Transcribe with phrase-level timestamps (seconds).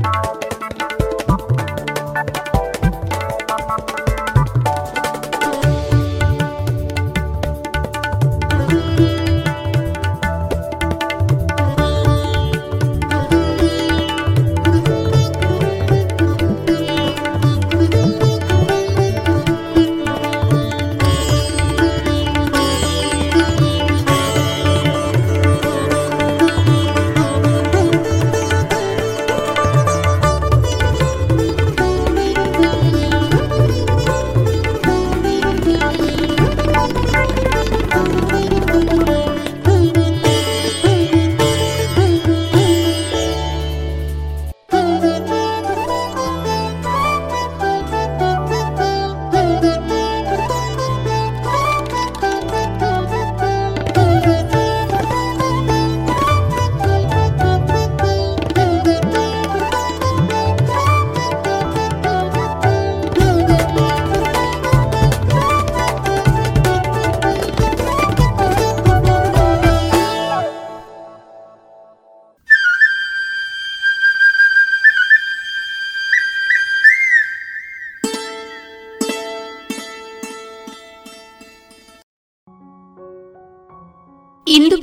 [0.00, 0.49] ಇಂದು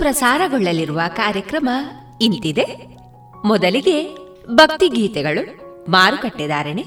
[0.07, 1.69] ಪ್ರಸಾರಗೊಳ್ಳಲಿರುವ ಕಾರ್ಯಕ್ರಮ
[2.21, 2.65] ಇಂತಿದೆ.
[3.45, 4.17] ಮೊದಲಿಗೆ
[4.49, 5.59] ಭಕ್ತಿ ಗೀತೆಗಳು
[5.91, 6.85] ಮಾರುಕಟ್ಟೆದಾರಣೆ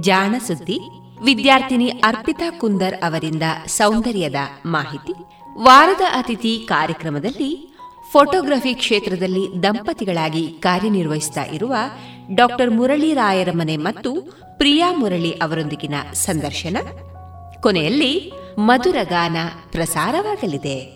[0.00, 0.80] ಜಾಣ ಸುದ್ದಿ,
[1.22, 4.34] ವಿದ್ಯಾರ್ಥಿನಿ ಅರ್ಪಿತಾ ಕುಂದರ್ ಅವರಿಂದ ಸೌಂದರ್ಯದ
[4.66, 5.12] ಮಾಹಿತಿ.
[5.62, 7.76] ವಾರದ ಅತಿಥಿ ಕಾರ್ಯಕ್ರಮದಲ್ಲಿ
[8.12, 11.74] ಫೋಟೋಗ್ರಫಿ ಕ್ಷೇತ್ರದಲ್ಲಿ ದಂಪತಿಗಳಾಗಿ ಕಾರ್ಯನಿರ್ವಹಿಸುತ್ತಾ ಇರುವ
[12.34, 14.14] ಡಾಕ್ಟರ್ ಮುರಳಿ ರಾಯರ ಮನೆ ಮತ್ತು
[14.56, 16.76] ಪ್ರಿಯಾ ಮುರಳಿ ಅವರೊಂದಿಗಿನ ಸಂದರ್ಶನ.
[17.60, 19.36] ಕೊನೆಯಲ್ಲಿ ಮಧುರಗಾನ
[19.72, 20.95] ಪ್ರಸಾರವಾಗಲಿದೆ.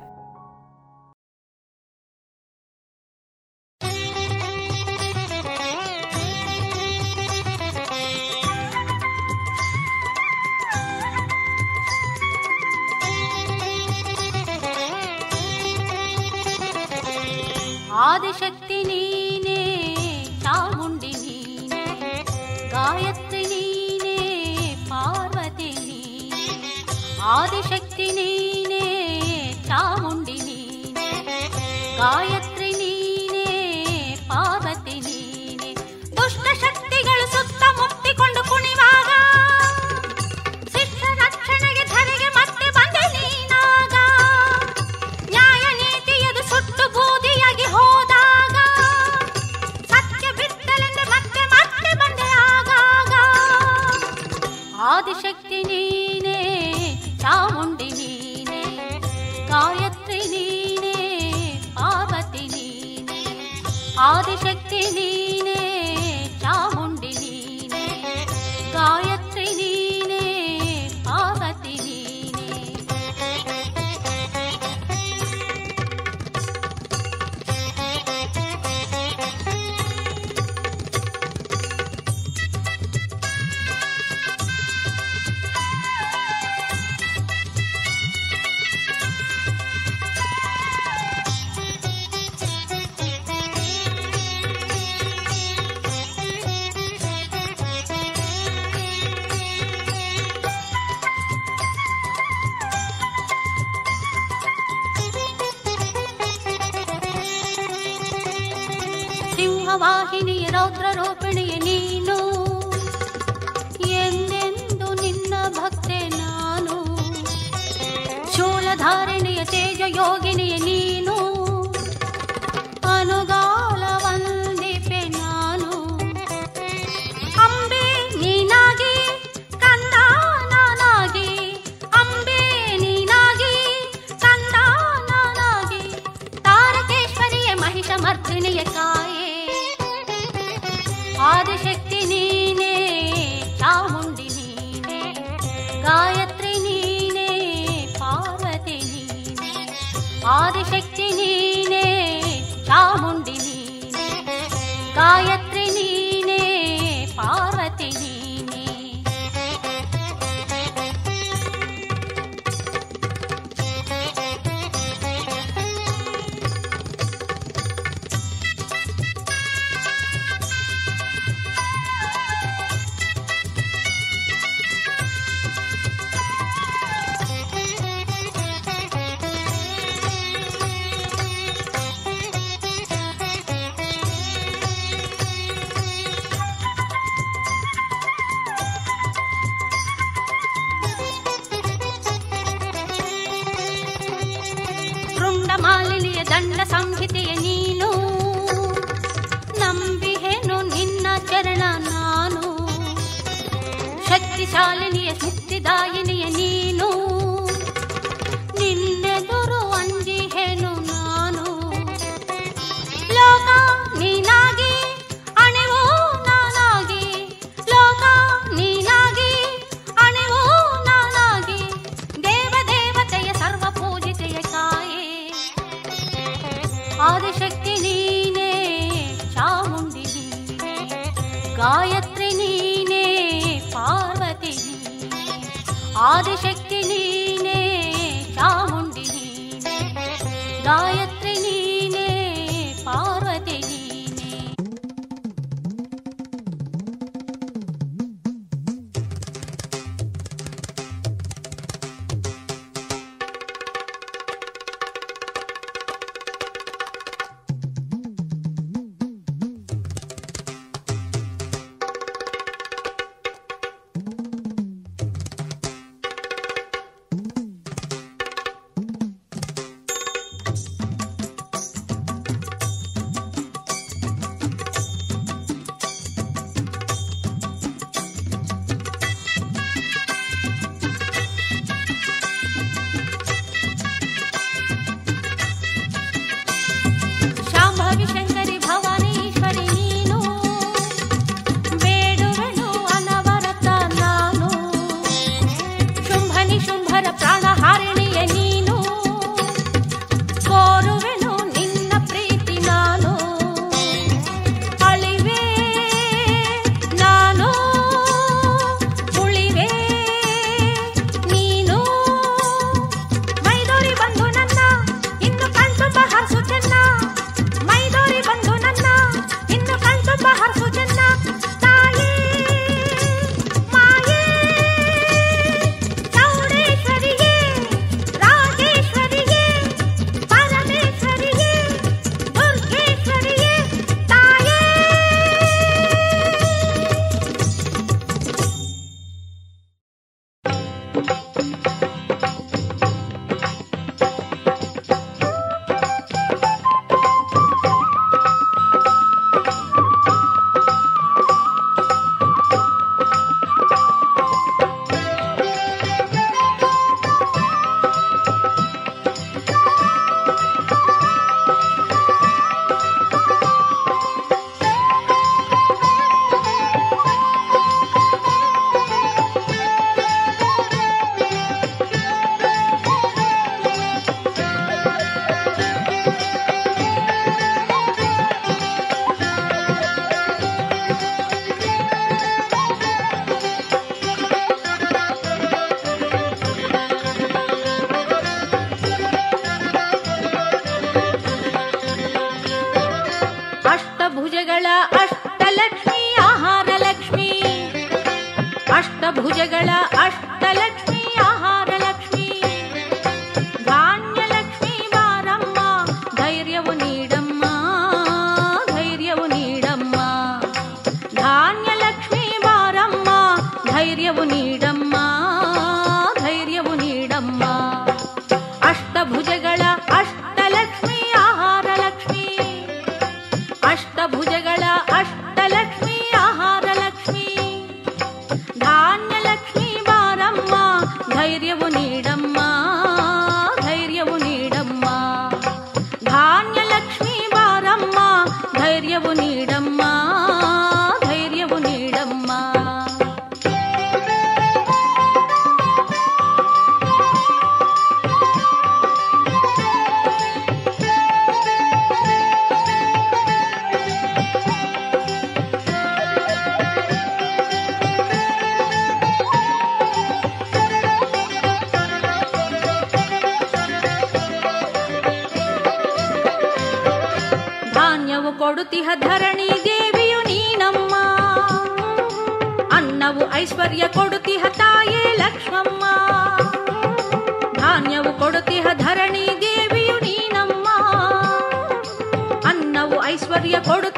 [18.11, 18.60] द्वादश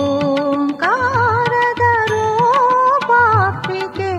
[0.00, 2.26] ॐ कारदरो
[3.10, 4.10] पाप्के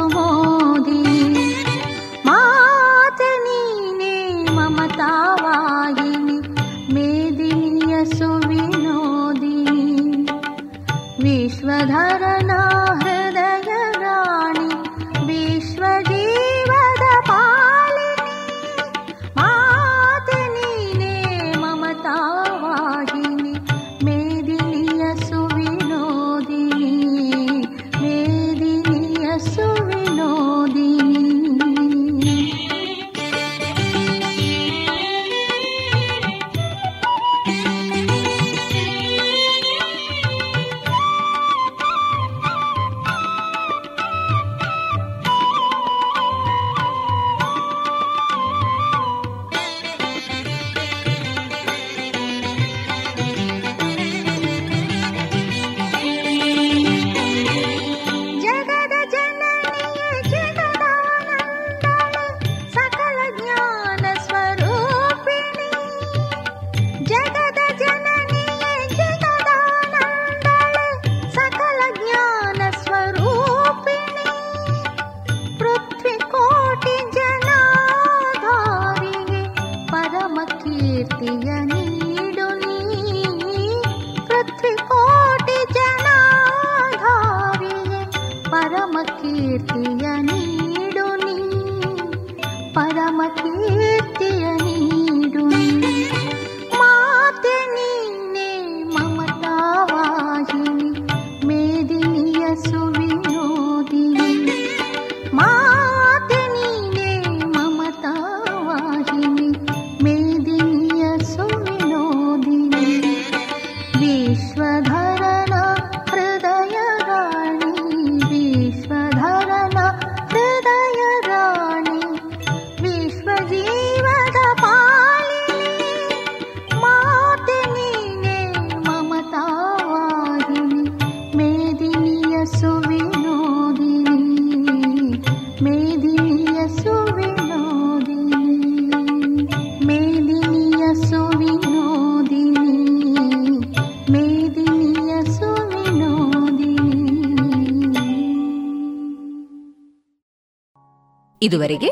[151.46, 151.92] ಇದುವರೆಗೆ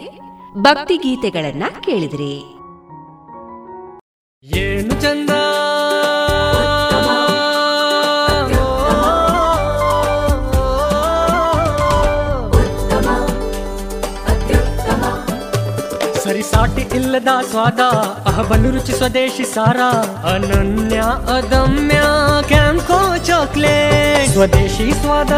[0.57, 2.33] ಭಕ್ತಿ ಗೀತೆಗಳನ್ನ ಕೇಳಿದ್ರಿ.
[4.57, 5.29] ಏನು ಚಂದ?
[16.23, 17.79] ಸರಿಸಾಟಿ ಇಲ್ಲದ ಸ್ವಾದ,
[18.27, 19.79] ಅಹಬಲು ರುಚಿ ಸ್ವದೇಶಿ ಸಾರ,
[20.27, 20.97] ಅನನ್ಯ
[21.37, 22.01] ಅದಮ್ಯ
[22.47, 24.31] ಕ್ಯಾಂಕೋ ಚಾಕ್ಲೇಟ್.
[24.31, 25.33] ಸ್ವದೇಶಿ ಸ್ವಾದ.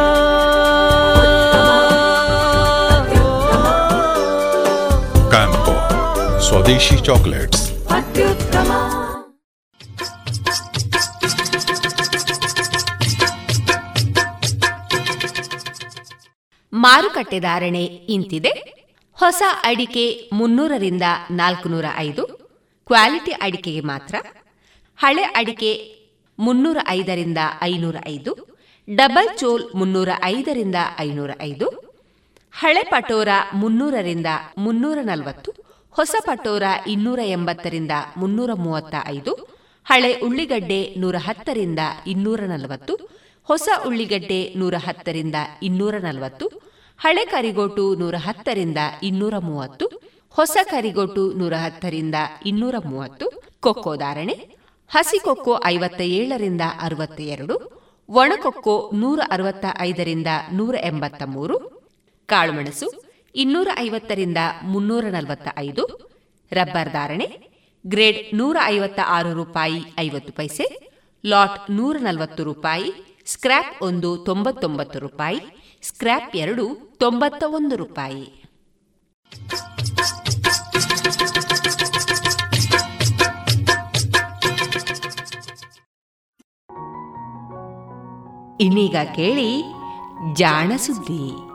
[6.47, 7.71] ಸ್ವದೇಶಿ ಚಾಕ್ಲೇಟ್ಸ್.
[16.73, 18.49] ಮಾರುಕಟ್ಟೆ ಧಾರಣೆ ಇಂತಿದೆ.
[19.13, 22.27] ಹೊಸ ಅಡಿಕೆ ಮುನ್ನೂರರಿಂದ ನಾಲ್ಕುನೂರ ಐದು.
[22.87, 24.15] ಕ್ವಾಲಿಟಿ ಅಡಿಕೆಗೆ ಮಾತ್ರ.
[24.97, 25.95] ಹಳೆ ಅಡಿಕೆ
[26.39, 28.57] ಮುನ್ನೂರ ಐದರಿಂದ ಐನೂರ ಐದು.
[28.95, 31.67] ಡಬಲ್ ಚೋಲ್ ಮುನ್ನೂರ ಐದರಿಂದ ಐನೂರ ಐದು.
[32.53, 34.25] ಹಳೆ ಪಟೋರ ಮುನ್ನೂರರಿಂದ
[34.57, 35.64] ಮುನ್ನೂರ ನಲವತ್ತು.
[35.95, 39.33] ಹೊಸ ಪಟೋರ ಇನ್ನೂರ ಎಂಬತ್ತರಿಂದ ಮುನ್ನೂರ ಮೂವತ್ತ ಐದು,
[39.85, 42.93] ಹಳೆ ಉಳ್ಳಿಗಡ್ಡೆ ನೂರ ಹತ್ತರಿಂದ ಇನ್ನೂರ ನಲವತ್ತು,
[43.47, 46.47] ಹೊಸ ಉಳ್ಳಿಗಡ್ಡೆ ನೂರ ಹತ್ತರಿಂದ ಇನ್ನೂರ ನಲವತ್ತು,
[46.99, 49.85] ಹಳೆ ಕರಿಗೋಟು ನೂರ ಹತ್ತರಿಂದ ಇನ್ನೂರ ಮೂವತ್ತು,
[50.35, 52.15] ಹೊಸ ಕರಿಗೋಟು ನೂರ ಹತ್ತರಿಂದ
[52.45, 53.25] ಇನ್ನೂರ ಮೂವತ್ತು,
[53.59, 54.35] ಕೊಕ್ಕೋ ಧಾರಣೆ,
[54.91, 57.55] ಹಸಿ ಕೊಕ್ಕೋ ಐವತ್ತ ಏಳರಿಂದ ಅರವತ್ತ ಎರಡು
[58.09, 61.55] ಒಣಕೊಕ್ಕೋ ನೂರ ಅರವತ್ತ ಐದರಿಂದ ನೂರ ಎಂಬತ್ತ ಮೂರು
[62.29, 63.04] ಕಾಳುಮೆಣಸು
[63.35, 65.83] ಇನ್ನೂರ ಐವತ್ತರಿಂದ ಮುನ್ನೂರ ನಲವತ್ತ ಐದು
[66.51, 67.49] ರಬ್ಬರ್ ಧಾರಣೆ,
[67.87, 70.91] ಗ್ರೇಡ್ ನೂರ ಐವತ್ತ ಆರು ರೂಪಾಯಿ ಐವತ್ತು ಪೈಸೆ,
[71.25, 75.39] ಲಾಟ್ ನೂರ ನಲವತ್ತು ರೂಪಾಯಿ, ಸ್ಕ್ರ್ಯಾಪ್ ಒಂದು ತೊಂಬತ್ತೊಂಬತ್ತು ರೂಪಾಯಿ,
[75.81, 78.43] ಸ್ಕ್ರ್ಯಾಪ್ ಎರಡು ತೊಂಬತ್ತ ಒಂದು ರೂಪಾಯಿ.
[88.61, 89.63] ಇನ್ನೀಗ ಕೇಳಿ
[90.33, 91.54] ಜಾಣ ಸುದ್ದಿ.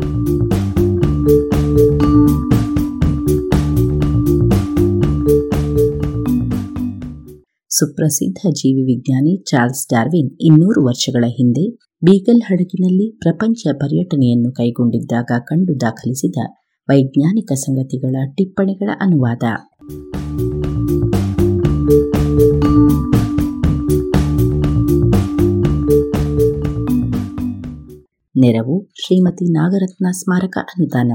[7.81, 16.35] ಸುಪ್ರಸಿದ್ಧ ಜೀವಿ ವಿಜ್ಞಾನಿ ಚಾರ್ಲ್ಸ್ ಡಾರ್ವಿನ್ ಇನ್ನೂರು ವರ್ಷಗಳ ಹಿಂದೆ ಬೀಗಲ್ ಹಡಗಿನಲ್ಲಿ ಪ್ರಪಂಚ ಪರ್ಯಟನೆಯನ್ನು ಕೈಗೊಂಡಿದ್ದಾಗ ಕಂಡು ದಾಖಲಿಸಿದ
[16.89, 19.43] ವೈಜ್ಞಾನಿಕ ಸಂಗತಿಗಳ ಟಿಪ್ಪಣಿಗಳ ಅನುವಾದ.
[28.35, 31.11] ನೆರವು ಶ್ರೀಮತಿ ನಾಗರತ್ನ ಸ್ಮಾರಕ ಅನುದಾನ.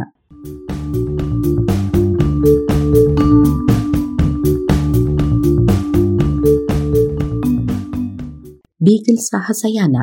[8.87, 9.97] ಬೀಗಲ್ ಸಾಹಸಯಾನ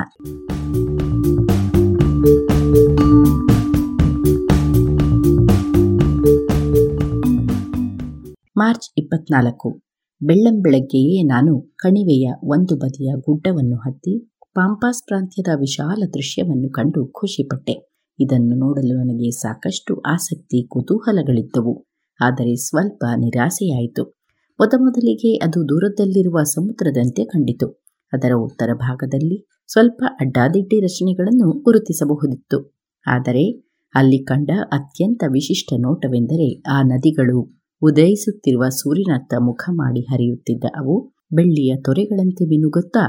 [8.55, 9.69] ಮಾರ್ಚ್ ಇಪ್ಪತ್ನಾಲ್ಕು
[10.21, 14.13] ಬೆಳ್ಳಂಬೆಳಗ್ಗೆಯೇ ನಾನು ಕಣಿವೆಯ ಒಂದು ಬದಿಯ ಗುಡ್ಡವನ್ನು ಹತ್ತಿ
[14.53, 17.75] ಪಾಂಪಾಸ್ ಪ್ರಾಂತ್ಯದ ವಿಶಾಲ ದೃಶ್ಯವನ್ನು ಕಂಡು ಖುಷಿಪಟ್ಟೆ
[18.19, 21.73] ಇದನ್ನು ನೋಡಲು ನನಗೆ ಸಾಕಷ್ಟು ಆಸಕ್ತಿ ಕುತೂಹಲಗಳಿದ್ದವು
[22.19, 24.03] ಆದರೆ ಸ್ವಲ್ಪ ನಿರಾಸೆಯಾಯಿತು
[24.59, 27.67] ಮೊದಮೊದಲಿಗೆ ಅದು ದೂರದಲ್ಲಿರುವ ಸಮುದ್ರದಂತೆ ಕಂಡಿತು
[28.13, 29.37] ಅದರ ಉತ್ತರ ಭಾಗದಲ್ಲಿ
[29.67, 32.57] ಸ್ವಲ್ಪ ಅಡ್ಡಾದಿಡ್ಡಿ ರಚನೆಗಳನ್ನು ಗುರುತಿಸಬಹುದಿತ್ತು.
[33.05, 33.45] ಆದರೆ
[33.95, 37.39] ಅಲ್ಲಿ ಕಂಡ ಅತ್ಯಂತ ವಿಶಿಷ್ಟ ನೋಟವೆಂದರೆ ಆ ನದಿಗಳು
[37.81, 40.95] ಉದಯಿಸುತ್ತಿರುವ ಸೂರ್ಯನತ್ತ ಮುಖ ಮಾಡಿ ಹರಿಯುತ್ತಿದ್ದ ಅವು
[41.33, 43.03] ಬೆಳ್ಳಿಯ ತೊರೆಗಳಂತೆ ಮಿನುಗುತ್ತಾ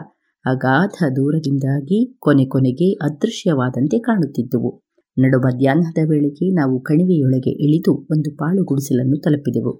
[0.45, 4.71] ಅಗಾಧ ದೂರದಿಂದಾಗಿ ಕೊನೆ ಕೊನೆಗೆ ಅದೃಶ್ಯವಾದಂತೆ ಕಾಣುತ್ತಿದ್ದುವು.
[5.17, 9.73] ನಡು ಮಧ್ಯಾಹ್ನದ ವೇಳೆಗೆ ನಾವು ಕಣಿವೆಯೊಳಗೆ ಇಳಿದು ಒಂದು ಪಾಳು ಗುಡಿಸಲನ್ನು ತಲುಪಿದೆವು.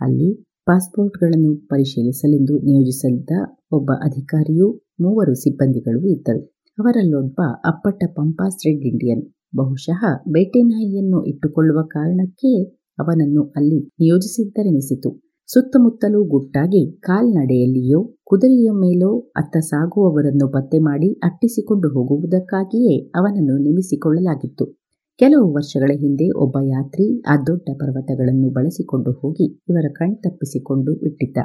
[0.00, 0.28] ಅಲ್ಲಿ
[0.66, 3.30] ಪಾಸ್ಪೋರ್ಟ್ಗಳನ್ನು ಪರಿಶೀಲಿಸಲೆಂದು ನಿಯೋಜಿಸಲಿದ್ದ
[3.72, 6.40] ಒಬ್ಬ ಅಧಿಕಾರಿಯೂ ಮೂವರು ಸಿಬ್ಬಂದಿಗಳು ಇದ್ದರು.
[6.78, 9.22] ಅವರಲ್ಲೊಬ್ಬ ಅಪ್ಪಟ ಪಂಪಾಸ್ ರೆಡ್ ಇಂಡಿಯನ್.
[9.56, 12.52] ಬಹುಶಃ ಬೇಟೆ ನಾಯಿಯನ್ನು ಇಟ್ಟುಕೊಳ್ಳುವ ಕಾರಣಕ್ಕೆ
[12.98, 15.10] ಅವನನ್ನು ಅಲ್ಲಿ ನಿಯೋಜಿಸಿದ್ದರೆನಿಸಿತು.
[15.48, 24.81] ಸುತ್ತಮುತ್ತಲೂ ಗುಟ್ಟಾಗಿ ಕಾಲ್ನಡೆಯಲ್ಲಿಯೋ ಕುದುರೆಯ ಮೇಲೋ ಅತ್ತ ಸಾಗುವವರನ್ನು ಪತ್ತೆ ಮಾಡಿ ಅಟ್ಟಿಸಿಕೊಂಡು ಹೋಗುವುದಕ್ಕಾಗಿಯೇ ಅವನನ್ನು ನೇಮಿಸಿಕೊಳ್ಳಲಾಗಿತ್ತು.
[25.20, 31.38] ಕೆಲವು ವರ್ಷಗಳ ಹಿಂದೆ ಒಬ್ಬ ಯಾತ್ರಿ ಆ ದೊಡ್ಡ ಪರ್ವತಗಳನ್ನು ಬಳಸಿಕೊಂಡು ಹೋಗಿ ಇವರ ಕಣ್ತಪ್ಪಿಸಿಕೊಂಡು ಬಿಟ್ಟಿದ್ದ.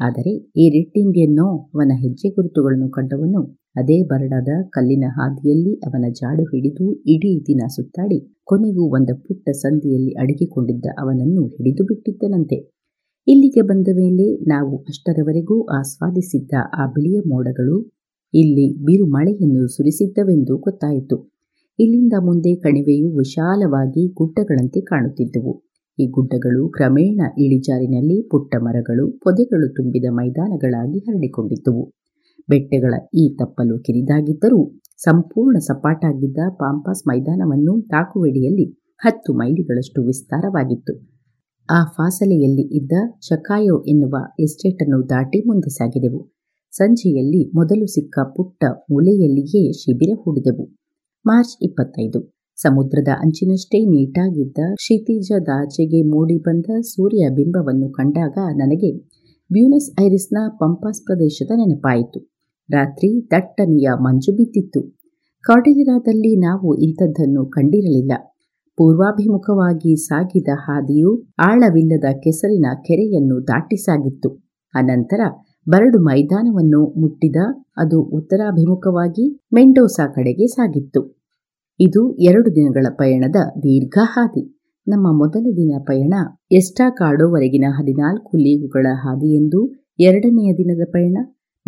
[0.00, 3.40] ಆದರೆ ಈ ರಿಟ್ಟಿಂಗೆನ್ನೋ ಅವನ ಹೆಜ್ಜೆ ಗುರುತುಗಳನ್ನು ಕಂಡವನು
[3.76, 10.86] ಅದೇ ಬರಡಾದ ಕಲ್ಲಿನ ಹಾದಿಯಲ್ಲಿ ಅವನ ಜಾಡು ಹಿಡಿದು ಇಡೀ ದಿನ ಸುತ್ತಾಡಿ ಕೊನೆಗೂ ಒಂದು ಪುಟ್ಟ ಸಂದಿಯಲ್ಲಿ ಅಡಗಿಕೊಂಡಿದ್ದ
[10.98, 12.58] ಅವನನ್ನು ಹಿಡಿದು ಬಿಟ್ಟಿದ್ದನಂತೆ.
[13.26, 17.76] ಇಲ್ಲಿಗೆ ಬಂದ ಮೇಲೆ ನಾವು ಅಷ್ಟರವರೆಗೂ ಆಸ್ವಾದಿಸಿದ್ದ ಆ ಬಿಳಿಯ ಮೋಡಗಳು
[18.34, 21.16] ಇಲ್ಲಿ ಬಿರು ಮಳೆಯನ್ನು ಸುರಿಸಿದ್ದವೆಂದು ಗೊತ್ತಾಯಿತು.
[21.78, 25.62] ಇಲ್ಲಿಂದ ಮುಂದೆ ಕಣಿವೆಯು ವಿಶಾಲವಾಗಿ ಗುಡ್ಡಗಳಂತೆ ಕಾಣುತ್ತಿದ್ದವು.
[25.98, 31.92] ಈ ಗುಡ್ಡಗಳು ಕ್ರಮೇಣ ಇಳಿಜಾರಿನಲ್ಲಿ ಪುಟ್ಟ ಮರಗಳು, ಪೊದೆಗಳು ತುಂಬಿದ ಮೈದಾನಗಳಾಗಿ ಹರಡಿಕೊಂಡಿದ್ದುವು.
[32.48, 40.94] ಬೆಟ್ಟಗಳ ಈ ತಪ್ಪಲು ಕಿರಿದಾಗಿದ್ದರೂ, ಸಂಪೂರ್ಣ ಸಪಾಟಾಗಿದ್ದ ಪಾಂಪಾಸ್ ಮೈದಾನವನ್ನು ತಾಕುವೆಡಿಯಲ್ಲಿ ಹತ್ತು ಮೈಲಿಗಳಷ್ಟು ವಿಸ್ತಾರವಾಗಿತ್ತು.
[41.70, 46.30] ಆ ಫಾಸಲೆಯಲ್ಲಿ ಇದ್ದ ಚಕಾಯೋ ಎನ್ನುವ ಎಸ್ಟೇಟನ್ನು ದಾಟಿ ಮುಂದೆ ಸಾಗಿದೆವು.
[46.70, 50.83] ಸಂಜೆಯಲ್ಲಿ ಮೊದಲು ಸಿಕ್ಕ ಪುಟ್ಟ ಮೂಲೆಯಲ್ಲಿಯೇ ಶಿಬಿರ ಹೂಡಿದೆವು.
[51.26, 52.20] ಮಾರ್ಚ್ ಇಪ್ಪತ್ತೈದು.
[52.58, 58.90] ಸಮುದ್ರದ ಅಂಚಿನಷ್ಟೇ ನೀಟಾಗಿದ್ದ ಕ್ಷಿತಿಜದಾಚೆಗೆ ಮೂಡಿ ಬಂದ ಸೂರ್ಯ ಬಿಂಬವನ್ನು ಕಂಡಾಗ ನನಗೆ
[59.50, 62.20] ಬ್ಯೂನಸ್ ಐರಿಸ್ನ ಪಂಪಾಸ್ ಪ್ರದೇಶದ ನೆನಪಾಯಿತು.
[62.70, 64.80] ರಾತ್ರಿ ದಟ್ಟನೆಯ ಮಂಜು ಬಿದ್ದಿತ್ತು.
[65.44, 68.12] ಕಾರ್ಡಿಲಿರಾದಲ್ಲಿ ನಾವು ಇಂಥದ್ದನ್ನು ಕಂಡಿರಲಿಲ್ಲ.
[68.78, 74.30] ಪೂರ್ವಾಭಿಮುಖವಾಗಿ ಸಾಗಿದ ಹಾದಿಯು ಆಳವಿಲ್ಲದ ಕೆಸರಿನ ಕೆರೆಯನ್ನು ದಾಟಿ ಸಾಗಿತ್ತು.
[74.74, 75.20] ಅನಂತರ
[75.68, 77.36] ಬರಡು ಮೈದಾನವನ್ನು ಮುಟ್ಟಿದ
[77.76, 81.22] ಅದು ಉತ್ತರಾಭಿಮುಖವಾಗಿ ಮೆಂಡೋಸಾ ಕಡೆಗೆ ಸಾಗಿತ್ತು.
[81.80, 84.58] ಇದು ಎರಡು ದಿನಗಳ ಪಯಣದ ದೀರ್ಘ ಹಾದಿ.
[84.88, 86.14] ನಮ್ಮ ಮೊದಲ ದಿನ ಪಯಣ
[86.52, 88.86] ಎಸ್ಟಾಕಾಡೋವರೆಗಿನ ಹದಿನಾಲ್ಕು ಲೀಗುಗಳ
[89.24, 91.18] ಎಂದು ಎರಡನೆಯ ದಿನದ ಪಯಣ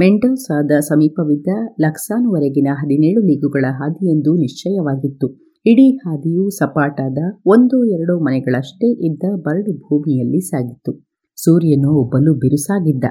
[0.01, 1.49] ಮೆಂಡೋಸಾದ ಸಮೀಪವಿದ್ದ
[1.81, 3.65] ಲಕ್ಸಾನ್ವರೆಗಿನ ಹದಿನೇಳು ಲೀಗುಗಳ
[4.09, 5.47] ಎಂದು ನಿಶ್ಚಯವಾಗಿತ್ತು.
[5.67, 11.07] ಇಡೀ ಹಾದಿಯು ಸಪಾಟಾದ ಒಂದು ಎರಡು ಮನೆಗಳಷ್ಟೇ ಇದ್ದ ಬರಡು ಭೂಮಿಯಲ್ಲಿ ಸಾಗಿತ್ತು.
[11.37, 13.05] ಸೂರ್ಯನು ಒಬ್ಬಲು ಬಿರುಸಾಗಿದ್ದ.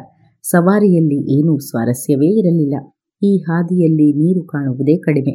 [0.49, 2.75] ಸವಾರಿಯಲ್ಲಿ ಏನೂ ಸ್ವಾರಸ್ಯವೇ ಇರಲಿಲ್ಲ.
[3.23, 5.31] ಈ ಹಾದಿಯಲ್ಲಿ ನೀರು ಕಾಣುವುದೇ ಕಡಿಮೆ.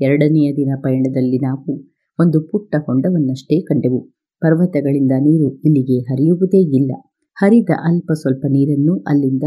[0.00, 1.82] ಎರಡನೆಯ ದಿನ ಪಯಣದಲ್ಲಿ ನಾವು
[2.20, 4.00] ಒಂದು ಪುಟ್ಟ ಹೊಂಡವನ್ನಷ್ಟೇ ಕಂಡೆವು.
[4.40, 6.92] ಪರ್ವತಗಳಿಂದ ನೀರು ಇಲ್ಲಿಗೆ ಹರಿಯುವುದೇ ಇಲ್ಲ.
[7.34, 9.42] ಹರಿದ ಅಲ್ಪ ಸ್ವಲ್ಪ ನೀರನ್ನು ಅಲ್ಲಿಂದ,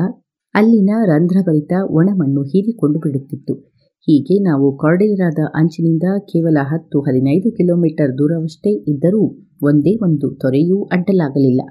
[0.53, 3.72] ಅಲ್ಲಿನ ರಂಧ್ರಭರಿತ ಒಣಮಣ್ಣು ಹೀರಿಕೊಂಡು ಬಿಡುತ್ತಿತ್ತು.
[4.07, 9.21] ಹೀಗೆ ನಾವು ಕಾರ್ಡೇರಾದ ಅಂಚಿನಿಂದ ಕೇವಲ ಹತ್ತು ಹದಿನೈದು ಕಿಲೋಮೀಟರ್ ದೂರವಷ್ಟೇ ಇದ್ದರೂ
[9.63, 11.61] ಒಂದೇ ಒಂದು ತೊರೆಯೂ ಅಡ್ಡಲಾಗಲಿಲ್ಲ.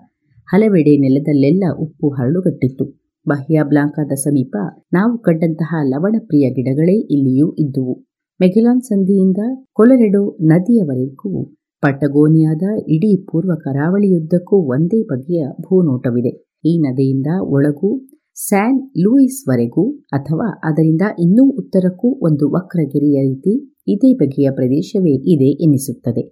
[0.49, 2.85] ಹಲವೆಡೆ ನೆಲದಲ್ಲೆಲ್ಲ ಉಪ್ಪು ಹರಳುಗಟ್ಟಿತ್ತು.
[3.26, 4.55] ಬಾಹ್ಯ ಬ್ಲಾಂಕಾದ ಸಮೀಪ
[4.93, 7.95] ನಾವು ಕಂಡಂತಹ ಲವಣಪ್ರಿಯ ಗಿಡಗಳೇ ಇಲ್ಲಿಯೂ ಇದ್ದುವು.
[8.41, 9.41] ಮೆಗೆಲಾನ್ ಸಂಧಿಯಿಂದ
[9.72, 11.33] ಕೊಲರೆಡೋ ನದಿಯವರೆಗೂ
[11.83, 16.33] ಪಟಗೋನಿಯಾದ ಇಡೀ ಪೂರ್ವ ಕರಾವಳಿಯುದ್ದಕ್ಕೂ ಒಂದೇ ಬಗೆಯ ಭೂನೋಟವಿದೆ.
[16.64, 17.26] ಈ ನದಿಯಿಂದ
[17.57, 17.91] ಒಳಗೂ
[18.47, 23.53] ಸ್ಯಾನ್ ಲೂಯಿಸ್ವರೆಗೂ ಅಥವಾ ಅದರಿಂದ ಇನ್ನೂ ಉತ್ತರಕ್ಕೂ ಒಂದು ವಕ್ರಗಿರಿಯ ರೀತಿ
[23.88, 26.22] ಇದೇ ಬಗೆಯ ಪ್ರದೇಶವೇ ಇದೆ ಎನ್ನಿಸುತ್ತದೆ.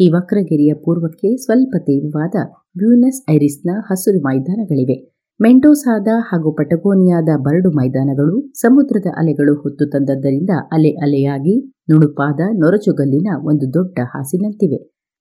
[0.00, 2.34] ಈ ವಕ್ರಗಿರಿಯ ಪೂರ್ವಕ್ಕೆ ಸ್ವಲ್ಪ ತೀವ್ರವಾದ
[2.76, 4.96] ಬ್ಯೂನಸ್ ಐರಿಸ್ನ ಹಸಿರು ಮೈದಾನಗಳಿವೆ.
[5.40, 11.54] ಮೆಂಟೋಸಾದ ಹಾಗೂ ಪಟಗೋನಿಯಾದ ಬರಡು ಮೈದಾನಗಳು ಸಮುದ್ರದ ಅಲೆಗಳು ಹೊತ್ತು ತಂದದ್ದರಿಂದ ಅಲೆ ಅಲೆಯಾಗಿ
[11.90, 14.78] ನುಣುಪಾದ ನೊರಚುಗಲ್ಲಿನ ಒಂದು ದೊಡ್ಡ ಹಾಸಿನಂತಿವೆ.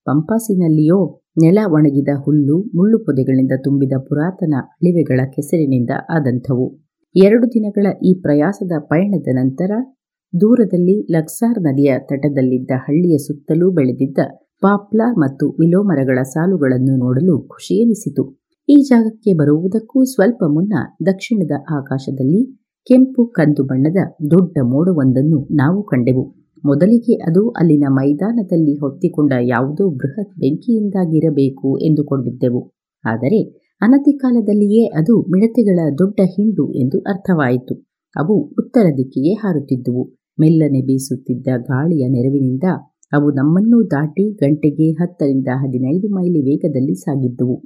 [0.08, 6.66] ಪಂಪಾಸಿನಲ್ಲಿಯೋ ನೆಲ ಒಣಗಿದ ಹುಲ್ಲು ಮುಳ್ಳು ಪೊದೆಗಳಿಂದ ತುಂಬಿದ ಪುರಾತನ ಅಳಿವೆಗಳ ಕೆಸರಿನಿಂದ ಆದಂಥವು.
[7.16, 9.72] ಎರಡು ದಿನಗಳ ಈ ಪ್ರಯಾಸದ ಪಯಣದ ನಂತರ
[10.34, 14.20] ದೂರದಲ್ಲಿ ಲಕ್ಸಾರ್ ನದಿಯ ತಟದಲ್ಲಿದ್ದ ಹಳ್ಳಿಯ ಸುತ್ತಲೂ ಬೆಳೆದಿದ್ದ
[14.62, 18.24] ಪಾಪ್ಲಾರ್ ಮತ್ತು ವಿಲೋ ಮರಗಳ ಸಾಲುಗಳನ್ನು ನೋಡಲು ಖುಷಿಯೆನಿಸಿತು
[18.70, 20.74] ಈ ಜಾಗಕ್ಕೆ ಬರುವುದಕ್ಕೂ ಸ್ವಲ್ಪ ಮುನ್ನ
[21.06, 22.42] ದಕ್ಷಿಣದ ಆಕಾಶದಲ್ಲಿ
[22.88, 24.00] ಕೆಂಪು ಕಂದು ಬಣ್ಣದ
[24.32, 26.24] ದೊಡ್ಡ ಮೋಡವೊಂದನ್ನು ನಾವು ಕಂಡೆವು.
[26.66, 32.62] ಮೊದಲಿಗೆ ಅದು ಅಲ್ಲಿನ ಮೈದಾನದಲ್ಲಿ ಹೊತ್ತಿಕೊಂಡ ಯಾವುದೋ ಬೃಹತ್ ಬೆಂಕಿಯಿಂದಾಗಿರಬೇಕು ಎಂದುಕೊಂಡಿದ್ದೆವು.
[33.06, 33.40] ಆದರೆ
[33.82, 37.76] ಅನತಿ ಕಾಲದಲ್ಲಿಯೇ ಅದು ಮಿಡತೆಗಳ ದೊಡ್ಡ ಹಿಂಡು ಎಂದು ಅರ್ಥವಾಯಿತು.
[38.16, 40.04] ಅವು ಉತ್ತರ ದಿಕ್ಕಿಗೆ ಹಾರುತ್ತಿದ್ದುವು.
[40.40, 42.64] ಮೆಲ್ಲನೆ ಬೀಸುತ್ತಿದ್ದ ಗಾಳಿಯ ನೆರವಿನಿಂದ
[43.14, 47.58] ಅವು ನಮ್ಮನ್ನೂ ದಾಟಿ ಗಂಟೆಗೆ ಹತ್ತರಿಂದ ಹದಿನೈದು ಮೈಲಿ ವೇಗದಲ್ಲಿ ಸಾಗಿದ್ದುವು.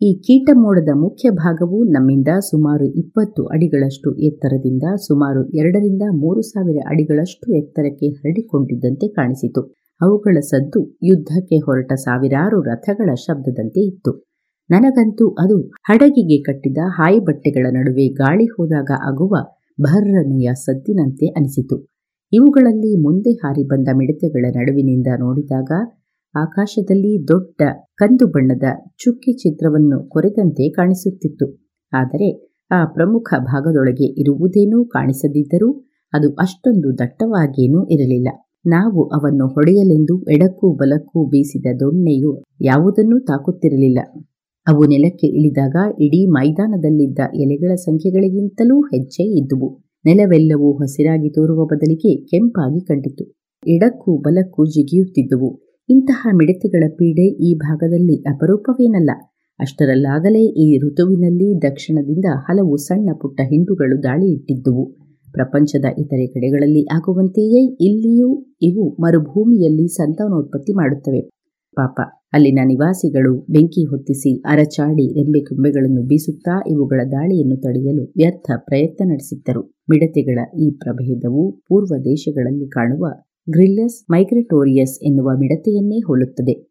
[0.00, 7.46] ಈ ಕೀಟ ಮೋಡದ ಮುಖ್ಯ ಭಾಗವು ನಮ್ಮಿಂದ ಸುಮಾರು ಇಪ್ಪತ್ತು ಅಡಿಗಳಷ್ಟು ಎತ್ತರದಿಂದ ಸುಮಾರು ಎರಡರಿಂದ ಮೂರು ಸಾವಿರ ಅಡಿಗಳಷ್ಟು
[7.52, 9.62] ಎತ್ತರಕ್ಕೆ ಹರಡಿಕೊಂಡಿದ್ದಂತೆ ಕಾಣಿಸಿತು.
[10.00, 14.12] ಅವುಗಳ ಸದ್ದು ಯುದ್ಧಕ್ಕೆ ಹೊರಟ ಸಾವಿರಾರು ರಥಗಳ ಶಬ್ದದಂತೆ ಇತ್ತು.
[14.70, 15.56] ನನಗಂತೂ ಅದು
[15.88, 19.34] ಹಡಗಿಗೆ ಕಟ್ಟಿದ ಹಾಯಿ ಬಟ್ಟೆಗಳ ನಡುವೆ ಗಾಳಿ ಹೋದಾಗ ಆಗುವ
[19.78, 21.78] ಭರ್ರನೆಯ ಸದ್ದಿನಂತೆ ಅನಿಸಿತು.
[22.32, 25.70] ಇವುಗಳಲ್ಲಿ ಮುಂದೆ ಹಾರಿ ಬಂದ ಮಿಡತೆಗಳ ನಡುವಿನಿಂದ ನೋಡಿದಾಗ
[26.34, 27.60] ಆಕಾಶದಲ್ಲಿ ದೊಡ್ಡ
[27.96, 28.66] ಕಂದು ಬಣ್ಣದ
[28.98, 31.46] ಚುಕ್ಕಿ ಚಿತ್ರವನ್ನು ಕೊರೆದಂತೆ ಕಾಣಿಸುತ್ತಿತ್ತು.
[31.92, 32.28] ಆದರೆ
[32.70, 35.68] ಆ ಪ್ರಮುಖ ಭಾಗದೊಳಗೆ ಇರುವುದೇನೂ ಕಾಣಿಸದಿದ್ದರೂ
[36.12, 38.28] ಅದು ಅಷ್ಟೊಂದು ದಟ್ಟವಾಗೇನೂ ಇರಲಿಲ್ಲ.
[38.66, 43.98] ನಾವು ಅವನ್ನು ಹೊಡೆಯಲೆಂದು ಎಡಕ್ಕೂ ಬಲಕ್ಕೂ ಬೀಸಿದ ದೊಣ್ಣೆಯು ಯಾವುದನ್ನೂ ತಾಕುತ್ತಿರಲಿಲ್ಲ.
[44.66, 49.68] ಅವು ನೆಲಕ್ಕೆ ಇಳಿದಾಗ ಇಡೀ ಮೈದಾನದಲ್ಲಿದ್ದ ಎಲೆಗಳ ಸಂಖ್ಯೆಗಳಿಗಿಂತಲೂ ಹೆಚ್ಚೆ ಇದ್ದುವು.
[50.04, 53.24] ನೆಲವೆಲ್ಲವೂ ಹಸಿರಾಗಿ ತೋರುವ ಬದಲಿಗೆ ಕೆಂಪಾಗಿ ಕಂಡಿತು.
[53.66, 55.50] ಎಡಕ್ಕೂ ಬಲಕ್ಕೂ ಜಿಗಿಯುತ್ತಿದ್ದುವು.
[55.88, 59.10] ಇಂತಹ ಮಿಡತೆಗಳ ಪೀಡೆ ಈ ಭಾಗದಲ್ಲಿ ಅಪರೂಪವೇನಲ್ಲ.
[59.60, 64.84] ಅಷ್ಟರಲ್ಲಾಗಲೇ ಈ ಋತುವಿನಲ್ಲಿ ದಕ್ಷಿಣದಿಂದ ಹಲವು ಸಣ್ಣ ಪುಟ್ಟ ಹಿಂಡುಗಳು ದಾಳಿ ಇಟ್ಟಿದ್ದುವು
[65.32, 68.28] ಪ್ರಪಂಚದ ಇತರೆ ಕಡೆಗಳಲ್ಲಿ ಆಗುವಂತೆಯೇ ಇಲ್ಲಿಯೂ
[68.62, 71.20] ಇವು ಮರುಭೂಮಿಯಲ್ಲಿ ಸಂತಾನೋತ್ಪತ್ತಿ ಮಾಡುತ್ತವೆ.
[71.76, 72.00] ಪಾಪ,
[72.32, 79.62] ಅಲ್ಲಿನ ನಿವಾಸಿಗಳು ಬೆಂಕಿ ಹೊತ್ತಿಸಿ ಅರಚಾಡಿ ರೆಂಬೆ ಕೊಂಬೆಗಳನ್ನು ಬೀಸುತ್ತಾ ಇವುಗಳ ದಾಳಿಯನ್ನು ತಡೆಯಲು ವ್ಯರ್ಥ ಪ್ರಯತ್ನ ನಡೆಸಿದ್ದರು.
[79.90, 83.04] ಮಿಡತೆಗಳ ಈ ಪ್ರಭೇದವು ಪೂರ್ವ ದೇಶಗಳಲ್ಲಿ ಕಾಣುವ
[83.50, 86.70] ಗ್ರಿಲ್ಲಸ್ ಮೈಗ್ರೆಟೋರಿಯಸ್ ಎನ್ನುವ ಮಿಡತೆಯನ್ನೇ ಹೋಲುತ್ತದೆ.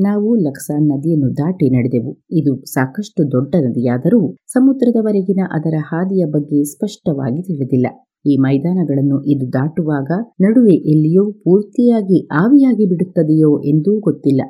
[0.00, 2.18] ನಾವು ಲಕ್ಸಾನ್ ನದಿಯನ್ನು ದಾಟಿ ನಡೆದೆವು.
[2.32, 7.86] ಇದು ಸಾಕಷ್ಟು ದೊಡ್ಡ ನದಿಯಾದರೂ ಸಮುದ್ರದವರೆಗಿನ ಅದರ ಹಾದಿಯ ಬಗ್ಗೆ ಸ್ಪಷ್ಟವಾಗಿ ತಿಳಿದಿಲ್ಲ.
[8.26, 14.42] ಈ ಮೈದಾನಗಳನ್ನು ಇದು ದಾಟುವಾಗ ನಡುವೆ ಎಲ್ಲಿಯೋ ಪೂರ್ತಿಯಾಗಿ ಆವಿಯಾಗಿ ಬಿಡುತ್ತದೆಯೋ ಎಂದೂ ಗೊತ್ತಿಲ್ಲ.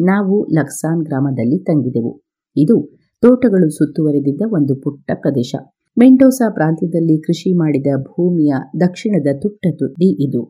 [0.00, 2.22] ನಾವು ಲಕ್ಸಾನ್ ಗ್ರಾಮದಲ್ಲಿ ತಂಗಿದೆವು.
[2.58, 5.54] ಇದು ತೋಟಗಳು ಸುತ್ತುವರೆದಿದ್ದ ಒಂದು ಪುಟ್ಟ ಪ್ರದೇಶ.
[5.98, 10.42] ಮೆಂಟೋಸಾ ಪ್ರಾಂತ್ಯದಲ್ಲಿ ಕೃಷಿ ಮಾಡಿದ ಭೂಮಿಯ ದಕ್ಷಿಣದ ತುಟ್ಟ ತುದಿ ಇದು.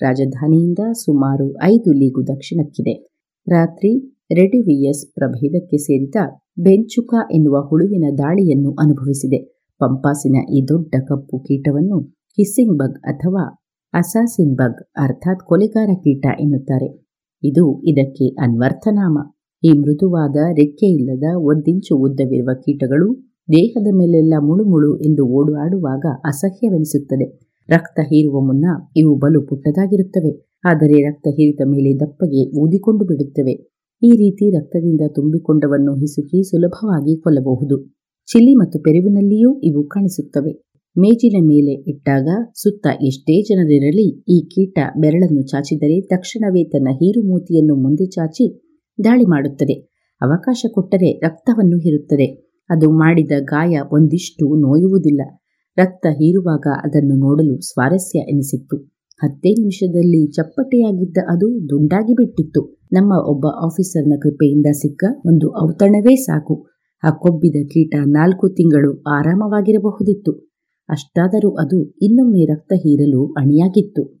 [0.00, 2.94] ರಾಜಧಾನಿಯಿಂದ ಸುಮಾರು ಐದು ಲೀಗು ದಕ್ಷಿಣಕ್ಕಿದೆ.
[3.48, 3.92] ರಾತ್ರಿ
[4.34, 6.14] ರೆಡಿವಿಯಸ್ ಪ್ರಭೇದಕ್ಕೆ ಸೇರಿದ
[6.58, 9.40] ಬೆಂಚುಕ ಎನ್ನುವ ಹುಳುವಿನ ದಾಳಿಯನ್ನು ಅನುಭವಿಸಿದೆ.
[9.80, 12.04] ಪಂಪಾಸಿನ ಈ ದೊಡ್ಡ ಕಪ್ಪು ಕೀಟವನ್ನು
[12.36, 13.44] ಕಿಸ್ಸಿಂಗ್ ಬಗ್ ಅಥವಾ
[13.94, 16.88] ಅಸಾಸಿನ್ ಬಗ್ ಅರ್ಥಾತ್ ಕೊಲೆಗಾರ ಕೀಟ ಎನ್ನುತ್ತಾರೆ.
[17.42, 19.18] ಇದು ಇದಕ್ಕೆ ಅನ್ವರ್ಥನಾಮ
[19.62, 23.08] ಈ ಮೃದುವಾದ ರೆಕ್ಕೆಯಿಲ್ಲದ ಒಂದಿಂಚು ಉದ್ದವಿರುವ ಕೀಟಗಳು
[23.48, 27.26] ದೇಹದ ಮೇಲೆಲ್ಲ ಮುಳುಮುಳು ಎಂದು ಓಡಾಡುವಾಗ ಅಸಹ್ಯವೆನಿಸುತ್ತದೆ.
[27.68, 30.32] ರಕ್ತ ಹೀರುವ ಮುನ್ನ ಇವು ಬಲು ಪುಟ್ಟದಾಗಿರುತ್ತವೆ,
[30.64, 33.54] ಆದರೆ ರಕ್ತ ಹೀರಿದ ಮೇಲೆ ದಪ್ಪಗೆ ಊದಿಕೊಂಡು ಬಿಡುತ್ತವೆ.
[34.02, 37.76] ಈ ರೀತಿ ರಕ್ತದಿಂದ ತುಂಬಿಕೊಂಡವನ್ನು ಹಿಸುಕಿ ಸುಲಭವಾಗಿ ಕೊಲ್ಲಬಹುದು.
[38.28, 40.52] ಚಿಲ್ಲಿ ಮತ್ತು ಪೆರುವಿನಲ್ಲಿಯೂ ಇವು ಕಾಣಿಸುತ್ತವೆ.
[40.96, 48.46] ಮೇಜಿನ ಮೇಲೆ ಇಟ್ಟಾಗ ಸುತ್ತ ಎಷ್ಟೇ ಜನರಿರಲಿ ಈ ಕೀಟ ಬೆರಳನ್ನು ಚಾಚಿದರೆ ತಕ್ಷಣವೇ ತನ್ನ ಹೀರುಮೂತಿಯನ್ನು ಮುಂದೆ ಚಾಚಿ
[49.04, 49.72] ದಾಳಿ ಮಾಡುತ್ತದೆ.
[50.20, 52.50] ಅವಕಾಶ ಕೊಟ್ಟರೆ ರಕ್ತವನ್ನು ಹೀರುತ್ತದೆ.
[52.70, 55.20] ಅದು ಮಾಡಿದ ಗಾಯ ಒಂದಿಷ್ಟು ನೋಯುವುದಿಲ್ಲ.
[55.76, 58.76] ರಕ್ತ ಹೀರುವಾಗ ಅದನ್ನು ನೋಡಲು ಸ್ವಾರಸ್ಯ ಎನಿಸಿತ್ತು.
[59.16, 62.80] ಹತ್ತೇ ನಿಮಿಷದಲ್ಲಿ ಚಪ್ಪಟೆಯಾಗಿದ್ದ ಅದು ದುಂಡಾಗಿ ಬಿಟ್ಟಿತ್ತು.
[62.92, 66.66] ನಮ್ಮ ಒಬ್ಬ ಆಫೀಸರ್ನ ಕೃಪೆಯಿಂದ ಸಿಕ್ಕ ಒಂದು ಔತಣವೇ ಸಾಕು.
[67.04, 70.32] ಆ ಕೊಬ್ಬಿದ ಕೀಟ ನಾಲ್ಕು ತಿಂಗಳು ಆರಾಮವಾಗಿರಬಹುದಿತ್ತು.
[70.88, 74.20] ಅಷ್ಟಾದರೂ ಅದು ಇನ್ನೊಮ್ಮೆ ರಕ್ತ ಹೀರಲು ಅಣಿಯಾಗಿತ್ತು.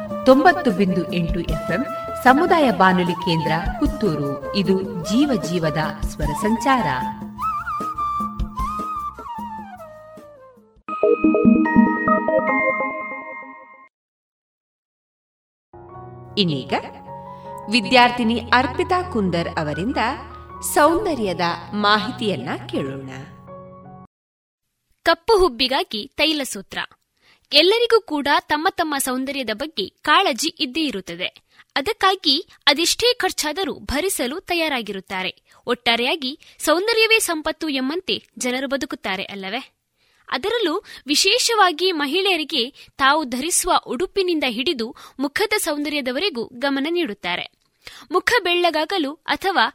[0.25, 1.85] ತೊಂಬತ್ತು ಬಿಂದು ಎಂಟು ಎಫ್ಎಂ
[2.23, 4.55] ಸಮುದಾಯ ಬಾನುಲಿ ಕೇಂದ್ರ ಪುತ್ತೂರು.
[4.55, 6.87] ಇದು ಜೀವ ಜೀವದ ಸ್ವರ ಸಂಚಾರ.
[16.37, 16.73] ಇನ್ನೀಗ
[17.71, 19.97] ವಿದ್ಯಾರ್ಥಿನಿ ಅರ್ಪಿತಾ ಕುಂದರ್ ಅವರಿಂದ
[20.73, 21.41] ಸೌಂದರ್ಯದ
[21.73, 23.09] ಮಾಹಿತಿಯನ್ನ ಕೇಳೋಣ.
[25.03, 26.77] ಕಪ್ಪು ಹುಬ್ಬಿಗಾಗಿ ತೈಲ ಸೂತ್ರ
[27.53, 31.43] ಎಲ್ಲರಿಗೂ ಕೂಡ ತಮ್ಮ ತಮ್ಮ ಸೌಂದರ್ಯದ ಬಗ್ಗೆ ಕಾಳಜಿ ಇದ್ದೇ ಇರುತ್ತದೆ.
[31.75, 35.43] ಅದಕ್ಕಾಗಿ ಅದೆಷ್ಟೇ ಖರ್ಚಾದರೂ ಭರಿಸಲು ತಯಾರಾಗಿರುತ್ತಾರೆ.
[35.65, 39.73] ಒಟ್ಟಾರೆಯಾಗಿ ಸೌಂದರ್ಯವೇ ಸಂಪತ್ತು ಎಂಬಂತೆ ಜನರು ಬದುಕುತ್ತಾರೆ ಅಲ್ಲವೇ?
[40.29, 47.51] ಅದರಲ್ಲೂ ವಿಶೇಷವಾಗಿ ಮಹಿಳೆಯರಿಗೆ ತಾವು ಧರಿಸುವ ಉಡುಪಿನಿಂದ ಹಿಡಿದು ಮುಖದ ಸೌಂದರ್ಯದವರೆಗೂ ಗಮನ ನೀಡುತ್ತಾರೆ.
[48.11, 49.67] ಮುಖ ಬೆಳ್ಳಗಾಗಲು ಅಥವಾ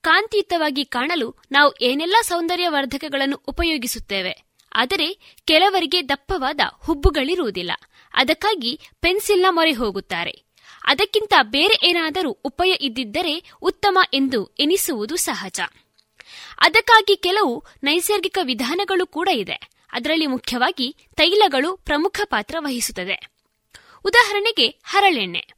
[0.00, 4.45] ಕಾಂತಿಯುತವಾಗಿ ಕಾಣಲು ನಾವು ಏನೆಲ್ಲ ಸೌಂದರ್ಯವರ್ಧಕಗಳನ್ನು ಉಪಯೋಗಿಸುತ್ತೇವೆ?
[4.76, 7.72] ಆದರೆ ಕೆಲವರಿಗೆ ದಪ್ಪವಾದ ಹುಬ್ಬುಗಳಿರುವುದಿಲ್ಲ.
[8.14, 10.42] ಅದಕ್ಕಾಗಿ ಪೆನ್ಸಿಲ್ನ ಮೊರೆ ಹೋಗುತ್ತಾರೆ.
[10.84, 15.60] ಅದಕ್ಕಿಂತ ಬೇರೆ ಏನಾದರೂ ಉಪಾಯ ಇದ್ದಿದ್ದರೆ ಉತ್ತಮ ಎಂದು ಎನಿಸುವುದು ಸಹಜ.
[16.58, 19.70] ಅದಕ್ಕಾಗಿ ಕೆಲವು ನೈಸರ್ಗಿಕ ವಿಧಾನಗಳು ಕೂಡ ಇದೆ.
[19.92, 23.28] ಅದರಲ್ಲಿ ಮುಖ್ಯವಾಗಿ ತೈಲಗಳು ಪ್ರಮುಖ ಪಾತ್ರ ವಹಿಸುತ್ತದೆ.
[24.04, 25.48] ಉದಾಹರಣೆಗೆ ಹರಳೆಣ್ಣೆ.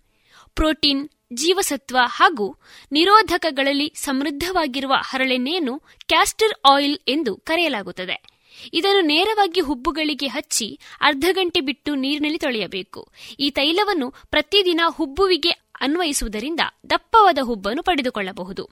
[0.54, 2.56] ಪ್ರೋಟೀನ್, ಜೀವಸತ್ವ ಹಾಗೂ
[2.92, 8.37] ನಿರೋಧಕಗಳಲ್ಲಿ ಸಮೃದ್ಧವಾಗಿರುವ ಹರಳೆಣ್ಣೆಯನ್ನು ಕ್ಯಾಸ್ಟರ್ ಆಯಿಲ್ ಎಂದು ಕರೆಯಲಾಗುತ್ತದೆ.
[8.72, 13.12] ಇದನ್ನು ನೇರವಾಗಿ ಹುಬ್ಬುಗಳಿಗೆ ಹಚ್ಚಿ ಅರ್ಧ ಗಂಟೆ ಬಿಟ್ಟು ನೀರಿನಲ್ಲಿ ತೊಳೆಯಬೇಕು.
[13.40, 15.50] ಈ ತೈಲವನ್ನು ಪ್ರತಿದಿನ ಹುಬ್ಬುವಿಗೆ
[15.80, 18.70] ಅನ್ವಯಿಸುವುದರಿಂದ ದಪ್ಪವಾದ ಹುಬ್ಬನ್ನು ಪಡೆದುಕೊಳ್ಳಬಹುದು.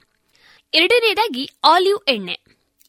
[0.75, 2.41] ಎರಡನೆಯದಾಗಿ ಆಲಿವ್ ಎಣ್ಣೆ.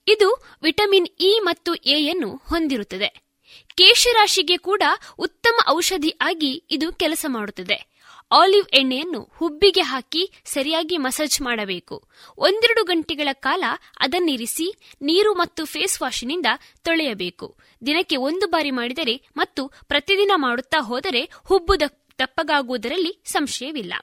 [0.07, 3.27] ಇದು ವಿಟಮಿನ್ ಇ ಮತ್ತು ಎಯನ್ನು ಹೊಂದಿರುತ್ತದೆ.
[3.75, 4.83] ಕೇಶರಾಶಿಗೆ ಕೂಡ
[5.19, 7.86] ಉತ್ತಮ ಔಷಧಿ ಆಗಿ ಇದು ಕೆಲಸ ಮಾಡುತ್ತದೆ.
[8.31, 12.07] ಆಲಿವ್ ಎಣ್ಣೆಯನ್ನು ಹುಬ್ಬಿಗೆ ಹಾಕಿ ಸರಿಯಾಗಿ ಮಸಾಜ್ ಮಾಡಬೇಕು.
[12.37, 13.63] ಒಂದೆರಡು ಗಂಟೆಗಳ ಕಾಲ
[13.99, 14.67] ಅದನ್ನಿರಿಸಿ
[15.01, 16.45] ನೀರು ಮತ್ತು ಫೇಸ್ ವಾಶ್ನಿಂದ
[16.83, 17.57] ತೊಳೆಯಬೇಕು.
[17.85, 23.93] ದಿನಕ್ಕೆ ಒಂದು ಬಾರಿ ಮಾಡಿದರೆ ಮತ್ತು ಪ್ರತಿದಿನ ಮಾಡುತ್ತಾ ಹೋದರೆ ಹುಬ್ಬು ದಪ್ಪಗಾಗುವುದರಲ್ಲಿ ಸಂಶಯವಿಲ್ಲ.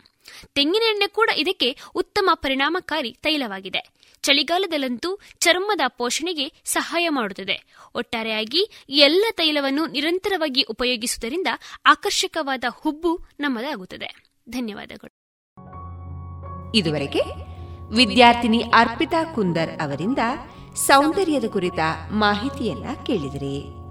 [0.54, 4.03] ತೆಂಗಿನ ಎಣ್ಣೆ ಕೂಡ ಇದಕ್ಕೆ ಉತ್ತಮ ಪರಿಣಾಮಕಾರಿ ತೈಲವಾಗಿದೆ.
[4.24, 7.74] ಚಳಿಗಾಲದಲ್ಲಂತೂ ಚರ್ಮದ ಪೋಷಣೆಗೆ ಸಹಾಯ ಮಾಡುತ್ತದೆ.
[7.94, 11.46] ಒಟ್ಟಾರೆಯಾಗಿ ಎಲ್ಲ ತೈಲವನ್ನು ನಿರಂತರವಾಗಿ ಉಪಯೋಗಿಸುವುದರಿಂದ
[11.86, 14.40] ಆಕರ್ಷಕವಾದ ಹುಬ್ಬು ನಮ್ಮದಾಗುತ್ತದೆ.
[14.48, 15.14] ಧನ್ಯವಾದಗಳು.
[16.74, 17.20] ಇದುವರೆಗೆ
[17.94, 20.18] ವಿದ್ಯಾರ್ಥಿನಿ ಅರ್ಪಿತಾ ಕುಂದರ್ ಅವರಿಂದ
[20.74, 21.78] ಸೌಂದರ್ಯದ ಕುರಿತ
[22.10, 23.83] ಮಾಹಿತಿಯನ್ನ ಕೇಳಿದಿರಿ.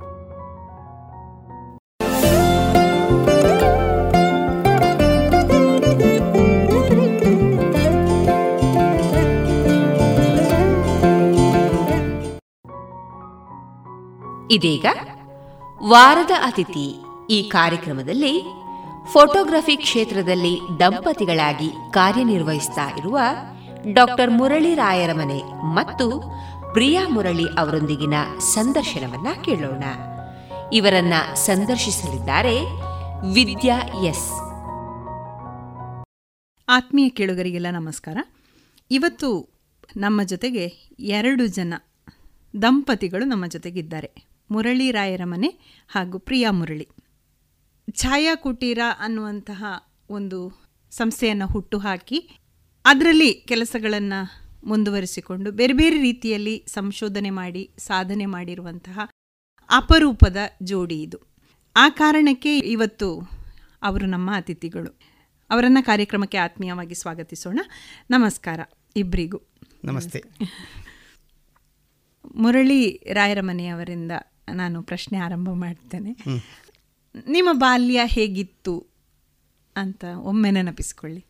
[14.51, 14.85] ಇದೀಗ
[15.89, 16.95] ವಾರದ ಅತಿಥಿ
[17.29, 18.43] ಈ ಕಾರ್ಯಕ್ರಮದಲ್ಲಿ
[19.05, 23.19] ಫೋಟೋಗ್ರಫಿ ಕ್ಷೇತ್ರದಲ್ಲಿ ದಂಪತಿಗಳಾಗಿ ಕಾರ್ಯನಿರ್ವಹಿಸ್ತಾ ಇರುವ
[23.93, 26.23] ಡಾಕ್ಟರ್ ಮುರಳಿ ರಾಯರ ಮನೆ ಮತ್ತು
[26.73, 29.83] ಪ್ರಿಯಾ ಮುರಳಿ ಅವರೊಂದಿಗಿನ ಸಂದರ್ಶನವನ್ನ ಕೇಳೋಣ.
[30.73, 32.59] ಇವರನ್ನ ಸಂದರ್ಶಿಸಲಿದ್ದಾರೆ
[33.33, 34.29] ವಿದ್ಯಾ ಎಸ್.
[36.69, 38.17] ಆತ್ಮೀಯ ಕೇಳುಗರಿಗೆಲ್ಲ ನಮಸ್ಕಾರ.
[38.91, 39.49] ಇವತ್ತು
[39.97, 41.73] ನಮ್ಮ ಜೊತೆಗೆ ಎರಡು ಜನ
[42.61, 44.32] ದಂಪತಿಗಳು ನಮ್ಮ ಜೊತೆಗಿದ್ದಾರೆ.
[44.53, 45.47] ಮುರಳಿ ರಾಯರ ಮನೆ
[45.87, 46.87] ಹಾಗೂ ಪ್ರಿಯಾ ಮುರಳಿ.
[47.91, 49.65] ಛಾಯಾ ಕುಟೀರ ಅನ್ನುವಂತಹ
[50.09, 50.39] ಒಂದು
[50.91, 52.19] ಸಂಸ್ಥೆಯನ್ನು ಹುಟ್ಟು ಹಾಕಿ
[52.85, 54.19] ಅದರಲ್ಲಿ ಕೆಲಸಗಳನ್ನು
[54.67, 58.99] ಮುಂದುವರಿಸಿಕೊಂಡು ಬೇರೆ ಬೇರೆ ರೀತಿಯಲ್ಲಿ ಸಂಶೋಧನೆ ಮಾಡಿ ಸಾಧನೆ ಮಾಡಿರುವಂತಹ
[59.69, 61.17] ಅಪರೂಪದ ಜೋಡಿ ಇದು.
[61.75, 63.29] ಆ ಕಾರಣಕ್ಕೆ ಇವತ್ತು
[63.83, 64.99] ಅವರು ನಮ್ಮ ಅತಿಥಿಗಳು.
[65.49, 67.59] ಅವರನ್ನು ಕಾರ್ಯಕ್ರಮಕ್ಕೆ ಆತ್ಮೀಯವಾಗಿ ಸ್ವಾಗತಿಸೋಣ.
[68.09, 68.59] ನಮಸ್ಕಾರ
[68.95, 69.39] ಇಬ್ಬರಿಗೂ
[69.85, 70.23] ನಮಸ್ತೆ.
[72.35, 74.11] ಮುರಳಿ ರಾಯರ ಮನೆಯವರಿಂದ
[74.51, 76.17] ನಾನು ಪ್ರಶ್ನೆ ಆರಂಭ ಮಾಡ್ತೇನೆ.
[77.27, 78.87] ನಿಮ್ಮ ಬಾಲ್ಯ ಹೇಗಿತ್ತು
[79.75, 81.25] ಅಂತ ಒಮ್ಮೆ ನೆನಪಿಸ್ಕೊಳ್ಳಿ.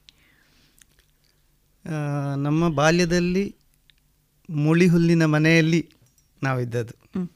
[2.38, 3.56] ನಮ್ಮ ಬಾಲ್ಯದಲ್ಲಿ
[4.50, 5.90] ಮುಳಿಹುಲ್ಲಿನ ಮನೆಯಲ್ಲಿ
[6.44, 7.30] ನಾವಿದ್ದದ್ದು.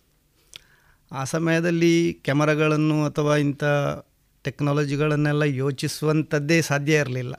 [1.11, 3.63] ಆ ಸಮಯದಲ್ಲಿ ಕ್ಯಾಮರಾಗಳನ್ನು ಅಥವಾ ಇಂಥ
[4.43, 7.36] ಟೆಕ್ನಾಲಜಿಗಳನ್ನೆಲ್ಲ ಯೋಚಿಸುವಂಥದ್ದೇ ಸಾಧ್ಯ ಇರಲಿಲ್ಲ.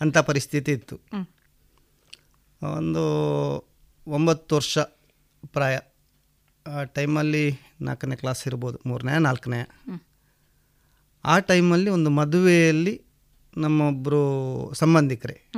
[0.00, 1.00] ಅಂಥ ಪರಿಸ್ಥಿತಿ ಇತ್ತು.
[2.62, 3.04] ಒಂದು
[4.06, 4.78] ಒಂಬತ್ತು ವರ್ಷ
[5.46, 5.78] ಪ್ರಾಯ.
[6.84, 9.60] ಟೈಮಲ್ಲಿ ನಾಲ್ಕನೇ ಕ್ಲಾಸ್ ಇರ್ಬೋದು ಮೂರನೇ ನಾಲ್ಕನೇ.
[11.24, 13.02] ಆ ಟೈಮಲ್ಲಿ ಒಂದು ಮದುವೆಯಲ್ಲಿ
[13.56, 14.20] ನಮ್ಮೊಬ್ಬರು
[14.74, 15.50] ಸಂಬಂಧಿಕರೇ.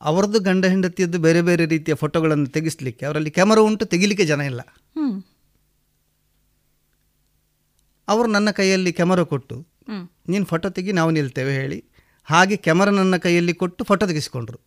[0.00, 4.60] ಅವರದ್ದು ಗಂಡ ಹೆಂಡತಿಯದ್ದು ಬೇರೆ ಬೇರೆ ರೀತಿಯ ಫೋಟೋಗಳನ್ನು ತೆಗೆಸ್ಲಿಕ್ಕೆ ಅವರಲ್ಲಿ ಕ್ಯಾಮರಾ ಉಂಟು ತೆಗಿಲಿಕ್ಕೆ ಜನ ಇಲ್ಲ.
[8.08, 9.66] ಅವರು ನನ್ನ ಕೈಯಲ್ಲಿ ಕ್ಯಾಮರಾ ಕೊಟ್ಟು.
[10.28, 11.84] ನೀನು ಫೋಟೋ ತೆಗಿ ನಾವು ನಿಲ್ತೇವೆ ಹೇಳಿ.
[12.24, 14.60] ಹಾಗೆ ಕ್ಯಾಮರಾ ನನ್ನ ಕೈಯಲ್ಲಿ ಕೊಟ್ಟು ಫೋಟೋ ತೆಗೆಸಿಕೊಂಡ್ರು.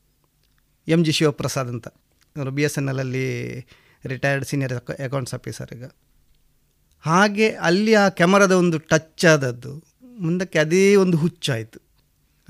[0.88, 1.88] ಎಂ ಜಿ ಶಿವಪ್ರಸಾದ್ ಅಂತ.
[2.38, 3.26] ಅವರು ಬಿ ಎಸ್ ಎನ್ ಎಲ್ಲಲ್ಲಿ
[4.06, 5.86] ರಿಟೈರ್ಡ್ ಸೀನಿಯರ್ ಅಕೌಂಟ್ಸ್ ಆಫೀಸರ್ ಈಗ.
[7.00, 9.84] ಹಾಗೆ ಅಲ್ಲಿ ಆ ಕ್ಯಾಮರಾದ ಒಂದು ಟಚ್ ಆದದ್ದು
[10.18, 11.80] ಮುಂದಕ್ಕೆ ಅದೇ ಒಂದು ಹುಚ್ಚಾಯಿತು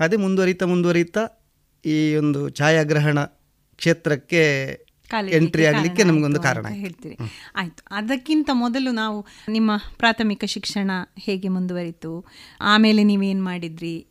[0.00, 1.22] ಅದೇ ಮುಂದುವರಿತಾ ಮುಂದುವರಿತಾ
[1.84, 3.24] ಈ ಒಂದು ಛಾಯಾಗ್ರಹಣ
[3.76, 4.42] ಕ್ಷೇತ್ರಕ್ಕೆ
[5.30, 6.66] ಎಂಟ್ರಿ ಆಗಲಿಕ್ಕೆ ನಮಗೊಂದು ಕಾರಣ.
[6.68, 7.16] ಹೇಳ್ತೀರಿ.
[7.56, 7.82] ಆಯಿತು.
[7.90, 12.26] ಅದಕ್ಕಿಂತ ಮೊದಲು ನಾವು ನಿಮ್ಮ ಪ್ರಾಥಮಿಕ ಶಿಕ್ಷಣ ಹೇಗೆ ಮುಂದುವರಿತು
[12.60, 14.06] ಆಮೇಲೆ ನೀವೇನು ಮಾಡಿದ್ರಿ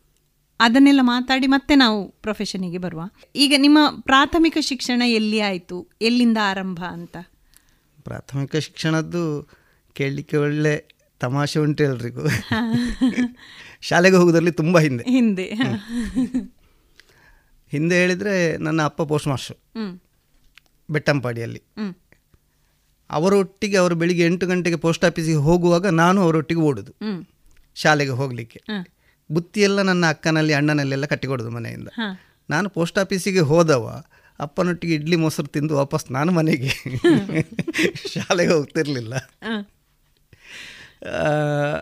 [0.60, 3.02] ಅದನ್ನೆಲ್ಲ ಮಾತಾಡಿ ಮತ್ತೆ ನಾವು ಪ್ರೊಫೆಷನಿಗೆ ಬರುವ.
[3.36, 7.18] ಈಗ ನಿಮ್ಮ ಪ್ರಾಥಮಿಕ ಶಿಕ್ಷಣ ಎಲ್ಲಿ ಆಯಿತು ಎಲ್ಲಿಂದ ಆರಂಭ ಅಂತ?
[8.04, 9.49] ಪ್ರಾಥಮಿಕ ಶಿಕ್ಷಣದ್ದು
[9.93, 10.86] ಕೇಳಲಿಕ್ಕೆ ಒಳ್ಳೆ
[11.20, 12.22] ತಮಾಷೆ ಉಂಟು ಎಲ್ರಿಗೂ.
[13.82, 15.04] ಶಾಲೆಗೆ ಹೋಗೋದ್ರಲ್ಲಿ ತುಂಬ ಹಿಂದೆ.
[15.04, 15.43] ಹಿಂದೆ.
[17.70, 19.58] ಹಿಂದೆ ಹೇಳಿದರೆ ನನ್ನ ಅಪ್ಪ ಪೋಸ್ಟ್ ಮಾಸ್ಟರ್.
[20.89, 21.64] ಬೆಟ್ಟಂಪಾಡಿಯಲ್ಲಿ.
[23.10, 26.91] ಅವರೊಟ್ಟಿಗೆ ಅವರು ಬೆಳಿಗ್ಗೆ ಎಂಟು ಗಂಟೆಗೆ ಪೋಸ್ಟ್ ಆಫೀಸಿಗೆ ಹೋಗುವಾಗ ನಾನು ಅವರೊಟ್ಟಿಗೆ ಓಡುದು.
[27.76, 28.62] ಶಾಲೆಗೆ ಹೋಗಲಿಕ್ಕೆ.
[29.32, 31.88] ಬುತ್ತಿಯೆಲ್ಲ ನನ್ನ ಅಕ್ಕನಲ್ಲಿ ಅಣ್ಣನಲ್ಲೆಲ್ಲ ಕಟ್ಟಿಕೊಡೋದು ಮನೆಯಿಂದ.
[32.49, 34.04] ನಾನು ಪೋಸ್ಟ್ ಆಫೀಸಿಗೆ ಹೋದವ
[34.44, 36.72] ಅಪ್ಪನೊಟ್ಟಿಗೆ ಇಡ್ಲಿ ಮೊಸರು ತಿಂದು ವಾಪಸ್ ನಾನು ಮನೆಗೆ
[38.14, 39.16] ಶಾಲೆಗೆ ಹೋಗ್ತಿರ್ಲಿಲ್ಲ.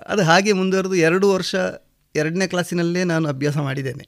[0.07, 1.55] ಅದು ಹಾಗೆ ಮುಂದುವರೆದು ಎರಡು ವರ್ಷ
[2.16, 4.05] ಎರಡನೇ ಕ್ಲಾಸಿನಲ್ಲೇ ನಾನು ಅಭ್ಯಾಸ ಮಾಡಿದ್ದೇನೆ.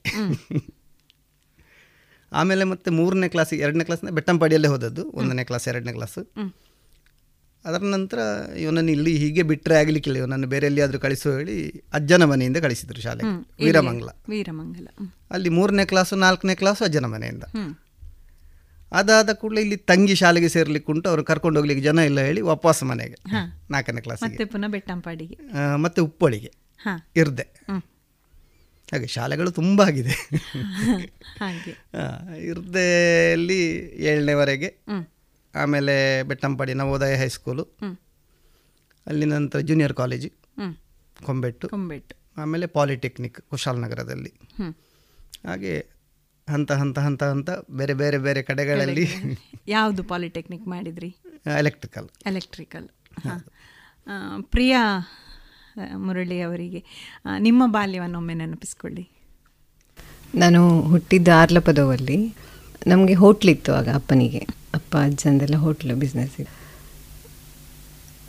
[2.31, 6.21] ಆಮೇಲೆ ಮತ್ತೆ ಮೂರನೇ ಕ್ಲಾಸ್ ಎರಡನೇ ಕ್ಲಾಸ್ನ ಬೆಟ್ಟಂಪಾಡಿಯಲ್ಲೇ ಹೋದದ್ದು ಒಂದನೇ ಕ್ಲಾಸ್ ಎರಡನೇ ಕ್ಲಾಸು.
[7.65, 8.19] ಅದರ ನಂತರ
[8.59, 11.55] ಇವನನ್ನು ಇಲ್ಲಿ ಹೀಗೆ ಬಿಟ್ಟರೆ ಆಗಲಿಕ್ಕಿಲ್ಲ ಇವನನ್ನು ಬೇರೆ ಎಲ್ಲಿಯಾದರೂ ಕಳಿಸು ಹೇಳಿ
[11.93, 13.29] ಅಜ್ಜನ ಮನೆಯಿಂದ ಕಳಿಸಿದ್ರು ಶಾಲೆಗೆ.
[13.29, 13.65] ಎಲ್ಲಿ?
[13.65, 14.09] ವೀರಮಂಗಲ.
[14.29, 14.87] ವೀರಮಂಗಲ.
[15.31, 17.43] ಅಲ್ಲಿ ಮೂರನೇ ಕ್ಲಾಸು ನಾಲ್ಕನೇ ಕ್ಲಾಸು ಅಜ್ಜನ ಮನೆಯಿಂದ.
[18.93, 21.09] ಅದಾದ ಕೂಡಲೇ ಇಲ್ಲಿ ತಂಗಿ ಶಾಲೆಗೆ ಸೇರ್ಲಿಕ್ಕೆ ಉಂಟು.
[21.09, 23.17] ಅವ್ರು ಕರ್ಕೊಂಡು ಹೋಗ್ಲಿಕ್ಕೆ ಜನ ಇಲ್ಲ ಹೇಳಿ ವಾಪಸ್ ಮನೆಗೆ.
[23.27, 23.35] ಹ.
[23.71, 25.37] ನಾಲ್ಕನೇ ಕ್ಲಾಸ್ ಮತ್ತೆ ಪುನಃ ಬೆಟ್ಟಂಪಾಡಿಗೆ.
[25.75, 26.53] ಮತ್ತೆ ಉಪ್ಪಳಿಗೆ.
[26.77, 26.87] ಹ.
[27.15, 27.63] ಇರ್ದೆ.
[28.93, 30.31] ಹಾಗೆ ಶಾಲೆಗಳು ತುಂಬ ಆಗಿದೆ.
[32.37, 34.75] ಇರ್ದೆಯಲ್ಲಿ ಏಳನೇವರೆಗೆ.
[35.55, 37.77] ಆಮೇಲೆ ಬೆಟ್ಟಂಪಾಡಿ ನವೋದಯ ಹೈಸ್ಕೂಲು.
[39.07, 40.29] ಅಲ್ಲಿ ನಂತರ ಜೂನಿಯರ್ ಕಾಲೇಜು.
[41.25, 41.69] ಕೊಂಬೆಟ್ಟು.
[41.69, 42.15] ಕೊಂಬೆಟ್ಟು.
[42.37, 45.47] ಆಮೇಲೆ ಪಾಲಿಟೆಕ್ನಿಕ್ ಕುಶಾಲನಗರದಲ್ಲಿ ನಗರದಲ್ಲಿ.
[45.47, 45.92] ಹಾಗೆ
[46.51, 49.05] ಹಂತ ಹಂತ ಹಂತ ಹಂತ ಬೇರೆ ಬೇರೆ ಬೇರೆ ಕಡೆಗಳಲ್ಲಿ
[49.67, 51.09] ಯಾವುದು ಪಾಲಿಟೆಕ್ನಿಕ್ ಮಾಡಿದ್ರಿ?
[51.59, 52.87] ಎಲೆಕ್ಟ್ರಿಕಲ್ ಎಲೆಕ್ಟ್ರಿಕಲ್
[53.25, 53.41] ಹಾಂ.
[54.53, 54.81] ಪ್ರಿಯಾ
[56.05, 56.79] ಮುರಳಿ ಅವರಿಗೆ
[57.39, 59.05] ನಿಮ್ಮ ಬಾಲ್ಯವನ್ನು ಒಮ್ಮೆ ನೆನಪಿಸ್ಕೊಳ್ಳಿ.
[60.35, 62.17] ನಾನು ಹುಟ್ಟಿದ್ದ ಆರ್ಲಪದವಲ್ಲಿ
[62.87, 64.41] ನಮಗೆ ಹೋಟ್ಲಿತ್ತು ಆಗ ಅಪ್ಪನಿಗೆ.
[64.73, 66.51] ಅಪ್ಪ ಅಜ್ಜಂದೆಲ್ಲ ಹೋಟ್ಲು ಬಿಸ್ನೆಸ್ ಇದೆ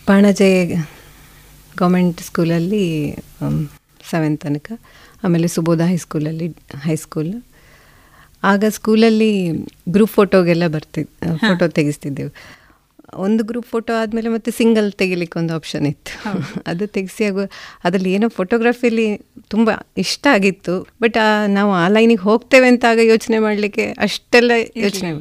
[0.06, 0.50] ಪಾಣಜೆ
[1.78, 2.84] ಗೌರ್ಮೆಂಟ್ ಸ್ಕೂಲಲ್ಲಿ
[4.10, 4.72] ಸೆವೆಂತ್ ತನಕ.
[5.24, 6.48] ಆಮೇಲೆ ಸುಬೋಧ ಹೈಸ್ಕೂಲಲ್ಲಿ
[6.86, 7.32] ಹೈಸ್ಕೂಲ್
[8.44, 9.50] ಆಗ ಸ್ಕೂಲಲ್ಲಿ
[9.88, 12.32] ಗ್ರೂಪ್ ಫೋಟೋಗೆಲ್ಲ ಬರ್ತಿದ್ ಫೋಟೋ ತೆಗೆಸ್ತಿದ್ದೆವು.
[13.16, 16.12] ಒಂದು ಗ್ರೂಪ್ ಫೋಟೋ ಆದಮೇಲೆ ಮತ್ತೆ ಸಿಂಗಲ್ ತೆಗಿಲಿಕ್ಕೆ ಒಂದು ಆಪ್ಷನ್ ಇತ್ತು.
[16.66, 17.44] ಅದು ತೆಗೆಸಿ ಆಗುವ
[17.84, 19.16] ಅದರಲ್ಲಿ ಏನೋ ಫೋಟೋಗ್ರಫಿಲಿ
[19.48, 21.18] ತುಂಬ ಇಷ್ಟ ಆಗಿತ್ತು ಬಟ್
[21.48, 25.12] ನಾವು ಆ ಲೈನಿಗೆ ಹೋಗ್ತೇವೆ ಅಂತ ಆಗ ಯೋಚನೆ ಮಾಡಲಿಕ್ಕೆ ಅಷ್ಟೆಲ್ಲ ಯೋಚನೆ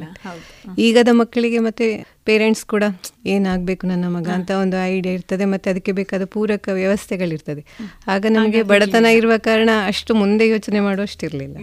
[0.78, 2.84] ಈಗದ ಮಕ್ಕಳಿಗೆ ಮತ್ತೆ ಪೇರೆಂಟ್ಸ್ ಕೂಡ
[3.26, 7.64] ಏನಾಗಬೇಕು ನನ್ನ ಮಗ ಅಂತ ಒಂದು ಐಡಿಯಾ ಇರ್ತದೆ ಮತ್ತೆ ಅದಕ್ಕೆ ಬೇಕಾದ ಪೂರಕ ವ್ಯವಸ್ಥೆಗಳಿರ್ತದೆ.
[8.06, 11.56] ಆಗ ನಮಗೆ ಬಡತನ ಇರುವ ಕಾರಣ ಅಷ್ಟು ಮುಂದೆ ಯೋಚನೆ ಮಾಡುವಷ್ಟಿರಲಿಲ್ಲ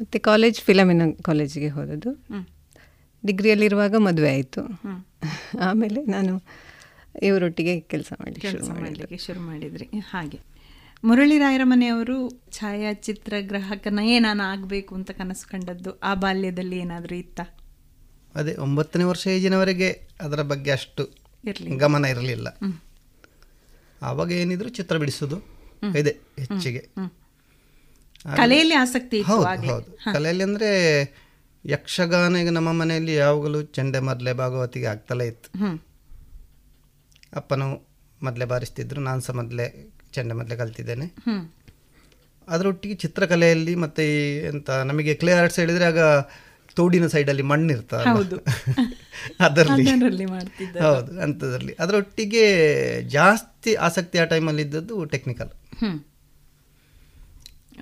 [0.00, 2.12] ಮತ್ತು ಕಾಲೇಜ್ ಫಿಲಮಿನ ಕಾಲೇಜಿಗೆ ಹೋದದ್ದು.
[3.26, 4.60] ಡಿಗ್ರಿಯಲ್ಲಿರುವಾಗ ಮದುವೆ ಆಯಿತು.
[5.60, 6.42] ಆಮೇಲೆ ನಾನು
[7.22, 9.88] ಇವರೊಟ್ಟಿಗೆ ಕೆಲಸ ಮಾಡಿ ಕೆಲಸ ಮಾಡಲಿಕ್ಕೆ ಶುರು ಮಾಡಿದ್ರಿ.
[10.10, 10.40] ಹಾಗೆ.
[11.04, 17.40] ಮುರಳಿ ರಾಯರ ಮನೆಯವರು ಛಾಯಾಚಿತ್ರಗ್ರಾಹಕನ ನಾನು ಆಗಬೇಕು ಅಂತ ಕನಸು ಕಂಡದ್ದು ಆ ಬಾಲ್ಯದಲ್ಲಿ ಏನಾದರೂ ಇತ್ತ?
[18.34, 21.10] ಅದೇ ಒಂಬತ್ತನೇ ವರ್ಷ ಏಜಿನವರೆಗೆ ಅದರ ಬಗ್ಗೆ ಅಷ್ಟು.
[21.76, 22.48] ಗಮನ ಇರಲಿಲ್ಲ.
[24.02, 25.36] ಆವಾಗ ಏನಿದ್ರು ಚಿತ್ರ ಬಿಡಿಸೋದು.
[25.98, 26.88] ಇದೆ ಹೆಚ್ಚಿಗೆ.
[28.36, 29.44] ಕಲೆಯಲ್ಲಿ ಆಸಕ್ತಿ ಹೌದು
[30.14, 30.70] ಕಲೆಯಲ್ಲಿ ಅಂದ್ರೆ
[31.66, 35.48] ಯಕ್ಷಗಾನ ಈಗ ನಮ್ಮ ಮನೆಯಲ್ಲಿ ಯಾವಾಗಲೂ ಚಂಡೆ ಮದ್ಲೆ ಭಾಗವತಿಗೆ ಆಗ್ತಲೇ ಇತ್ತು.
[37.36, 37.88] ಅಪ್ಪನು
[38.22, 41.06] ಮೊದಲೇ ಬಾರಿಸ್ತಿದ್ರು ನಾನು ಸಹ ಮೊದಲೇ ಚಂಡೆ ಮೊದಲೇ ಕಲ್ತಿದ್ದೇನೆ.
[42.48, 45.98] ಅದರೊಟ್ಟಿಗೆ ಚಿತ್ರಕಲೆಯಲ್ಲಿ ಮತ್ತೆ ಈ ಎಂತ ನಮಗೆ ಕ್ಲೇ ಆರ್ಟ್ಸ್ ಹೇಳಿದ್ರೆ ಆಗ
[46.76, 48.36] ತೋಡಿನ ಸೈಡಲ್ಲಿ ಮಣ್ಣು ಇರ್ತದೆ ಹೌದು.
[49.40, 49.84] ಅದರಲ್ಲಿ.
[50.80, 52.44] ಹೌದು ಅಂಥದ್ರಲ್ಲಿ ಅದರೊಟ್ಟಿಗೆ
[53.02, 55.48] ಜಾಸ್ತಿ ಆಸಕ್ತಿ ಆ ಟೈಮಲ್ಲಿ ಇದ್ದದ್ದು ಟೆಕ್ನಿಕಲ್.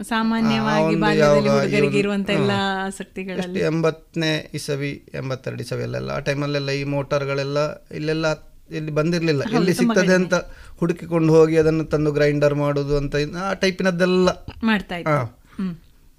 [0.03, 0.97] ಸಾಮಾನ್ಯವಾಗಿ
[1.35, 2.51] ಹುಡುಗರಿಗೆ ಇರುವಂತ ಎಲ್ಲ.
[2.87, 7.59] ಆಸಕ್ತಿಗಳಲ್ಲಿ ಎಂಬತ್ತನೇ ಇಸವಿ ಎಂಬತ್ತೆರಡು ಇಸವಿಯಲ್ಲೆಲ್ಲ ಆ ಟೈಮಲ್ಲೆಲ್ಲ ಈ ಮೋಟಾರ್ಗಳೆಲ್ಲ
[7.91, 8.27] ಇಲ್ಲೆಲ್ಲ
[8.71, 10.35] ಇಲ್ಲಿ ಬಂದಿರಲಿಲ್ಲ ಇಲ್ಲಿ ಎಲ್ಲಿ ಸಿಗ್ತದೆ ಅಂತ
[10.79, 14.31] ಹುಡುಕಿಕೊಂಡು ಹೋಗಿ ಅದನ್ನು ತಂದು ಗ್ರೈಂಡರ್ ಮಾಡೋದು ಅಂತ ಆ ಟೈಪಿನದ್ದೆಲ್ಲ
[14.63, 14.95] ಮಾಡ್ತಾ.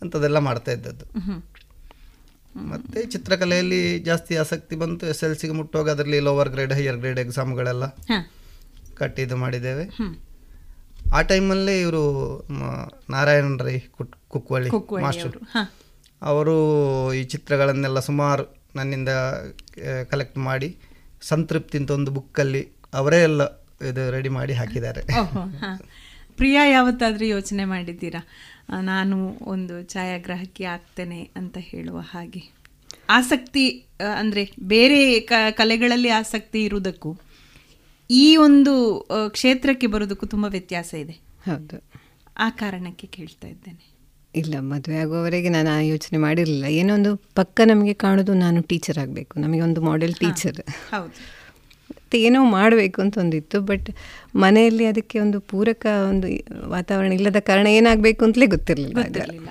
[0.02, 1.06] ಅಂಥದ್ದೆಲ್ಲ ಮಾಡ್ತಾ ಇದ್ದದ್ದು.
[2.56, 7.86] ಮತ್ತೆ ಚಿತ್ರಕಲೆಯಲ್ಲಿ ಜಾಸ್ತಿ ಆಸಕ್ತಿ ಬಂತು ಎಸ್ ಎಲ್ ಸಿಗೆ ಮುಟ್ಟುವಾಗ ಅದರಲ್ಲಿ ಲೋವರ್ ಗ್ರೇಡ್ ಹೈಯರ್ ಗ್ರೇಡ್ ಎಕ್ಸಾಮ್ಗಳೆಲ್ಲ
[7.86, 8.32] ಹಾ.
[8.96, 9.84] ಕಟ್ಟಿ ಇದು ಮಾಡಿದ್ದೇವೆ.
[11.16, 12.04] ಆ ಟೈಮಲ್ಲೇ ಇವರು
[13.10, 14.70] ನಾರಾಯಣ ರೈ ಕುಟ್ ಕುಕ್ವಳ್ಳಿ
[15.02, 15.38] ಮಾಸ್ಟರ್.
[16.22, 16.56] ಅವರು.
[17.14, 18.46] ಈ ಚಿತ್ರಗಳನ್ನೆಲ್ಲ ಸುಮಾರು
[18.76, 19.10] ನನ್ನಿಂದ
[20.12, 20.70] ಕಲೆಕ್ಟ್ ಮಾಡಿ
[21.22, 22.62] ಸಂತೃಪ್ತಿ ಅಂತ ಒಂದು ಬುಕ್ಕಲ್ಲಿ
[22.94, 23.44] ಅವರೇ ಎಲ್ಲ
[23.90, 25.02] ಇದು ರೆಡಿ ಮಾಡಿ ಹಾಕಿದ್ದಾರೆ.
[26.36, 28.22] ಪ್ರಿಯಾ ಯಾವತ್ತಾದರೂ ಯೋಚನೆ ಮಾಡಿದ್ದೀರಾ?
[28.82, 32.42] ನಾನು ಒಂದು ಛಾಯಾಗ್ರಾಹಕಿ ಆಗ್ತೇನೆ ಅಂತ ಹೇಳುವ ಹಾಗೆ.
[33.10, 33.66] ಆಸಕ್ತಿ
[34.20, 35.20] ಅಂದರೆ ಬೇರೆ
[35.52, 37.12] ಕಲೆಗಳಲ್ಲಿ ಆಸಕ್ತಿ ಇರುವುದಕ್ಕೂ?
[38.10, 38.74] ಈ ಒಂದು
[39.30, 41.12] ಕ್ಷೇತ್ರಕ್ಕೆ ಬರೋದಕ್ಕೂ ತುಂಬ ವ್ಯತ್ಯಾಸ ಇದೆ.
[41.46, 41.84] ಹೌದು.
[42.38, 43.98] ಆ ಕಾರಣಕ್ಕೆ ಕೇಳ್ತಾ ಇದ್ದೇನೆ.
[44.36, 46.66] ಇಲ್ಲ ಮದುವೆ ಆಗುವವರೆಗೆ ನಾನು ಆ ಯೋಚನೆ ಮಾಡಿರಲಿಲ್ಲ.
[46.66, 49.40] ಏನೋ ಒಂದು ಪಕ್ಕ ನಮಗೆ ಕಾಣೋದು ನಾನು ಟೀಚರ್ ಆಗಬೇಕು.
[49.40, 51.14] ನಮಗೆ ಒಂದು ಮಾಡೆಲ್ ಟೀಚರ್ ಹೌದು.
[51.90, 53.90] ಮತ್ತು ಏನೋ ಮಾಡಬೇಕು ಅಂತ ಒಂದಿತ್ತು ಬಟ್
[54.36, 56.28] ಮನೆಯಲ್ಲಿ ಅದಕ್ಕೆ ಒಂದು ಪೂರಕ ಒಂದು
[56.70, 59.50] ವಾತಾವರಣ ಇಲ್ಲದ ಕಾರಣ ಏನಾಗಬೇಕು ಅಂತಲೇ ಗೊತ್ತಿರಲಿಲ್ಲ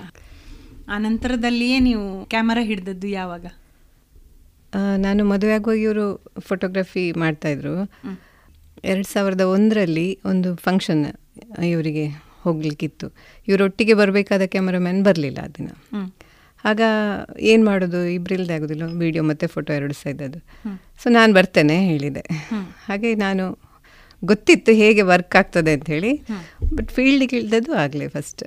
[0.89, 3.45] ಆ ನಂತರದಲ್ಲಿಯೇ ನೀವು ಕ್ಯಾಮರಾ ಹಿಡಿದದ್ದು ಯಾವಾಗ?
[4.97, 7.91] ನಾನು ಮದುವೆ ಆಗುವಾಗ ಇವರು ಫೋಟೋಗ್ರಫಿ ಮಾಡ್ತಾಯಿದ್ರು
[8.83, 11.05] ಎರಡು ಸಾವಿರದ ಒಂದರಲ್ಲಿ ಒಂದು ಫಂಕ್ಷನ್
[11.63, 12.07] ಇವರಿಗೆ
[12.43, 13.13] ಹೋಗ್ಲಿಕ್ಕಿತ್ತು.
[13.47, 15.69] ಇವರೊಟ್ಟಿಗೆ ಬರಬೇಕಾದ ಕ್ಯಾಮರಾಮ್ಯಾನ್ ಬರಲಿಲ್ಲ ಆ ದಿನ.
[16.65, 16.81] ಆಗ
[17.39, 18.05] ಏನು ಮಾಡೋದು?
[18.05, 20.39] ಇಬ್ಬರಿಲ್ದೆ ಆಗೋದಿಲ್ಲ ವಿಡಿಯೋ ಮತ್ತು ಫೋಟೋ ಎರಡು ಸಹ ಇದ್ದದ್ದು.
[21.03, 22.23] ಸೊ ನಾನು ಬರ್ತೇನೆ ಹೇಳಿದೆ.
[22.85, 23.59] ಹಾಗೆ ನಾನು
[24.25, 26.21] ಗೊತ್ತಿತ್ತು ಹೇಗೆ ವರ್ಕ್ ಆಗ್ತದೆ ಅಂತ ಹೇಳಿ
[26.75, 28.43] ಬಟ್ ಫೀಲ್ಡಿಗೆ ಇಳ್ದದ್ದು ಆಗಲಿ ಫಸ್ಟ್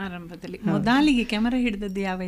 [0.00, 0.60] ಆರಂಭದಲ್ಲಿ.
[0.64, 2.22] ಮೊದಲಿಗೆ ಕ್ಯಾಮರಾ ಹಿಡಿದದ್ದು ಯಾವ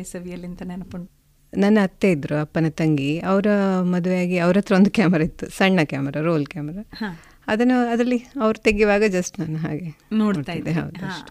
[0.45, 1.22] ಅಂತ ನೆನಪುಂಟು?
[1.57, 3.19] ನನ್ನ ಅತ್ತೆ ಇದ್ದರು ಅಪ್ಪನ ತಂಗಿ.
[3.19, 3.47] ಅವರ
[3.81, 7.19] ಮದುವೆಯಾಗಿ ಅವ್ರ ಹತ್ರ ಒಂದು ಕ್ಯಾಮರಾ ಇತ್ತು ಸಣ್ಣ ಕ್ಯಾಮರಾ ರೋಲ್ ಕ್ಯಾಮರಾ.
[7.47, 10.73] ಅದನ್ನು ಅದರಲ್ಲಿ ಅವ್ರು ತೆಗೆಯುವಾಗ ಜಸ್ಟ್ ನಾನು ಹಾಗೆ ನೋಡ್ತಾ ಇದ್ದೆ.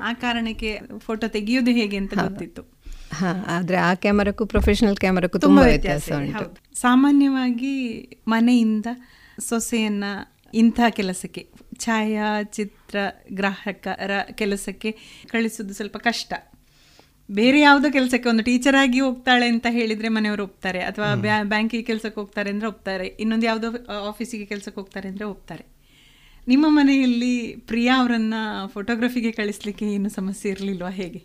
[0.00, 2.82] ಆ ಕಾರಣಕ್ಕೆ ಫೋಟೋ ತೆಗೆಯೋದು ಹೇಗೆ ಅಂತ ಗೊತ್ತಿತ್ತು.
[3.12, 6.78] ಹಾ ಆದ್ರೆ ಆ ಕ್ಯಾಮರಾಕ್ಕೂ ಪ್ರೊಫೆಷನಲ್ ಕ್ಯಾಮರಾಕ್ಕೂ ತುಂಬಾ ವ್ಯತ್ಯಾಸ ವ್ಯತ್ಯಾಸ ಉಂಟು.
[6.80, 7.74] ಸಾಮಾನ್ಯವಾಗಿ
[8.28, 8.86] ಮನೆಯಿಂದ
[9.40, 10.04] ಸೊಸೆಯನ್ನ
[10.54, 11.48] ಇಂಥ ಕೆಲಸಕ್ಕೆ
[11.78, 12.96] ಛಾಯಾಚಿತ್ರ
[13.32, 14.96] ಗ್ರಾಹಕರ ಕೆಲಸಕ್ಕೆ
[15.28, 16.32] ಕಳಿಸೋದು ಸ್ವಲ್ಪ ಕಷ್ಟ.
[17.32, 22.50] ಬೇರೆ ಯಾವುದೋ ಕೆಲಸಕ್ಕೆ ಒಂದು ಟೀಚರ್ ಆಗಿ ಹೋಗ್ತಾಳೆ ಅಂತ ಹೇಳಿದ್ರೆ ಮನೆಯವರು ಒಪ್ತಾರೆ ಅಥವಾ ಬ್ಯಾಂಕಿಗೆ ಕೆಲಸಕ್ಕೆ ಹೋಗ್ತಾರೆ
[22.50, 23.66] ಅಂದ್ರೆ ಒಪ್ತಾರೆ ಇನ್ನೊಂದು ಯಾವುದೋ
[24.08, 25.64] ಆಫೀಸಿಗೆ ಕೆಲಸಕ್ಕೆ ಹೋಗ್ತಾರೆ ಅಂದ್ರೆ ಒಪ್ತಾರೆ.
[26.48, 28.34] ನಿಮ್ಮ ಮನೆಯಲ್ಲಿ ಪ್ರಿಯಾ ಅವರನ್ನ
[28.66, 31.24] ಫೋಟೋಗ್ರಫಿಗೆ ಕಳಿಸ್ಲಿಕ್ಕೆ ಏನು ಸಮಸ್ಯೆ ಇರಲಿಲ್ವಾ ಹೇಗೆ?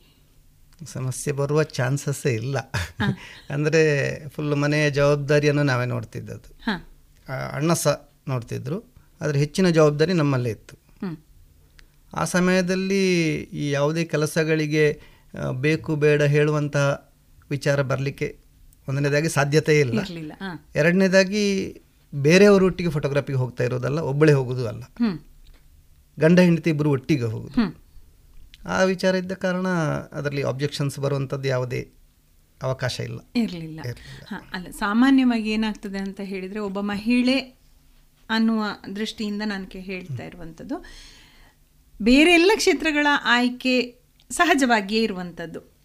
[0.85, 2.57] ಸಮಸ್ಯೆ ಬರುವ ಚಾನ್ಸಸ್ಸೇ ಇಲ್ಲ.
[3.49, 3.81] ಅಂದರೆ
[4.29, 6.59] ಫುಲ್ ಮನೆಯ ಜವಾಬ್ದಾರಿಯನ್ನು ನಾವೇ ನೋಡ್ತಿದ್ದದ್ದು.
[7.53, 10.87] ಅಣ್ಣ ಸಹ ನೋಡ್ತಿದ್ರು ಆದರೆ ಹೆಚ್ಚಿನ ಜವಾಬ್ದಾರಿ ನಮ್ಮಲ್ಲೇ ಇತ್ತು.
[12.13, 15.16] ಆ ಸಮಯದಲ್ಲಿ ಈ ಯಾವುದೇ ಕೆಲಸಗಳಿಗೆ
[15.51, 17.13] ಬೇಕು ಬೇಡ ಹೇಳುವಂತಹ
[17.49, 18.39] ವಿಚಾರ ಬರಲಿಕ್ಕೆ
[18.89, 19.99] ಒಂದನೇದಾಗಿ ಸಾಧ್ಯತೆ ಇಲ್ಲ.
[20.75, 21.77] ಎರಡನೇದಾಗಿ
[22.15, 24.83] ಬೇರೆಯವ್ರ ಒಟ್ಟಿಗೆ ಫೋಟೋಗ್ರಾಫಿಗೆ ಹೋಗ್ತಾ ಇರೋದಲ್ಲ ಒಬ್ಬಳೇ ಹೋಗೋದು ಅಲ್ಲ.
[26.19, 27.87] ಗಂಡ ಹೆಂಡತಿ ಇಬ್ಬರು ಒಟ್ಟಿಗೆ ಹೋಗೋದು.
[28.65, 29.67] ಆ ವಿಚಾರ ಇದ್ದ ಕಾರಣ
[30.11, 31.89] ಅದರಲ್ಲಿ ಆಬ್ಜೆಕ್ಷನ್ಸ್ ಬರುವಂಥದ್ದು ಯಾವುದೇ
[32.63, 33.19] ಅವಕಾಶ ಇಲ್ಲ.
[33.35, 33.79] ಇರಲಿಲ್ಲ.
[34.53, 37.57] ಅಲ್ಲ ಸಾಮಾನ್ಯವಾಗಿ ಏನಾಗ್ತದೆ ಅಂತ ಹೇಳಿದರೆ ಒಬ್ಬ ಮಹಿಳೆ
[38.29, 38.63] ಅನ್ನುವ
[38.95, 40.85] ದೃಷ್ಟಿಯಿಂದ ನಾನು ಹೇಳ್ತಾ ಇರುವಂಥದ್ದು
[42.01, 43.96] ಬೇರೆ ಎಲ್ಲ ಕ್ಷೇತ್ರಗಳ ಆಯ್ಕೆ
[44.29, 45.77] ಸಹಜವಾಗಿಯೇ ಇರುವಂಥದ್ದು.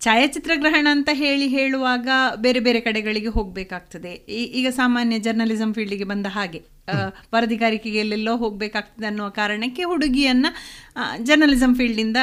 [0.00, 4.12] ಛಾಯಾಚಿತ್ರಗ್ರಹಣ ಅಂತ ಹೇಳಿ ಹೇಳುವಾಗ ಬೇರೆ ಬೇರೆ ಕಡೆಗಳಿಗೆ ಹೋಗಬೇಕಾಗ್ತದೆ.
[4.34, 6.62] ಈಗ ಸಾಮಾನ್ಯ ಜರ್ನಲಿಸಂ ಫೀಲ್ಡಿಗೆ ಬಂದ ಹಾಗೆ
[7.34, 10.46] ವರದಿಗಾರಿಕೆಗೆಲ್ಲೆಲ್ಲೋ ಹೋಗಬೇಕಾಗ್ತದೆ ಅನ್ನುವ ಕಾರಣಕ್ಕೆ ಹುಡುಗಿಯನ್ನ
[11.22, 12.16] ಜರ್ನಲಿಸಂ ಫೀಲ್ಡಿಂದ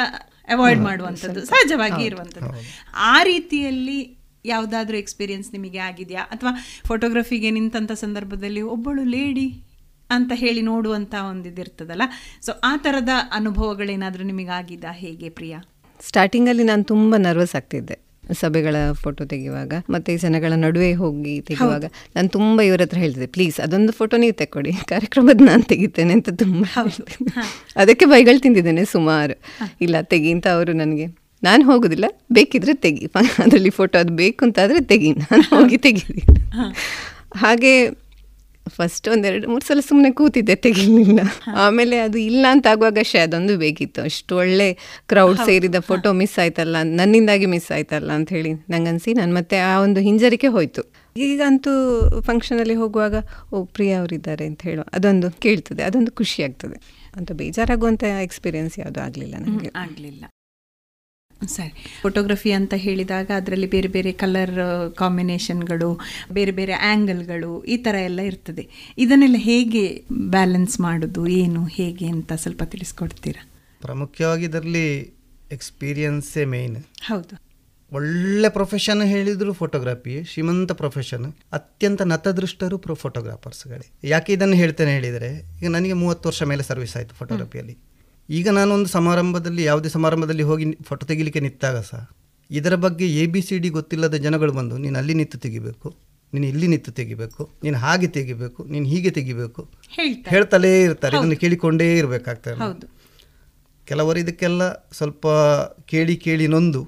[0.49, 2.49] ಅವಾಯ್ಡ್ ಮಾಡುವಂಥದ್ದು ಸಹಜವಾಗಿ ಇರುವಂಥದ್ದು.
[2.95, 6.21] ಆ ರೀತಿಯಲ್ಲಿ ಯಾವುದಾದ್ರೂ ಎಕ್ಸ್ಪೀರಿಯನ್ಸ್ ನಿಮಗೆ ಆಗಿದೆಯಾ?
[6.21, 6.51] ಅಥವಾ
[6.87, 9.66] ಫೋಟೋಗ್ರಫಿಗೆ ನಿಂತಹ ಸಂದರ್ಭದಲ್ಲಿ ಒಬ್ಬಳು ಲೇಡಿ
[10.09, 12.03] ಅಂತ ಹೇಳಿ ನೋಡುವಂಥ ಒಂದು ಇದಿರ್ತದಲ್ಲ
[12.41, 15.59] ಸೊ ಆ ಥರದ ಅನುಭವಗಳೇನಾದರೂ ನಿಮಗೆ ಆಗಿದಾ ಹೇಗೆ ಪ್ರಿಯಾ?
[15.99, 17.95] ಸ್ಟಾರ್ಟಿಂಗಲ್ಲಿ ನಾನು ತುಂಬ ನರ್ವಸ್ ಆಗ್ತಿದ್ದೆ
[18.33, 21.85] ಸಭೆಗಳ ಫೋಟೋ ತೆಗೆಯುವಾಗ ಮತ್ತೆ ಈ ಜನಗಳ ನಡುವೆ ಹೋಗಿ ತೆಗೆಯುವಾಗ.
[22.15, 26.63] ನಾನು ತುಂಬ ಇವ್ರ ಹತ್ರ ಹೇಳ್ತಿದ್ದೆ ಪ್ಲೀಸ್ ಅದೊಂದು ಫೋಟೋ ನೀವು ತೆಕ್ಕೊಡಿ ಕಾರ್ಯಕ್ರಮದ ನಾನು ತೆಗಿತೇನೆ ಅಂತ ತುಂಬ
[27.75, 29.35] ಅದಕ್ಕೆ ಬೈಗಳು ತಿಂದಿದ್ದೇನೆ ಸುಮಾರು.
[29.81, 31.07] ಇಲ್ಲ ತೆಗಿ ಅಂತ ಅವರು ನನಗೆ
[31.43, 33.05] ನಾನು ಹೋಗುದಿಲ್ಲ ಬೇಕಿದ್ರೆ ತೆಗಿ
[33.39, 36.23] ಅದರಲ್ಲಿ ಫೋಟೋ ಅದು ಬೇಕು ಅಂತಾದರೆ ತೆಗಿ ನಾನು ಹೋಗಿ ತೆಗೀರಿ
[37.35, 37.73] ಹಾಗೆ
[38.67, 41.19] ಫಸ್ಟ್ ಒಂದೆರಡು ಮೂರು ಸಲ ಸುಮ್ಮನೆ ಕೂತಿದ್ದೆ ತೆಗಿಲಿಲ್ಲ.
[41.55, 44.01] ಆಮೇಲೆ ಅದು ಇಲ್ಲ ಅಂತ ಆಗುವಾಗ ಶೇ ಅದೊಂದು ಬೇಕಿತ್ತು.
[44.01, 49.57] ಅಷ್ಟು ಒಳ್ಳೆ ಕ್ರೌಡ್ ಸೇರಿದ ಫೋಟೋ ಮಿಸ್ ಆಯ್ತಲ್ಲ ನನ್ನಿಂದಾಗಿ ಮಿಸ್ ಆಯ್ತಲ್ಲ ಅಂತ ಹೇಳಿ ನಂಗನ್ಸಿ ನಾನು ಮತ್ತೆ
[49.57, 50.83] ಆ ಒಂದು ಹಿಂಜರಿಕೆ ಹೋಯ್ತು.
[51.17, 51.71] ಈಗಂತೂ
[52.21, 53.15] ಫಂಕ್ಷನಲ್ಲಿ ಹೋಗುವಾಗ
[53.53, 56.77] ಓ ಪ್ರಿಯಾ ಅವರಿದ್ದಾರೆ ಅಂತ ಹೇಳುವ ಅದೊಂದು ಕೇಳ್ತದೆ ಅದೊಂದು ಖುಷಿ ಆಗ್ತದೆ.
[57.15, 60.25] ಅಂತ ಬೇಜಾರಾಗುವಂಥ ಎಕ್ಸ್ಪೀರಿಯನ್ಸ್ ಯಾವುದು ಆಗಲಿಲ್ಲ ನನಗೆ ಆಗಲಿಲ್ಲ.
[61.45, 62.01] ಸರಿ.
[62.01, 64.55] ಫೋಟೋಗ್ರಫಿ ಅಂತ ಹೇಳಿದಾಗ ಅದರಲ್ಲಿ ಬೇರೆ ಬೇರೆ ಕಲರ್
[64.95, 65.99] ಕಾಂಬಿನೇಷನ್ಗಳು
[66.31, 68.93] ಬೇರೆ ಬೇರೆ ಆ್ಯಂಗಲ್ಗಳು ಈ ಥರ ಎಲ್ಲ ಇರ್ತದೆ.
[68.97, 73.47] ಇದನ್ನೆಲ್ಲ ಹೇಗೆ ಬ್ಯಾಲೆನ್ಸ್ ಮಾಡೋದು ಏನು ಹೇಗೆ ಅಂತ ಸ್ವಲ್ಪ ತಿಳಿಸ್ಕೊಡ್ತೀರಾ?
[73.81, 75.13] ಪ್ರಮುಖವಾಗಿ ಇದರಲ್ಲಿ
[75.51, 77.35] ಎಕ್ಸ್ಪೀರಿಯನ್ಸೇ ಮೇನ್ ಹೌದು.
[77.91, 85.67] ಒಳ್ಳೆ ಪ್ರೊಫೆಷನ್ ಹೇಳಿದ್ರು ಫೋಟೋಗ್ರಫಿ ಶ್ರೀಮಂತ ಪ್ರೊಫೆಷನ್ ಅತ್ಯಂತ ನತದೃಷ್ಟರು ಪ್ರೊ ಫೋಟೋಗ್ರಾಫರ್ಸ್ಗಳೇ ಯಾಕೆ ಇದನ್ನು ಹೇಳ್ತೇನೆ ಹೇಳಿದರೆ ಈಗ
[85.69, 87.77] ನನಗೆ ಮೂವತ್ತು ವರ್ಷ ಮೇಲೆ ಸರ್ವಿಸ್ ಆಯಿತು ಫೋಟೋಗ್ರಫಿಯಲ್ಲಿ
[88.29, 92.01] ಈಗ ನಾನೊಂದು ಸಮಾರಂಭದಲ್ಲಿ ಯಾವುದೇ ಸಮಾರಂಭದಲ್ಲಿ ಹೋಗಿ ಫೋಟೋ ತೆಗಿಲಿಕ್ಕೆ ನಿಂತಾಗ ಸಹ
[92.49, 95.87] ಇದರ ಬಗ್ಗೆ ಎ ಬಿ ಸಿ ಡಿ ಗೊತ್ತಿಲ್ಲದ ಜನಗಳು ಬಂದು ನೀನು ಅಲ್ಲಿ ನಿಂತು ತೆಗಿಬೇಕು
[96.33, 99.61] ನೀನು ಇಲ್ಲಿ ನಿಂತು ತೆಗಿಬೇಕು ನೀನು ಹಾಗೆ ತೆಗಿಬೇಕು ನೀನು ಹೀಗೆ ತೆಗಿಬೇಕು.
[100.29, 101.17] ಹೇಳ್ತಲೇ ಇರ್ತಾರೆ.
[101.17, 102.55] ಇದನ್ನು ಕೇಳಿಕೊಂಡೇ ಇರಬೇಕಾಗ್ತದೆ
[103.87, 105.27] ಕೆಲವರು ಇದಕ್ಕೆಲ್ಲ ಸ್ವಲ್ಪ
[105.85, 106.81] ಕೇಳಿ ಕೇಳಿ ನೊಂದು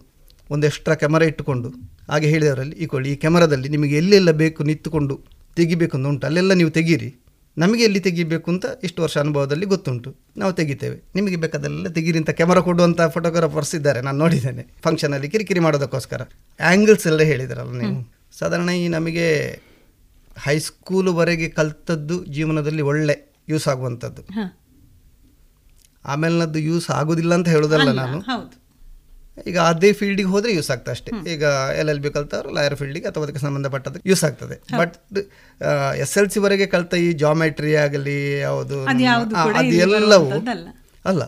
[0.50, 1.70] ಒಂದು ಎಕ್ಸ್ಟ್ರಾ ಕ್ಯಾಮರಾ ಇಟ್ಟುಕೊಂಡು
[2.10, 5.16] ಹಾಗೆ ಹೇಳಿದವರಲ್ಲಿ ಈಕೊಳ್ಳಿ ಈ ಕ್ಯಾಮರಾದಲ್ಲಿ ನಿಮಗೆ ಎಲ್ಲೆಲ್ಲ ಬೇಕು ನಿಂತುಕೊಂಡು
[5.58, 6.26] ತೆಗಿಬೇಕು ಅಂತ ಉಂಟು.
[6.28, 7.10] ಅಲ್ಲೆಲ್ಲ ನೀವು ತೆಗೀರಿ.
[7.60, 10.16] ನಮಗೆ ಎಲ್ಲಿ ತೆಗಿಬೇಕು ಅಂತ ಇಷ್ಟು ವರ್ಷ ಅನುಭವದಲ್ಲಿ ಗೊತ್ತುಂಟು.
[10.38, 11.04] ನಾವು ತೆಗಿತೇವೆ.
[11.16, 14.64] ನಿಮಗೆ ಬೇಕಾದಲ್ಲೆಲ್ಲ ತೆಗೀರಿ ಅಂತ ಕ್ಯಾಮರಾ ಕೊಡುವಂಥ ಫೋಟೋಗ್ರಾಫರ್ಸ್ ಇದ್ದಾರೆ ನಾನು ನೋಡಿದ್ದೇನೆ.
[14.84, 16.22] ಫಂಕ್ಷನಲ್ಲಿ ಕಿರಿಕಿರಿ ಮಾಡೋದಕ್ಕೋಸ್ಕರ.
[16.60, 18.14] ಆ್ಯಂಗಲ್ಸ್ ಎಲ್ಲ ಹೇಳಿದ್ರಲ್ಲ ನೀವು.
[18.40, 19.28] ಸಾಧಾರಣ ಈ ನಮಗೆ
[20.38, 24.22] ಹೈಸ್ಕೂಲ್ವರೆಗೆ ಕಲ್ತದ್ದು ಜೀವನದಲ್ಲಿ ಒಳ್ಳೆ ಯೂಸ್ ಆಗುವಂಥದ್ದು.
[24.22, 24.60] ಆಮೇಲೆ
[26.06, 28.22] ಆಮೇಲಿನದ್ದು ಯೂಸ್ ಆಗೋದಿಲ್ಲ ಅಂತ ಹೇಳೋದಲ್ಲ ನಾನು.
[29.50, 31.12] ಈಗ ಅದೇ ಫೀಲ್ಡಿಗೆ ಹೋದರೆ ಯೂಸ್ ಆಗ್ತದೆ ಅಷ್ಟೇ.
[31.34, 31.44] ಈಗ
[31.80, 34.56] ಎಲ್ ಎಲ್ ಬಿ ಕಲ್ತವ್ರು ಲಾಯರ್ ಫೀಲ್ಡಿಗೆ ಅಥವಾ ಅದಕ್ಕೆ ಸಂಬಂಧಪಟ್ಟದ್ದು ಯೂಸ್ ಆಗ್ತದೆ.
[34.80, 34.96] ಬಟ್
[36.06, 38.18] ಎಸ್ ಎಲ್ ಸಿ ವರೆಗೆ ಕಲ್ತ ಈ ಜಾಮೆಟ್ರಿ ಆಗಲಿ
[38.48, 38.80] ಯಾವುದು
[39.62, 40.30] ಅದೆಲ್ಲವೂ.
[41.06, 41.24] ಅಲ್ಲ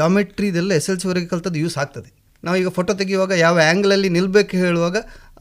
[0.00, 2.10] ಜಾಮೆಟ್ರಿ ಇದೆಲ್ಲ ಎಸ್ ಎಲ್ ಸಿ ವರೆಗೆ ಕಲ್ತದ್ದು ಯೂಸ್ ಆಗ್ತದೆ.
[2.42, 4.96] ನಾವು ಈಗ ಫೋಟೋ ತೆಗೆಯುವಾಗ ಯಾವ ಆ್ಯಂಗಲಲ್ಲಿ ನಿಲ್ಬೇಕು ಹೇಳುವಾಗ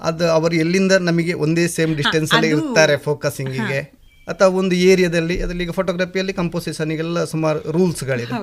[0.10, 3.80] ಅದು ಅವರು ಎಲ್ಲಿಂದ ನಮಗೆ ಒಂದೇ ಸೇಮ್ ಡಿಸ್ಟೆನ್ಸಲ್ಲಿ ಇರ್ತಾರೆ ಫೋಕಸಿಂಗಿಗೆ
[4.28, 8.36] ಅಥವಾ ಒಂದು ಏರಿಯಾದಲ್ಲಿ ಅದರಲ್ಲಿ ಈಗ ಫೋಟೋಗ್ರಫಿಯಲ್ಲಿ ಕಂಪೋಸಿಷನಿಗೆಲ್ಲ ಸುಮಾರು ರೂಲ್ಸ್ಗಳಿದೆ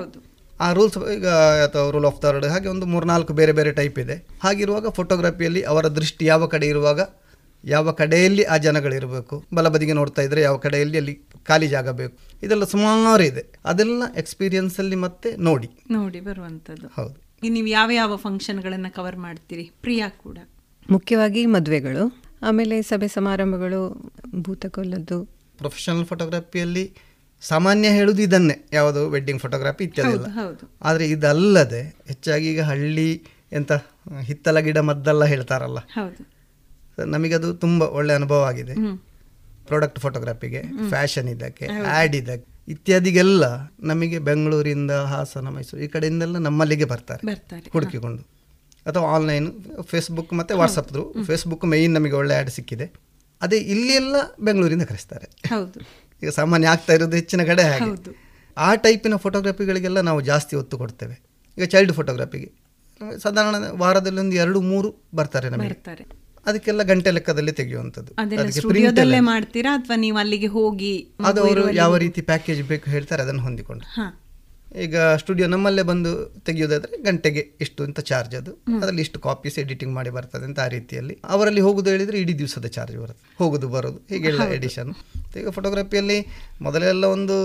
[0.59, 1.27] ಆ ರೂಲ್ಸ್ ಈಗ
[1.63, 4.27] ಅಥವಾ ರೂಲ್ ಆಫ್ ಥರ್ಡ್ ಹಾಗೆ ಒಂದು ಮೂರ್ನಾಲ್ಕು ಬೇರೆ ಬೇರೆ ಟೈಪ್ ಇದೆ.
[4.43, 6.99] ಹಾಗಿರುವಾಗ ಫೋಟೋಗ್ರಫಿಯಲ್ಲಿ ಅವರ ದೃಷ್ಟಿ ಯಾವ ಕಡೆ ಇರುವಾಗ
[7.65, 11.13] ಯಾವ ಕಡೆಯಲ್ಲಿ ಆ ಜನಗಳಿರಬೇಕು ಬಲಬದಿಗೆ ನೋಡ್ತಾ ಇದ್ರೆ ಯಾವ ಕಡೆಯಲ್ಲಿ ಅಲ್ಲಿ
[11.47, 13.43] ಖಾಲಿ ಜಾಗ ಬೇಕು ಇದೆಲ್ಲ ಸುಮಾರು ಇದೆ.
[13.65, 15.69] ಅದೆಲ್ಲ ಎಕ್ಸ್ಪೀರಿಯನ್ಸಲ್ಲಿ ಮತ್ತೆ ನೋಡಿ.
[15.91, 17.15] ನೋಡಿ ಬರುವಂಥದ್ದು ಹೌದು.
[17.43, 19.71] ಈಗ ನೀವು ಯಾವ ಯಾವ ಫಂಕ್ಷನ್ಗಳನ್ನು ಕವರ್ ಮಾಡ್ತೀರಿ?
[19.81, 20.37] ಪ್ರಿಯಾ ಕೂಡ.
[20.91, 22.03] ಮುಖ್ಯವಾಗಿ ಮದುವೆಗಳು
[22.41, 23.81] ಆಮೇಲೆ ಸಭೆ ಸಮಾರಂಭಗಳು
[24.41, 25.17] ಭೂತಕೊಲ್ಲದ್ದು
[25.57, 26.83] ಪ್ರೊಫೆಷನಲ್ ಫೋಟೋಗ್ರಫಿಯಲ್ಲಿ
[27.41, 30.17] ಸಾಮಾನ್ಯ ಹೇಳುದು ಇದನ್ನೇ ಯಾವುದು ವೆಡ್ಡಿಂಗ್ ಫೋಟೋಗ್ರಾಫಿ ಇತ್ಯಾದಿ.
[30.81, 33.71] ಆದರೆ ಇದಲ್ಲದೆ ಹೆಚ್ಚಾಗಿ ಈಗ ಹಳ್ಳಿ ಎಂತ
[34.21, 35.79] ಹಿತ್ತಲ ಗಿಡ ಮದ್ದೆಲ್ಲ ಹೇಳ್ತಾರಲ್ಲ.
[37.05, 38.75] ನಮಗದು ತುಂಬ ಒಳ್ಳೆ ಅನುಭವ ಆಗಿದೆ.
[39.67, 43.45] ಪ್ರಾಡಕ್ಟ್ ಫೋಟೋಗ್ರಾಫಿಗೆ ಫ್ಯಾಷನ್ ಇದಕ್ಕೆ ಆ್ಯಡ್ ಇದಕ್ಕೆ ಇತ್ಯಾದಿಗೆಲ್ಲ
[43.79, 47.21] ನಮಗೆ ಬೆಂಗಳೂರಿಂದ ಹಾಸನ ಮೈಸೂರು ಈ ಕಡೆಯಿಂದೆಲ್ಲ ನಮ್ಮಲ್ಲಿಗೆ ಬರ್ತಾರೆ.
[47.71, 48.21] ಹುಡುಕಿಕೊಂಡು.
[48.85, 49.47] ಅಥವಾ ಆನ್ಲೈನ್
[49.81, 52.87] ಫೇಸ್ಬುಕ್ ಮತ್ತು ವಾಟ್ಸಪ್ ಥ್ರೂ ಫೇಸ್ಬುಕ್ ಮೇಯ್ನ್ ನಮಗೆ ಒಳ್ಳೆ ಆ್ಯಡ್ ಸಿಕ್ಕಿದೆ.
[53.41, 55.27] ಅದೇ ಇಲ್ಲಿ ಎಲ್ಲ ಬೆಂಗಳೂರಿಂದ ಕರೆಸ್ತಾರೆ.
[56.23, 58.13] ಈಗ ಸಾಮಾನ್ಯ ಆಗ್ತಾ ಇರೋದು ಹೆಚ್ಚಿನ ಕಡೆ ಹಾಗೆ.
[58.57, 61.15] ಆ ಟೈಪಿನ ಫೋಟೋಗ್ರಫಿಗಳಿಗೆಲ್ಲ ನಾವು ಜಾಸ್ತಿ ಒತ್ತು ಕೊಡ್ತೇವೆ.
[61.57, 62.49] ಈಗ ಚೈಲ್ಡ್ ಫೋಟೋಗ್ರಫಿಗೆ.
[63.23, 65.75] ಸಾಧಾರಣ ವಾರದಲ್ಲಿ ಒಂದು ಎರಡು ಮೂರು ಬರ್ತಾರೆ ನಮಗೆ.
[66.45, 68.13] ಅದಕ್ಕೆಲ್ಲ ಗಂಟೆ ಲೆಕ್ಕದಲ್ಲಿ ತೆಗೆಯುವಂಥದ್ದು.
[68.13, 73.85] ಅದಕ್ಕೆ ಮಾಡ್ತೀರಾ ಅಥವಾ ನೀವು ಅಲ್ಲಿಗೆ ಹೋಗಿ ಅದು ಅವರು ಯಾವ ರೀತಿ ಪ್ಯಾಕೇಜ್ ಬೇಕು ಹೇಳ್ತಾರೆ ಅದನ್ನು ಹೊಂದಿಕೊಂಡು.
[74.75, 78.51] ಈಗ ಸ್ಟುಡಿಯೋ ನಮ್ಮಲ್ಲೇ ಬಂದು ತೆಗೆಯೋದಾದ್ರೆ ಗಂಟೆಗೆ ಇಷ್ಟು ಅಂತ ಚಾರ್ಜ್ ಅದು.
[78.77, 81.19] ಅದರಲ್ಲಿ ಇಷ್ಟು ಕಾಪೀಸ್ ಎಡಿಟಿಂಗ್ ಮಾಡಿ ಬರ್ತದೆ ಅಂತ ಆ ರೀತಿಯಲ್ಲಿ.
[81.25, 83.23] ಅವರಲ್ಲಿ ಹೋಗುದು ಹೇಳಿದ್ರೆ ಇಡೀ ದಿವಸದ ಚಾರ್ಜ್ ಬರುತ್ತೆ.
[83.37, 84.91] ಹೋಗುದು ಬರೋದು ಹೀಗೆಲ್ಲ ಎಡಿಷನ್
[85.37, 86.19] ಈಗ ಫೋಟೋಗ್ರಫಿಯಲ್ಲಿ
[86.61, 87.37] ಮೊದಲೆಲ್ಲ ಒಂದು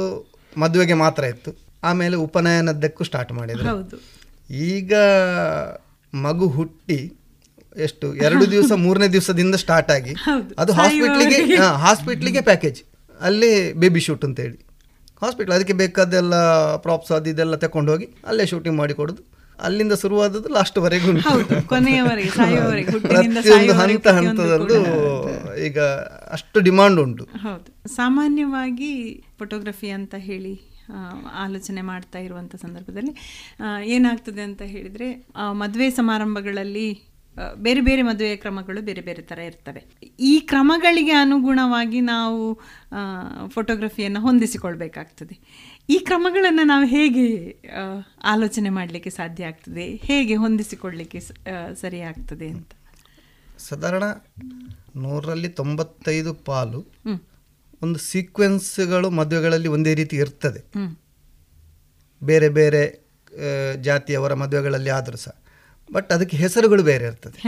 [0.59, 1.53] ಮದುವೆಗೆ ಮಾತ್ರ ಇತ್ತು.
[1.83, 3.73] ಆಮೇಲೆ ಉಪನಯನದ್ದಕ್ಕೂ ಸ್ಟಾರ್ಟ್ ಮಾಡಿದ್ರು.
[4.51, 4.95] ಈಗ
[6.13, 6.99] ಮಗು ಹುಟ್ಟಿ
[7.77, 10.13] ಎಷ್ಟು ಎರಡು ದಿವಸ ಮೂರನೇ ದಿವಸದಿಂದ ಸ್ಟಾರ್ಟ್ ಆಗಿ
[10.59, 11.57] ಅದು ಹಾಸ್ಪಿಟ್ಲಿಗೆ.
[11.57, 12.81] ಹಾಸ್ಪಿಟ್ಲಿಗೆ ಪ್ಯಾಕೇಜ್
[13.21, 14.59] ಅಲ್ಲಿ ಬೇಬಿ ಶೂಟ್ ಅಂತ ಹೇಳಿ.
[15.23, 16.35] ಹಾಸ್ಪಿಟ್ಲ್ ಅದಕ್ಕೆ ಬೇಕಾದೆಲ್ಲ
[16.85, 19.23] ಪ್ರಾಪ್ಸ್ ಅದು ಇದೆಲ್ಲ ತಗೊಂಡು ಹೋಗಿ ಅಲ್ಲೇ ಶೂಟಿಂಗ್ ಮಾಡಿ ಕೊಡೋದು.
[19.59, 21.11] ಅಲ್ಲಿಂದ ಶುರುವಾದದ್ದು ಲಾಸ್ಟ್ವರೆಗೂ
[23.05, 24.79] ಪ್ರತಿಯೊಂದು ಹಂತ ಹಂತದಲ್ಲೂ
[25.67, 25.79] ಈಗ
[26.37, 27.25] ಅಷ್ಟು ಡಿಮಾಂಡ್ ಉಂಟು.
[27.45, 27.69] ಹೌದು.
[27.95, 28.91] ಸಾಮಾನ್ಯವಾಗಿ
[29.39, 30.55] ಫೋಟೋಗ್ರಫಿ ಅಂತ ಹೇಳಿ
[31.45, 33.13] ಆಲೋಚನೆ ಮಾಡ್ತಾ ಇರುವಂಥ ಸಂದರ್ಭದಲ್ಲಿ
[33.89, 35.09] ಏನಾಗ್ತದೆ ಅಂತ ಹೇಳಿದರೆ
[35.55, 36.89] ಮದುವೆ ಸಮಾರಂಭಗಳಲ್ಲಿ
[37.55, 39.81] ಬೇರೆ ಬೇರೆ ಮದುವೆ ಕ್ರಮಗಳು ಬೇರೆ ಬೇರೆ ಥರ ಇರ್ತವೆ.
[40.21, 42.41] ಈ ಕ್ರಮಗಳಿಗೆ ಅನುಗುಣವಾಗಿ ನಾವು
[43.49, 45.37] ಫೋಟೋಗ್ರಫಿಯನ್ನು ಹೊಂದಿಸಿಕೊಳ್ಬೇಕಾಗ್ತದೆ.
[45.91, 47.27] ಈ ಕ್ರಮಗಳನ್ನು ನಾವು ಹೇಗೆ
[48.25, 49.87] ಆಲೋಚನೆ ಮಾಡಲಿಕ್ಕೆ ಸಾಧ್ಯ ಆಗ್ತದೆ?
[50.05, 51.21] ಹೇಗೆ ಹೊಂದಿಸಿಕೊಳ್ಳಲಿಕ್ಕೆ
[51.81, 52.73] ಸರಿ ಆಗ್ತದೆ ಅಂತ?
[53.59, 54.05] ಸಾಧಾರಣ
[54.97, 56.81] ನೂರರಲ್ಲಿ ತೊಂಬತ್ತೈದು ಪಾಲು.
[57.83, 60.61] ಒಂದು ಸೀಕ್ವೆನ್ಸ್ಗಳು ಮದುವೆಗಳಲ್ಲಿ ಒಂದೇ ರೀತಿ ಇರ್ತದೆ.
[62.23, 62.83] ಬೇರೆ ಬೇರೆ
[63.83, 65.35] ಜಾತಿಯವರ ಮದುವೆಗಳಲ್ಲಿ ಆದರೂ ಸಹ.
[65.95, 67.39] ಬಟ್ ಅದಕ್ಕೆ ಹೆಸರುಗಳು ಬೇರೆ ಇರ್ತದೆ.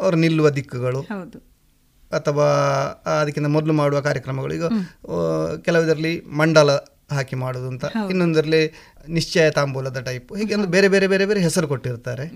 [0.00, 1.00] ಅವರು ನಿಲ್ಲುವ ದಿಕ್ಕುಗಳು.
[2.12, 2.46] ಅಥವಾ
[3.20, 4.54] ಅದಕ್ಕಿಂತ ಮೊದಲು ಮಾಡುವ ಕಾರ್ಯಕ್ರಮಗಳು.
[4.54, 4.64] ಈಗ
[5.64, 6.70] ಕೆಲವುದರಲ್ಲಿ ಮಂಡಲ
[7.10, 8.62] ಹಾಕಿ ಮಾಡೋದು ಅಂತ ಇನ್ನೊಂದರಲ್ಲಿ
[9.08, 12.26] ನಿಶ್ಚಯ ತಾಂಬೂಲದ ಟೈಪ್ ಹೀಗೆ ಒಂದು ಬೇರೆ ಬೇರೆ ಬೇರೆ ಬೇರೆ ಹೆಸರು ಕೊಟ್ಟಿರ್ತಾರೆ.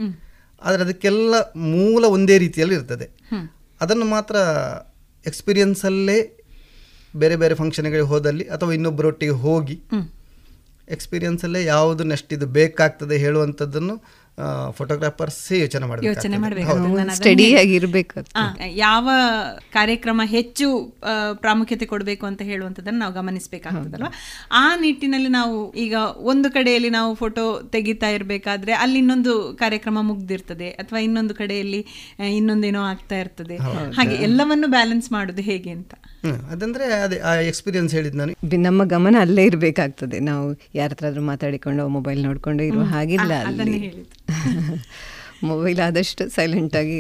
[0.62, 3.06] ಆದರೆ ಅದಕ್ಕೆಲ್ಲ ಮೂಲ ಒಂದೇ ರೀತಿಯಲ್ಲಿ ಇರ್ತದೆ.
[3.80, 4.36] ಅದನ್ನು ಮಾತ್ರ
[5.26, 6.18] ಎಕ್ಸ್ಪೀರಿಯನ್ಸಲ್ಲೇ
[7.16, 9.76] ಬೇರೆ ಬೇರೆ ಫಂಕ್ಷನ್ಗಳಿಗೆ ಹೋದಲ್ಲಿ ಅಥವಾ ಇನ್ನೊಬ್ಬರೊಟ್ಟಿಗೆ ಹೋಗಿ
[10.89, 14.24] ಎಕ್ಸ್ಪೀರಿಯನ್ಸಲ್ಲೇ ಯಾವುದು ನೆಕ್ಸ್ಟ್ ಇದು ಬೇಕಾಗ್ತದೆ ಹೇಳುವಂಥದ್ದನ್ನು
[14.73, 16.77] ಫೋಟೋಗ್ರಾಫರ್ಸೇ ಯೋಚನೆ ಯೋಚನೆ ಮಾಡಬೇಕು.
[16.77, 18.27] ಮಾಡಬೇಕು ಸ್ಟಡಿ ಆಗಿರ್ಬೇಕು
[18.66, 19.09] ಯಾವ
[19.73, 20.97] ಕಾರ್ಯಕ್ರಮ ಹೆಚ್ಚು
[21.35, 24.06] ಪ್ರಾಮುಖ್ಯತೆ ಕೊಡಬೇಕು ಅಂತ ಹೇಳುವಂಥದ್ದನ್ನು ನಾವು ಗಮನಿಸಬೇಕಾಗ್ತದಲ್ವ?
[24.52, 30.98] ಆ ನಿಟ್ಟಿನಲ್ಲಿ ನಾವು ಈಗ ಒಂದು ಕಡೆಯಲ್ಲಿ ನಾವು ಫೋಟೋ ತೆಗಿತಾ ಇರಬೇಕಾದ್ರೆ ಅಲ್ಲಿ ಇನ್ನೊಂದು ಕಾರ್ಯಕ್ರಮ ಮುಗ್ದಿರ್ತದೆ ಅಥವಾ
[30.98, 31.86] ಇನ್ನೊಂದು ಕಡೆಯಲ್ಲಿ
[32.36, 33.56] ಇನ್ನೊಂದೇನೋ ಆಗ್ತಾ ಇರ್ತದೆ.
[33.90, 35.94] ಹಾಗೆ ಎಲ್ಲವನ್ನು ಬ್ಯಾಲೆನ್ಸ್ ಮಾಡೋದು ಹೇಗೆ ಅಂತ?
[36.52, 38.32] ಅದಂದ್ರೆ ಅದೇ ಆ ಎಕ್ಸ್ಪೀರಿಯನ್ಸ್ ಹೇಳಿದ್ ನಾನು.
[38.62, 40.18] ನಮ್ಮ ಗಮನ ಅಲ್ಲೇ ಇರಬೇಕಾಗ್ತದೆ.
[40.28, 43.80] ನಾವು ಯಾರ ಹತ್ರ ಆದ್ರೂ ಮಾತಾಡಿಕೊಂಡು ಮೊಬೈಲ್ ನೋಡ್ಕೊಂಡು ಇರುವ ಹಾಗಿಲ್ಲ ಅಲ್ಲಿ.
[45.42, 46.98] ಮೊಬೈಲ್ ಆದಷ್ಟು ಸೈಲೆಂಟ್ ಆಗಿ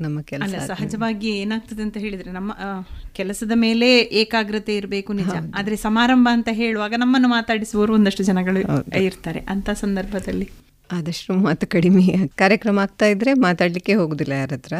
[0.00, 2.68] ನಮ್ಮ ಕೆಲಸ ಸಹಜವಾಗಿ ಏನಾಗ್ತದೆ ಅಂತ ಹೇಳಿದ್ರೆ ನಮ್ಮ ಆ,
[3.12, 3.88] ಕೆಲಸದ ಮೇಲೆ
[4.20, 5.34] ಏಕಾಗ್ರತೆ ಇರಬೇಕು ನಿಜ.
[5.54, 8.60] ಆದ್ರೆ ಸಮಾರಂಭ ಅಂತ ಹೇಳುವಾಗ ನಮ್ಮನ್ನು ಮಾತಾಡಿಸುವವರು ಒಂದಷ್ಟು ಜನಗಳು
[9.04, 10.48] ಇರ್ತಾರೆ ಅಂತ ಸಂದರ್ಭದಲ್ಲಿ.
[10.90, 12.04] ಆದಷ್ಟು ಮಾತು ಕಡಿಮೆ.
[12.36, 14.74] ಕಾರ್ಯಕ್ರಮ ಆಗ್ತಾ ಇದ್ರೆ ಮಾತಾಡ್ಲಿಕ್ಕೆ ಹೋಗುದಿಲ್ಲ ಯಾರ ಹತ್ರ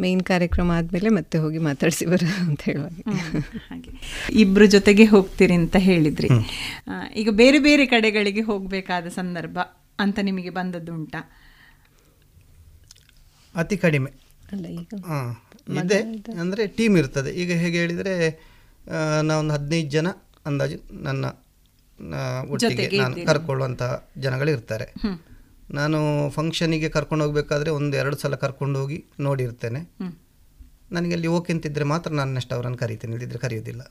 [0.00, 2.92] ಮೇನ್ ಕಾರ್ಯಕ್ರಮ ಆದ್ಮೇಲೆ ಮತ್ತೆ ಹೋಗಿ ಮಾತಾಡಿಸಿ ಬರ ಅಂತ ಹೇಳುವಾಗ.
[3.70, 3.90] ಹಾಗೆ.
[4.30, 6.28] ಇಬ್ರು ಜೊತೆಗೆ ಹೋಗ್ತೀರಿ ಅಂತ ಹೇಳಿದ್ರಿ.
[6.88, 9.58] ಆ, ಈಗ ಬೇರೆ ಬೇರೆ ಕಡೆಗಳಿಗೆ ಹೋಗ್ಬೇಕಾದ ಸಂದರ್ಭ
[9.98, 11.38] ಅಂತ ನಿಮಗೆ ಬಂದದ್ದು ಬಂದದ್ದುಂಟಾ?
[13.56, 14.10] ಅತಿ ಕಡಿಮೆ.
[14.52, 15.48] ಅಲ್ಲ ಈಗ ಹಾ,
[15.84, 16.00] ಇದೆ.
[16.40, 17.30] ಅಂದರೆ ಟೀಮ್ ಇರ್ತದೆ.
[17.30, 18.40] ಈಗ ಹೇಗೆ ಹೇಳಿದರೆ
[19.22, 20.06] ನಾವೊಂದು ಹದಿನೈದು ಜನ
[20.46, 21.24] ಅಂದಾಜು ನನ್ನ
[22.50, 23.26] ಒಟ್ಟಿಗೆ ಜೊತೆಗೆ ನಾನು.
[23.26, 23.82] ಕರ್ಕೊಳ್ಳುವಂಥ
[24.18, 24.94] ಜನಗಳು ಇರ್ತಾರೆ.
[25.72, 25.98] ನಾನು
[26.30, 29.80] ಫಂಕ್ಷನಿಗೆ ಕರ್ಕೊಂಡು ಹೋಗಬೇಕಾದ್ರೆ ಒಂದು ಎರಡು ಸಲ ಕರ್ಕೊಂಡು ಹೋಗಿ ನೋಡಿರ್ತೇನೆ.
[30.96, 33.82] ನನಗೆ ಅಲ್ಲಿ ಓಕೆ ಅಂತಿದ್ರೆ ಮಾತ್ರ ನಾನು ನೆಕ್ಸ್ಟ್ ಅವರನ್ನು ಕರಿತೇನೆ ಇಲ್ಲದಿದ್ರೆ ಕರೆಯೋದಿಲ್ಲ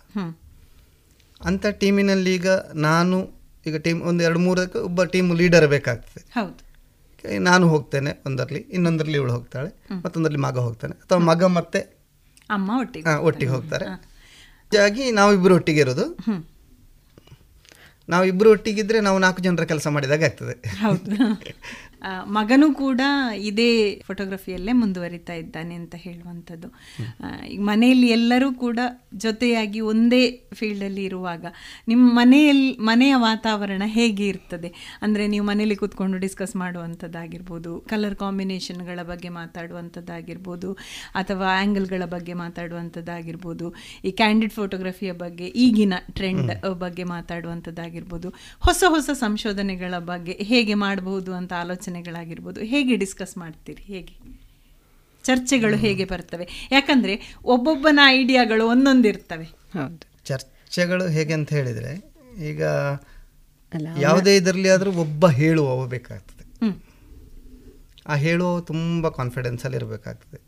[1.45, 2.49] ಅಂಥ ಟೀಮಿನಲ್ಲಿ ಈಗ
[2.87, 3.17] ನಾನು
[3.65, 6.21] ಈಗ ಟೀಮ್ ಒಂದು ಎರಡು ಮೂರಕ್ಕೆ ಒಬ್ಬ ಟೀಮ್ ಲೀಡರ್ ಬೇಕಾಗ್ತದೆ.
[7.39, 9.69] ನಾನು ಹೋಗ್ತೇನೆ ಒಂದರಲ್ಲಿ ಇನ್ನೊಂದರಲ್ಲಿ ಇವಳು ಹೋಗ್ತಾಳೆ
[10.03, 11.79] ಮತ್ತೊಂದರಲ್ಲಿ ಮಗ ಹೋಗ್ತಾನೆ ಅಥವಾ ಮಗ ಮತ್ತೆ
[12.49, 13.85] ಅಮ್ಮ ಒಟ್ಟಿಗೆ ಒಟ್ಟಿಗೆ ಹೋಗ್ತಾರೆ.
[13.85, 16.05] ಹಾಗಾಗಿ ನಾವಿಬ್ಬರು ಒಟ್ಟಿಗೆ ಇರೋದು.
[18.01, 18.09] ಹ್ಮ್.
[18.09, 20.55] ನಾವಿಬ್ಬರು ಒಟ್ಟಿಗಿದ್ರೆ ನಾವು ನಾಲ್ಕು ಜನರ ಕೆಲಸ ಮಾಡಿದಾಗ ಆಗ್ತದೆ
[22.25, 23.01] ಮಗನೂ ಕೂಡ
[23.37, 26.67] ಇದೇ ಫೋಟೋಗ್ರಫಿಯಲ್ಲೇ ಮುಂದುವರಿತಾ ಇದ್ದಾನೆ ಅಂತ ಹೇಳುವಂಥದ್ದು.
[27.49, 28.79] ಈಗ ಮನೆಯಲ್ಲಿ ಎಲ್ಲರೂ ಕೂಡ
[29.13, 30.21] ಜೊತೆಯಾಗಿ ಒಂದೇ
[30.53, 31.45] ಫೀಲ್ಡಲ್ಲಿ ಇರುವಾಗ
[31.87, 34.71] ನಿಮ್ಮ ಮನೆಯಲ್ಲಿ ಮನೆಯ ವಾತಾವರಣ ಹೇಗೆ ಇರ್ತದೆ?
[35.01, 40.71] ಅಂದರೆ ನೀವು ಮನೆಯಲ್ಲಿ ಕೂತ್ಕೊಂಡು ಡಿಸ್ಕಸ್ ಮಾಡುವಂಥದ್ದಾಗಿರ್ಬೋದು ಕಲರ್ ಕಾಂಬಿನೇಷನ್ಗಳ ಬಗ್ಗೆ ಮಾತಾಡುವಂಥದ್ದಾಗಿರ್ಬೋದು
[41.15, 43.73] ಅಥವಾ ಆ್ಯಂಗಲ್ಗಳ ಬಗ್ಗೆ ಮಾತಾಡುವಂಥದ್ದಾಗಿರ್ಬೋದು
[44.03, 48.29] ಈ ಕ್ಯಾಂಡಿಡ್ ಫೋಟೋಗ್ರಫಿಯ ಬಗ್ಗೆ ಈಗಿನ ಟ್ರೆಂಡ್ ಬಗ್ಗೆ ಮಾತಾಡುವಂಥದ್ದಾಗಿರ್ಬೋದು
[48.59, 51.53] ಹೊಸ ಹೊಸ ಸಂಶೋಧನೆಗಳ ಬಗ್ಗೆ ಹೇಗೆ ಮಾಡಬಹುದು ಅಂತ
[51.91, 52.61] ಆಲೋಚನೆಗಳಾಗಿರ್ಬೋದು.
[52.61, 53.83] ಹೇಗೆ ಡಿಸ್ಕಸ್ ಮಾಡ್ತೀರಿ?
[53.83, 54.13] ಹೇಗೆ?
[55.23, 56.47] ಚರ್ಚೆಗಳು ಹೇಗೆ ಬರ್ತವೆ?
[56.71, 57.13] ಯಾಕಂದ್ರೆ
[57.45, 59.47] ಒಬ್ಬೊಬ್ಬನ ಐಡಿಯಾಗಳು ಒಂದೊಂದಿರ್ತವೆ.
[59.73, 60.05] ಹೌದು.
[60.25, 61.91] ಚರ್ಚೆಗಳು ಹೇಗೆ ಅಂತ ಹೇಳಿದರೆ
[62.45, 62.61] ಈಗ
[63.99, 66.45] ಯಾವುದೇ ಇದರಲ್ಲಿ ಆದರೂ ಒಬ್ಬ ಹೇಳುವವ ಬೇಕಾಗ್ತದೆ.
[68.07, 70.39] ಆ ಹೇಳುವ ತುಂಬ ಕಾನ್ಫಿಡೆನ್ಸಲ್ಲಿ ಇರಬೇಕಾಗ್ತದೆ.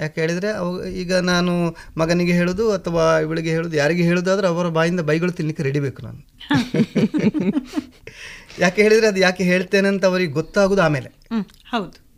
[0.00, 1.52] ಯಾಕೆ ಹೇಳಿದರೆ ಅವು ಈಗ ನಾನು
[1.96, 6.20] ಮಗನಿಗೆ ಹೇಳೋದು ಅಥವಾ ಇವಳಿಗೆ ಹೇಳೋದು ಯಾರಿಗೆ ಹೇಳೋದಾದ್ರೆ ಅವರ ಬಾಯಿಂದ ಬೈಗಳು ತಿನ್ನಲಿಕ್ಕೆ ರೆಡಿ ಬೇಕು ನಾನು.
[8.60, 11.08] ಯಾಕೆ ಹೇಳಿದರೆ ಅದು ಯಾಕೆ ಹೇಳ್ತೇನೆ ಅಂತ ಅವರಿಗೆ ಗೊತ್ತಾಗೋದು ಆಮೇಲೆ.
[11.64, 12.08] ಹೌದು.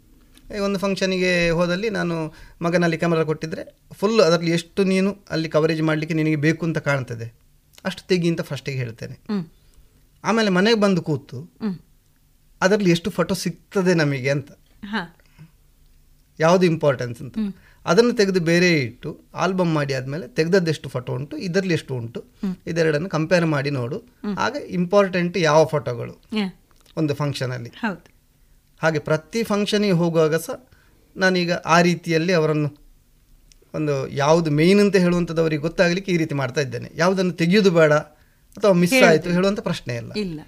[0.57, 6.15] ಈಗ ಒಂದು ಫಂಕ್ಷನಿಗೆ ಹೋದಲ್ಲಿ ನಾನು ಮಗನಲ್ಲಿ ಕ್ಯಾಮರಾ ಕೊಟ್ಟಿದ್ದರೆ ಫುಲ್ ಅದರಲ್ಲಿ ಎಷ್ಟು ನೀನು ಅಲ್ಲಿ ಕವರೇಜ್ ಮಾಡಲಿಕ್ಕೆ
[6.15, 7.35] ನಿನಗೆ ಬೇಕು ಅಂತ ಕಾಣ್ತದೆ.
[7.85, 9.19] ಅಷ್ಟು ತೆಗಿ ಅಂತ ಫಸ್ಟಿಗೆ ಹೇಳ್ತೇನೆ.
[10.25, 11.53] ಆಮೇಲೆ ಮನೆಗೆ ಬಂದು ಕೂತು.
[12.61, 14.53] ಅದರಲ್ಲಿ ಎಷ್ಟು ಫೋಟೋ ಸಿಗ್ತದೆ ನಮಗೆ ಅಂತ.
[16.41, 17.39] ಯಾವುದು ಇಂಪಾರ್ಟೆನ್ಸ್ ಅಂತ.
[17.87, 22.21] ಅದನ್ನು ತೆಗೆದು ಬೇರೆ ಇಟ್ಟು ಆಲ್ಬಮ್ ಮಾಡಿ ಆದಮೇಲೆ ತೆಗೆದದ್ದೆಷ್ಟು ಫೋಟೋ ಉಂಟು ಇದರಲ್ಲಿ ಎಷ್ಟು ಉಂಟು.
[22.67, 23.99] ಇದೆರಡನ್ನು ಕಂಪೇರ್ ಮಾಡಿ ನೋಡು.
[24.39, 26.15] ಆಗ ಇಂಪಾರ್ಟೆಂಟ್ ಯಾವ ಫೋಟೋಗಳು.
[26.97, 27.71] ಒಂದು ಫಂಕ್ಷನಲ್ಲಿ
[28.83, 30.57] ಹಾಗೆ ಪ್ರತಿ ಫಂಕ್ಷನಿಗೆ ಹೋಗುವಾಗ ಸಹ
[31.17, 32.69] ನಾನೀಗ ಆ ರೀತಿಯಲ್ಲಿ ಅವರನ್ನು
[33.75, 37.93] ಒಂದು ಯಾವುದು ಮೇಯ್ನ್ ಅಂತ ಹೇಳುವಂಥದ್ದು ಅವರಿಗೆ ಗೊತ್ತಾಗಲಿಕ್ಕೆ ಈ ರೀತಿ ಮಾಡ್ತಾ ಇದ್ದೇನೆ ಯಾವುದನ್ನು ತೆಗೆಯೋದು ಬೇಡ
[38.57, 39.11] ಅಥವಾ ಮಿಸ್ ಹೇಳ್ತೇನೆ.
[39.11, 40.13] ಆಯಿತು ಹೇಳುವಂಥ ಪ್ರಶ್ನೆ ಇಲ್ಲ.
[40.17, 40.39] ಇಲ್ಲ.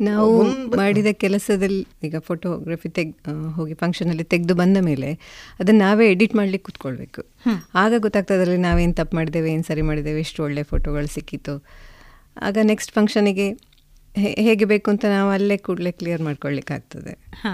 [0.00, 0.28] ನಾವು
[0.76, 3.12] ಮಾಡಿದ ಕೆಲಸದಲ್ಲಿ ಈಗ ಫೋಟೋಗ್ರಫಿ ತೆಗ್
[3.54, 5.10] ಹೋಗಿ ಫಂಕ್ಷನ್ ಅಲ್ಲಿ ತೆಗೆದು ಬಂದ ಮೇಲೆ
[5.60, 7.22] ಅದನ್ನ ನಾವೇ ಎಡಿಟ್ ಮಾಡ್ಲಿಕ್ಕೆ ಕುತ್ಕೊಳ್ಬೇಕು.
[7.74, 11.54] ಆಗ ಗೊತ್ತಾಗ್ತದೆ ನಾವೇನ್ ನಾವೇನು ತಪ್ಪು ಮಾಡಿದ್ದೇವೆ ಏನು ಸರಿ ಮಾಡಿದ್ದೇವೆ ಎಷ್ಟು ಒಳ್ಳೆ ಫೋಟೋಗಳು ಸಿಕ್ಕಿತ್ತು
[12.42, 13.46] ಆಗ ನೆಕ್ಸ್ಟ್ ಫಂಕ್ಷನಿಗೆ
[14.40, 17.52] ಹೇಗೆ ಬೇಕು ಅಂತ ನಾವು ಅಲ್ಲೇ ಕೂಡಲೇ ಕ್ಲಿಯರ್ ಮಾಡ್ಕೊಳ್ಳಿಕ್ಕಾಗ್ತದೆ ಹಾ.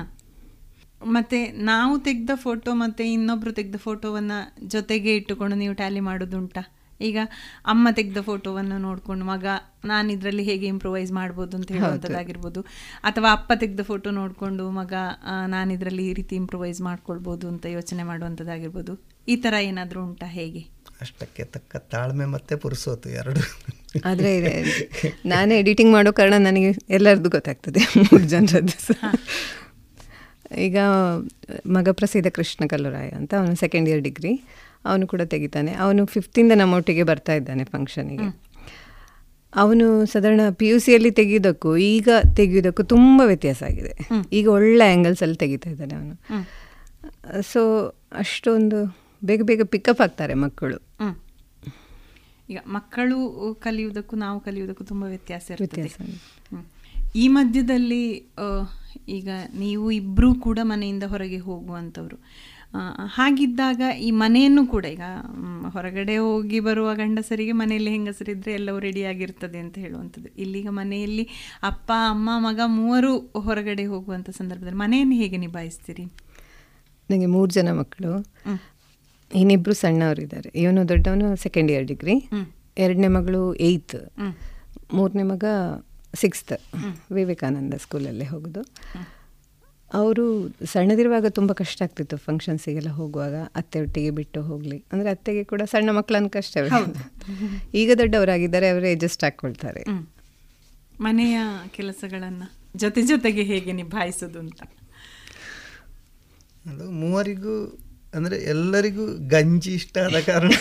[1.09, 4.33] ಮತ್ತೆ ನಾವು ತೆಗೆದ ಫೋಟೋ ಮತ್ತೆ ಇನ್ನೊಬ್ರು ತೆಗೆದ ಫೋಟೋವನ್ನ
[4.66, 6.62] ಜೊತೆಗೆ ಇಟ್ಟುಕೊಂಡು ನೀವು ಟ್ಯಾಲಿ ಮಾಡೋದುಂಟಾ?
[7.01, 7.19] ಈಗ
[7.65, 9.47] ಅಮ್ಮ ತೆಗೆದ ಫೋಟೋವನ್ನು ನೋಡಿಕೊಂಡು ಮಗ
[9.85, 12.61] ನಾನು ಇದರಲ್ಲಿ ಹೇಗೆ ಇಂಪ್ರೂವೈಸ್ ಮಾಡ್ಬೋದು ಅಂತ ಹೇಳುವಂಥದ್ದಾಗಿರ್ಬೋದು
[13.03, 14.93] ಅಥವಾ ಅಪ್ಪ ತೆಗೆದ ಫೋಟೋ ನೋಡಿಕೊಂಡು ಮಗ
[15.47, 18.95] ನಾನು ಇದರಲ್ಲಿ ಈ ರೀತಿ ಇಂಪ್ರೂವೈಸ್ ಮಾಡ್ಕೊಳ್ಬೋದು ಅಂತ ಯೋಚನೆ ಮಾಡುವಂಥದ್ದಾಗಿರ್ಬೋದು.
[19.29, 20.61] ಈ ಥರ ಏನಾದರೂ ಉಂಟಾ ಹೇಗೆ?
[21.01, 23.41] ಅಷ್ಟಕ್ಕೆ ತಕ್ಕ ತಾಳ್ಮೆ ಮತ್ತೆ ಪುರುಸೋತು ಎರಡು.
[24.05, 24.62] ಆದರೆ
[25.27, 28.77] ನಾನೇ ಎಡಿಟಿಂಗ್ ಮಾಡೋ ಕಾರಣ ನನಗೆ ಎಲ್ಲರದ್ದು ಗೊತ್ತಾಗ್ತದೆ ಮೂರು ಜನರದ್ದು.
[28.87, 29.05] ಸಹ.
[30.57, 30.79] ಈಗ
[31.66, 34.33] ಮಗ ಪ್ರಸಿದ್ಧ ಕೃಷ್ಣ ಕಲ್ಲುರಾಯ ಅಂತ ಅವನು ಸೆಕೆಂಡ್ ಇಯರ್ ಡಿಗ್ರಿ
[34.85, 35.73] ಅವನು ಕೂಡ ತೆಗಿತಾನೆ.
[35.85, 38.29] ಅವನು ಫಿಫ್ತಿಂದ ನಮ್ಮೊಟ್ಟಿಗೆ ಬರ್ತಾ ಇದ್ದಾನೆ ಫಂಕ್ಷನಿಗೆ
[39.53, 43.93] ಅವನು ಸಾಧಾರಣ ಪಿ ಯು ಸಿಯಲ್ಲಿ ತೆಗೆಯೋದಕ್ಕೂ ಈಗ ತೆಗೆಯೋದಕ್ಕೂ ತುಂಬ ವ್ಯತ್ಯಾಸ ಆಗಿದೆ.
[44.33, 46.17] ಈಗ ಒಳ್ಳೆ ಆ್ಯಂಗಲ್ಸಲ್ಲಿ ತೆಗಿತಾ ಇದ್ದಾನೆ ಅವನು.
[47.53, 47.63] ಸೊ
[48.13, 48.81] ಅಷ್ಟೊಂದು
[49.25, 50.79] ಬೇಗ ಬೇಗ ಪಿಕಪ್ ಆಗ್ತಾರೆ ಮಕ್ಕಳು.
[52.51, 53.17] ಈಗ ಮಕ್ಕಳು
[53.61, 55.97] ಕಲಿಯುವುದಕ್ಕೂ ನಾವು ಕಲಿಯುವುದಕ್ಕೂ ತುಂಬ ವ್ಯತ್ಯಾಸ ವ್ಯತ್ಯಾಸ
[57.17, 58.05] ಈ ಮಧ್ಯದಲ್ಲಿ
[59.09, 59.29] ಈಗ
[59.59, 62.17] ನೀವು ಇಬ್ಬರೂ ಕೂಡ ಮನೆಯಿಂದ ಹೊರಗೆ ಹೋಗುವಂಥವ್ರು.
[63.07, 65.05] ಹಾಗಿದ್ದಾಗ ಈ ಮನೆಯನ್ನು ಕೂಡ ಈಗ
[65.73, 70.28] ಹೊರಗಡೆ ಹೋಗಿ ಬರುವ ಗಂಡಸರಿಗೆ ಮನೆಯಲ್ಲಿ ಹೆಂಗಸರಿದ್ದರೆ ಎಲ್ಲವೂ ರೆಡಿಯಾಗಿರ್ತದೆ ಅಂತ ಹೇಳುವಂಥದ್ದು.
[70.39, 71.28] ಇಲ್ಲಿಗ ಮನೆಯಲ್ಲಿ
[71.62, 76.05] ಅಪ್ಪ ಅಮ್ಮ ಮಗ ಮೂವರು ಹೊರಗಡೆ ಹೋಗುವಂಥ ಸಂದರ್ಭದಲ್ಲಿ ಮನೆಯನ್ನು ಹೇಗೆ ನಿಭಾಯಿಸ್ತೀರಿ?
[77.11, 78.12] ನನಗೆ ಮೂರು ಜನ ಮಕ್ಕಳು.
[79.35, 82.16] ಇನ್ನಿಬ್ಬರು ಸಣ್ಣವರಿದ್ದಾರೆ ಇವನು ದೊಡ್ಡವನು ಸೆಕೆಂಡ್ ಇಯರ್ ಡಿಗ್ರಿ.
[82.78, 83.97] ಎರಡನೇ ಮಗಳು ಏಯ್ತ್.
[84.93, 85.45] ಮೂರನೇ ಮಗ
[86.15, 86.53] ಸಿಕ್ಸ್ತ್
[87.12, 88.62] ವಿವೇಕಾನಂದ ಸ್ಕೂಲಲ್ಲೇ ಹೋಗೋದು.
[90.01, 90.24] ಅವರು
[90.73, 93.35] ಸಣ್ಣದಿರುವಾಗ ತುಂಬ ಕಷ್ಟ ಆಗ್ತಿತ್ತು ಫಂಕ್ಷನ್ಸಿಗೆಲ್ಲ ಹೋಗುವಾಗ.
[93.56, 94.85] ಅತ್ತೆ ಒಟ್ಟಿಗೆ ಬಿಟ್ಟು ಹೋಗಲಿ.
[94.93, 96.70] ಅಂದರೆ ಅತ್ತೆಗೆ ಕೂಡ ಸಣ್ಣ ಮಕ್ಕಳನ್ನು ಕಷ್ಟವೇ.
[97.74, 99.82] ಈಗ ದೊಡ್ಡವರಾಗಿದ್ದಾರೆ ಅವರು ಅಡ್ಜಸ್ಟ್ ಹಾಕ್ಕೊಳ್ತಾರೆ
[101.01, 101.39] ಮನೆಯ
[101.77, 102.47] ಕೆಲಸಗಳನ್ನು
[102.77, 104.60] ಜೊತೆ ಜೊತೆಗೆ ಹೇಗೆ ನಿಭಾಯಿಸೋದು ಅಂತ?
[106.70, 107.56] ಅದು ಮೂವರಿಗೂ
[108.15, 110.52] ಅಂದರೆ ಎಲ್ಲರಿಗೂ ಗಂಜಿ ಇಷ್ಟ ಆದ ಕಾರಣ.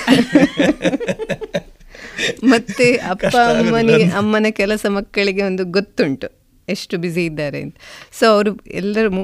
[2.43, 6.29] ಮತ್ತೆ ಅಪ್ಪ ಅಮ್ಮನಿಗೆ ಅಮ್ಮನ ಕೆಲಸ ಮಕ್ಕಳಿಗೆ ಒಂದು ಗೊತ್ತುಂಟು.
[6.68, 7.76] ಎಷ್ಟು ಬ್ಯುಸಿ ಇದ್ದಾರೆ ಅಂತ.
[8.19, 9.22] ಸೊ ಅವರು ಎಲ್ಲರೂ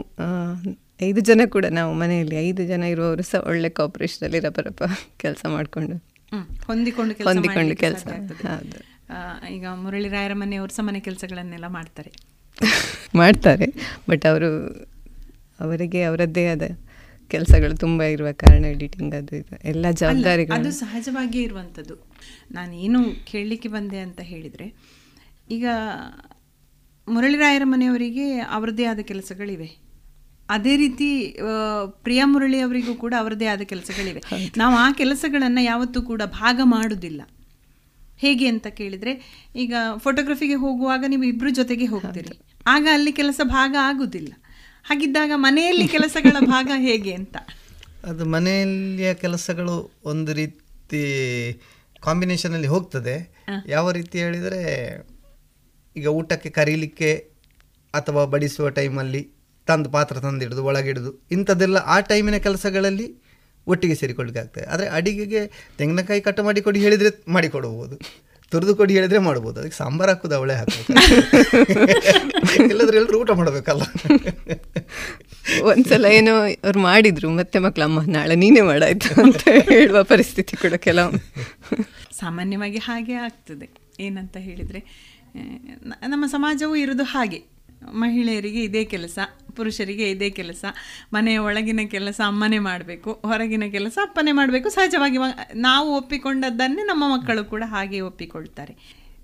[1.02, 4.84] ಐದು ಜನ ಕೂಡ ನಾವು ಮನೆಯಲ್ಲಿ ಐದು ಜನ ಇರುವವರು ಸಹ ಒಳ್ಳೆ ಕಾಪರೇಷನಲ್ಲಿ ರಪರಪ
[5.18, 5.96] ಕೆಲಸ ಮಾಡಿಕೊಂಡು.
[6.66, 8.06] ಹೊಂದಿಕೊಂಡು ಕೆಲಸ ಹೊಂದಿಕೊಂಡು ಕೆಲಸ.
[8.46, 8.80] ಹೌದು.
[9.52, 12.12] ಈಗ ಮುರಳಿ ರಾಯರ ಮನೆಯವರು ಸಹ ಮನೆ ಕೆಲಸಗಳನ್ನೆಲ್ಲ ಮಾಡ್ತಾರೆ.
[13.16, 13.68] ಮಾಡ್ತಾರೆ
[14.10, 14.50] ಬಟ್ ಅವರು
[15.60, 16.66] ಅವರಿಗೆ ಅವರದ್ದೇ ಆದ
[17.32, 20.56] ಕೆಲಸಗಳು ತುಂಬ ಇರುವ ಕಾರಣ ಎಡಿಟಿಂಗ್ ಅದು ಇದು ಎಲ್ಲ ಜವಾಬ್ದಾರಿ ಜವಾಬ್ದಾರಿಗಳು.
[20.56, 21.96] ಅದು ಸಹಜವಾಗಿಯೇ ಇರುವಂಥದ್ದು.
[22.52, 24.68] ನಾನೇನು ಕೇಳಲಿಕ್ಕೆ ಬಂದೆ ಅಂತ ಹೇಳಿದರೆ
[25.50, 25.66] ಈಗ
[27.08, 29.70] ಮುರಳಿರಾಯರ ಮನೆಯವರಿಗೆ ಅವರದೇ ಆದ ಕೆಲಸಗಳಿವೆ.
[30.50, 31.08] ಅದೇ ರೀತಿ
[32.04, 34.22] ಪ್ರಿಯಾ ಮುರಳಿ ಅವರಿಗೂ ಕೂಡ ಅವರದೇ ಆದ ಕೆಲಸಗಳಿವೆ.
[34.58, 37.22] ನಾವು ಆ ಕೆಲಸಗಳನ್ನು ಯಾವತ್ತೂ ಕೂಡ ಭಾಗ ಮಾಡುವುದಿಲ್ಲ
[38.18, 39.14] ಹೇಗೆ ಅಂತ ಕೇಳಿದರೆ
[39.56, 42.34] ಈಗ ಫೋಟೋಗ್ರಫಿಗೆ ಹೋಗುವಾಗ ನೀವು ಇಬ್ಬರು ಜೊತೆಗೆ ಹೋಗ್ತೀರಿ.
[42.68, 44.34] ಆಗ ಅಲ್ಲಿ ಕೆಲಸ ಭಾಗ ಆಗುವುದಿಲ್ಲ
[44.90, 47.36] ಹಾಗಿದ್ದಾಗ ಮನೆಯಲ್ಲಿ ಕೆಲಸಗಳ ಭಾಗ ಹೇಗೆ ಅಂತ?
[48.06, 49.76] ಅದು ಮನೆಯಲ್ಲಿಯ ಕೆಲಸಗಳು
[50.06, 51.02] ಒಂದು ರೀತಿ
[52.02, 53.16] ಕಾಂಬಿನೇಷನಲ್ಲಿ ಹೋಗ್ತದೆ.
[53.68, 54.64] ಯಾವ ರೀತಿ ಹೇಳಿದರೆ
[55.96, 57.12] ಈಗ ಊಟಕ್ಕೆ ಕರೀಲಿಕ್ಕೆ
[57.94, 59.22] ಅಥವಾ ಬಡಿಸುವ ಟೈಮಲ್ಲಿ
[59.68, 63.08] ತಂದು ಪಾತ್ರ ತಂದಿಡುದು ಒಳಗಿಡುದು ಇಂಥದ್ದೆಲ್ಲ ಆ ಟೈಮಿನ ಕೆಲಸಗಳಲ್ಲಿ
[63.68, 64.66] ಒಟ್ಟಿಗೆ ಸೇರಿಕೊಳ್ಳಿಕ್ಕೆ ಆಗ್ತದೆ.
[64.66, 65.42] ಆದರೆ ಅಡಿಗೆಗೆ
[65.78, 67.96] ತೆಂಗಿನಕಾಯಿ ಕಟ್ ಮಾಡಿ ಕೊಡಿ ಹೇಳಿದರೆ ಮಾಡಿಕೊಡ್ಬೋದು
[68.52, 69.60] ತುರಿದು ಕೊಡಿ ಹೇಳಿದರೆ ಮಾಡ್ಬೋದು.
[69.60, 70.90] ಅದಕ್ಕೆ ಸಾಂಬಾರು ಹಾಕೋದು ಅವಳೆ ಹಾಕಬೇಕು.
[72.72, 73.84] ಇಲ್ಲದ್ರೆ ಎಲ್ಲರೂ ಊಟ ಮಾಡಬೇಕಲ್ಲ.
[75.62, 76.34] ಒಂದ್ಸಲ ಏನೋ
[76.64, 79.42] ಅವ್ರು ಮಾಡಿದ್ರು ಮತ್ತೆ ಮಕ್ಳು ಅಮ್ಮ ನಾಳೆ ನೀನೇ ಮಾಡಾಯ್ತು ಅಂತ
[79.72, 81.20] ಹೇಳುವ ಪರಿಸ್ಥಿತಿ ಕೂಡ ಕೆಲವು
[82.20, 83.70] ಸಾಮಾನ್ಯವಾಗಿ ಹಾಗೆ ಆಗ್ತದೆ.
[84.00, 84.82] ಏನಂತ ಹೇಳಿದರೆ
[86.12, 87.40] ನಮ್ಮ ಸಮಾಜವೂ ಇರೋದು ಹಾಗೆ.
[88.02, 89.20] ಮಹಿಳೆಯರಿಗೆ ಇದೇ ಕೆಲಸ,
[89.56, 90.66] ಪುರುಷರಿಗೆ ಇದೇ ಕೆಲಸ,
[91.14, 95.18] ಮನೆಯ ಒಳಗಿನ ಕೆಲಸ ಅಮ್ಮನೇ ಮಾಡಬೇಕು, ಹೊರಗಿನ ಕೆಲಸ ಅಪ್ಪನೇ ಮಾಡಬೇಕು, ಸಹಜವಾಗಿ
[95.56, 98.76] ನಾವು ಒಪ್ಪಿಕೊಂಡದ್ದನ್ನೇ ನಮ್ಮ ಮಕ್ಕಳು ಕೂಡ ಹಾಗೆ ಒಪ್ಪಿಕೊಳ್ತಾರೆ.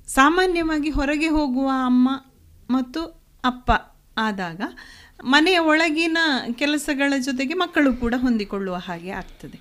[0.07, 2.10] ಸಾಮಾನ್ಯವಾಗಿ ಹೊರಗೆ ಹೋಗುವ ಅಮ್ಮ
[2.69, 3.02] ಮತ್ತು
[3.44, 3.72] ಅಪ್ಪ
[4.18, 4.61] ಆದಾಗ
[5.23, 6.18] ಮನೆಯ ಒಳಗಿನ
[6.52, 9.57] ಕೆಲಸಗಳ ಜೊತೆಗೆ ಮಕ್ಕಳು ಕೂಡ ಹೊಂದಿಕೊಳ್ಳುವ ಹಾಗೆ ಆಗ್ತದೆ.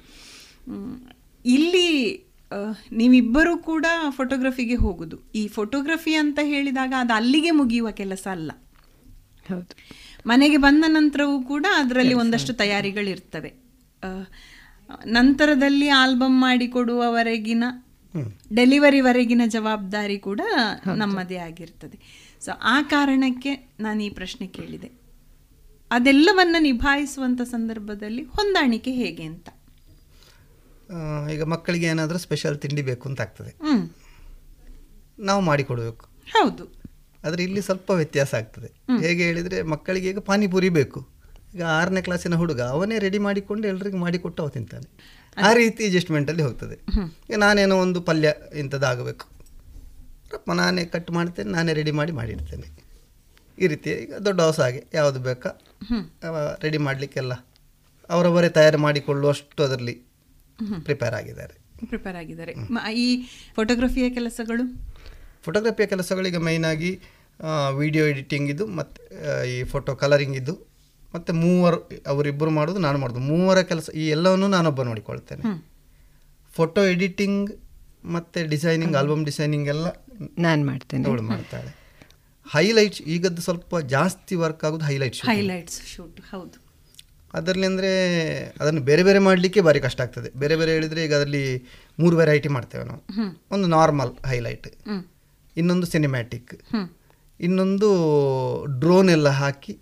[1.44, 1.88] ಇಲ್ಲಿ
[2.92, 5.18] ನೀವಿಬ್ಬರೂ ಕೂಡ ಫೋಟೋಗ್ರಫಿಗೆ ಹೋಗುದು.
[5.34, 8.52] ಈ ಫೋಟೋಗ್ರಫಿ ಅಂತ ಹೇಳಿದಾಗ ಅದು ಅಲ್ಲಿಗೆ ಮುಗಿಯುವ ಕೆಲಸ ಅಲ್ಲ.
[9.48, 9.74] ಹೌದು.
[10.26, 13.52] ಮನೆಗೆ ಬಂದ ನಂತರವೂ ಕೂಡ ಅದರಲ್ಲಿ ಒಂದಷ್ಟು ತಯಾರಿಗಳಿರ್ತವೆ.
[15.06, 17.64] ನಂತರದಲ್ಲಿ ಆಲ್ಬಮ್ ಮಾಡಿ ಕೊಡುವವರೆಗಿನ
[18.54, 20.40] ಡೆಲಿವರಿವರೆಗಿನ ಜವಾಬ್ದಾರಿ ಕೂಡ
[20.96, 21.98] ನಮ್ಮದೇ ಆಗಿರ್ತದೆ.
[22.40, 24.90] ಸೊ ಆ ಕಾರಣಕ್ಕೆ ನಾನು ಈ ಪ್ರಶ್ನೆ ಕೇಳಿದೆ.
[25.90, 29.48] ಅದೆಲ್ಲವನ್ನ ನಿಭಾಯಿಸುವಂಥ ಸಂದರ್ಭದಲ್ಲಿ ಹೊಂದಾಣಿಕೆ ಹೇಗೆ ಅಂತ.
[31.32, 33.58] ಈಗ ಮಕ್ಕಳಿಗೆ ಏನಾದರೂ ಸ್ಪೆಷಲ್ ತಿಂಡಿ ಬೇಕು ಅಂತ ಆಗ್ತದೆ.
[35.18, 36.06] ನಾವು ಮಾಡಿಕೊಡ್ಬೇಕು.
[36.32, 36.72] ಹೌದು.
[37.24, 39.00] ಆದರೆ ಇಲ್ಲಿ ಸ್ವಲ್ಪ ವ್ಯತ್ಯಾಸ ಆಗ್ತದೆ.
[39.00, 41.08] ಹೇಗೆ ಹೇಳಿದರೆ ಮಕ್ಕಳಿಗೆ ಈಗ ಪಾನಿಪುರಿ ಬೇಕು.
[41.54, 45.18] ಈಗ ಆರನೇ ಕ್ಲಾಸಿನ ಹುಡುಗ ಅವನೇ ರೆಡಿ ಮಾಡಿಕೊಂಡು ಎಲ್ರಿಗೂ ಮಾಡಿಕೊಟ್ಟು ಅವ ತಿಂತಾನೆ.
[45.42, 46.74] ಆ ರೀತಿ ಅಡ್ಜಸ್ಟ್ಮೆಂಟಲ್ಲಿ ಹೋಗ್ತದೆ.
[47.30, 49.26] ಈಗ ನಾನೇನೋ ಒಂದು ಪಲ್ಯ ಇಂಥದ್ದಾಗಬೇಕು.
[50.34, 52.88] ರಪ್ಪ ನಾನೇ ಕಟ್ ಮಾಡ್ತೇನೆ ನಾನೇ ರೆಡಿ ಮಾಡಿ ಮಾಡಿಡ್ತೇನೆ.
[53.58, 55.50] ಈ ರೀತಿ ಈಗ ದೊಡ್ಡ ಹೊಸ ಹಾಗೆ ಯಾವುದು ಬೇಕಾ
[56.62, 57.32] ರೆಡಿ ಮಾಡಲಿಕ್ಕೆಲ್ಲ
[58.10, 60.07] ಅವರವರೇ ತಯಾರು ಮಾಡಿಕೊಳ್ಳುವಷ್ಟು ಅದರಲ್ಲಿ
[60.86, 61.54] ಪ್ರಿಪೇರ್ ಆಗಿದ್ದಾರೆ.
[61.90, 62.52] ಪ್ರಿಪೇರ್ ಆಗಿದ್ದಾರೆ.
[63.04, 63.06] ಈ
[63.56, 64.64] ಫೋಟೋಗ್ರಫಿಯ ಕೆಲಸಗಳು?
[65.46, 66.40] ಫೋಟೋಗ್ರಫಿಯ ಕೆಲಸಗಳಿಗೆ
[66.74, 66.90] ಆಗಿ
[67.82, 69.00] ವಿಡಿಯೋ ಎಡಿಟಿಂಗ್ ಇದು ಮತ್ತು
[69.52, 70.54] ಈ ಫೋಟೋ ಕಲರಿಂಗ್ ಇದು
[71.14, 71.78] ಮತ್ತು ಮೂವರು
[72.12, 73.20] ಅವರಿಬ್ಬರು ಮಾಡೋದು ನಾನು ಮಾಡೋದು.
[73.32, 75.44] ಮೂವರ ಕೆಲಸ ಈ ಎಲ್ಲವನ್ನು ನಾನೊಬ್ಬ ನೋಡಿಕೊಳ್ತೇನೆ.
[76.56, 77.50] ಫೋಟೋ ಎಡಿಟಿಂಗ್
[78.14, 79.86] ಮತ್ತು ಡಿಸೈನಿಂಗ್ ಆಲ್ಬಮ್ ಡಿಸೈನಿಂಗ್ ಎಲ್ಲ
[80.46, 81.04] ನಾನು ಮಾಡ್ತೇನೆ.
[81.08, 81.70] ಅವಳು ಮಾಡ್ತಾಳೆ.
[82.46, 86.58] ಹೈಲೈಟ್ಸ್ ಈಗದ್ದು ಸ್ವಲ್ಪ ಜಾಸ್ತಿ ವರ್ಕ್ ಆಗೋದು ಹೈಲೈಟ್ಸ್ ಹೈಲೈಟ್ಸ್ ಶೂಟ್ ಹೌದು.
[87.34, 87.90] ಅದರಲ್ಲಿ ಅಂದರೆ
[88.60, 90.28] ಅದನ್ನು ಬೇರೆ ಬೇರೆ ಮಾಡಲಿಕ್ಕೆ ಭಾರಿ ಕಷ್ಟ ಆಗ್ತದೆ.
[90.42, 91.42] ಬೇರೆ ಬೇರೆ ಹೇಳಿದರೆ ಈಗ ಅದರಲ್ಲಿ
[92.00, 93.02] ಮೂರು ವೆರೈಟಿ ಮಾಡ್ತೇವೆ ನಾವು.
[93.54, 94.68] ಒಂದು ನಾರ್ಮಲ್ ಹೈಲೈಟ್
[95.56, 96.54] ಇನ್ನೊಂದು ಸಿನಿಮ್ಯಾಟಿಕ್
[97.40, 97.88] ಇನ್ನೊಂದು
[98.82, 99.74] ಡ್ರೋನ್ ಎಲ್ಲ ಹಾಕಿ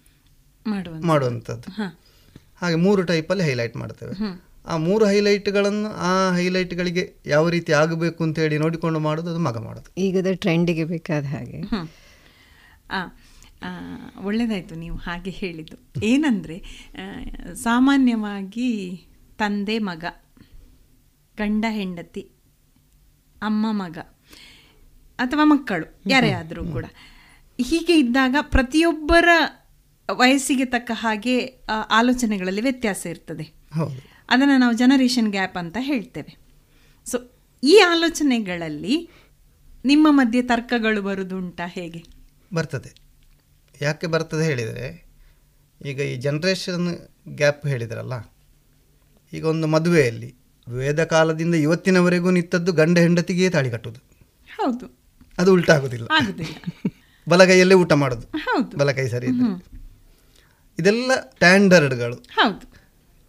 [1.10, 1.68] ಮಾಡುವಂಥದ್ದು.
[2.62, 4.14] ಹಾಗೆ ಮೂರು ಟೈಪಲ್ಲಿ ಹೈಲೈಟ್ ಮಾಡ್ತೇವೆ.
[4.70, 7.04] ಆ ಮೂರು ಹೈಲೈಟ್ಗಳನ್ನು ಆ ಹೈಲೈಟ್ಗಳಿಗೆ
[7.34, 11.60] ಯಾವ ರೀತಿ ಆಗಬೇಕು ಅಂತ ಹೇಳಿ ನೋಡಿಕೊಂಡು ಮಾಡೋದು ಅದು ಮಗ ಮಾಡೋದು ಈಗದ ಟ್ರೆಂಡಿಗೆ ಬೇಕಾದ ಹಾಗೆ.
[13.62, 13.68] ಆ,
[14.74, 16.04] ನೀವು ಹಾಗೆ ಹೇಳಿದ್ದು.
[16.04, 16.64] ಏನಂದರೆ
[17.54, 19.06] ಸಾಮಾನ್ಯವಾಗಿ
[19.38, 20.04] ತಂದೆ ಮಗ
[21.36, 22.30] ಗಂಡ ಹೆಂಡತಿ
[23.42, 23.98] ಅಮ್ಮ ಮಗ
[25.18, 26.84] ಅಥವಾ ಮಕ್ಕಳು ಯಾರೇ ಆದರೂ ಕೂಡ.
[27.60, 29.28] ಹೀಗೆ ಇದ್ದಾಗ ಪ್ರತಿಯೊಬ್ಬರ
[30.12, 31.46] ವಯಸ್ಸಿಗೆ ತಕ್ಕ ಹಾಗೆ
[31.90, 33.42] ಆಲೋಚನೆಗಳಲ್ಲಿ ವ್ಯತ್ಯಾಸ ಇರ್ತದೆ.
[34.30, 36.36] ಅದನ್ನು ನಾವು ಜನರೇಷನ್ ಗ್ಯಾಪ್ ಅಂತ ಹೇಳ್ತೇವೆ.
[37.06, 37.18] ಸೊ
[37.64, 39.10] ಈ ಆಲೋಚನೆಗಳಲ್ಲಿ
[39.84, 42.04] ನಿಮ್ಮ ಮಧ್ಯೆ ತರ್ಕಗಳು ಬರುದುಂಟಾ ಹೇಗೆ?
[42.54, 43.05] ಬರ್ತದೆ.
[43.82, 45.06] ಯಾಕೆ ಬರ್ತದೆ ಹೇಳಿದರೆ
[45.84, 46.98] ಈಗ ಈ ಜನ್ರೇಷನ್
[47.28, 48.12] ಗ್ಯಾಪ್ ಹೇಳಿದ್ರಲ್ಲ
[49.32, 50.34] ಈಗ ಒಂದು ಮದುವೆಯಲ್ಲಿ
[50.68, 54.00] ವೇದ ಕಾಲದಿಂದ ಇವತ್ತಿನವರೆಗೂ ನಿಂತದ್ದು ಗಂಡ ಹೆಂಡತಿಗೆ ತಾಳಿ ಕಟ್ಟುವುದು.
[54.56, 54.98] ಹೌದು.
[55.38, 56.56] ಅದು ಉಲ್ಟಾಗುದಿಲ್ಲ ಆಗುದಿಲ್ಲ.
[57.28, 58.26] ಬಲಗೈಯಲ್ಲೇ ಊಟ ಮಾಡೋದು.
[58.76, 59.26] ಬಲಗೈ ಸರಿ.
[60.78, 62.24] ಇದೆಲ್ಲ ಸ್ಟ್ಯಾಂಡರ್ಡ್ಗಳು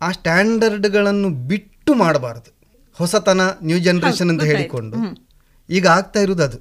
[0.01, 2.57] ಆ ಸ್ಟ್ಯಾಂಡರ್ಡ್ಗಳನ್ನು ಬಿಟ್ಟು ಮಾಡಬಾರದು.
[2.93, 4.97] ಹೊಸತನ ನ್ಯೂ ಜನರೇಷನ್ ಅಂತ ಹೇಳಿಕೊಂಡು.
[5.69, 6.57] ಈಗ ಆಗ್ತಾ ಇರುವುದು ಅದು.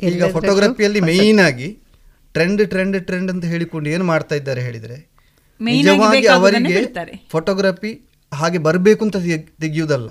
[0.00, 1.00] ಈಗ ಫೋಟೋಗ್ರಫಿಯಲ್ಲಿ.
[1.00, 1.78] ಮೇಯ್ನ್ ಆಗಿ
[2.36, 5.10] ಟ್ರೆಂಡ್ ಟ್ರೆಂಡ್ ಟ್ರೆಂಡ್ ಅಂತ ಹೇಳಿಕೊಂಡು ಏನು ಮಾಡ್ತಾ ಇದ್ದಾರೆ ಹೇಳಿದರೆ?
[5.94, 6.74] ನಿಜವಾಗಿ ಅವರಿಗೆ.
[7.30, 10.08] ಫೋಟೋಗ್ರಫಿ ಹಾಗೆ ಬರಬೇಕು ಅಂತ ತೆಗ್- ತೆಗೆಯುವುದಲ್ಲ.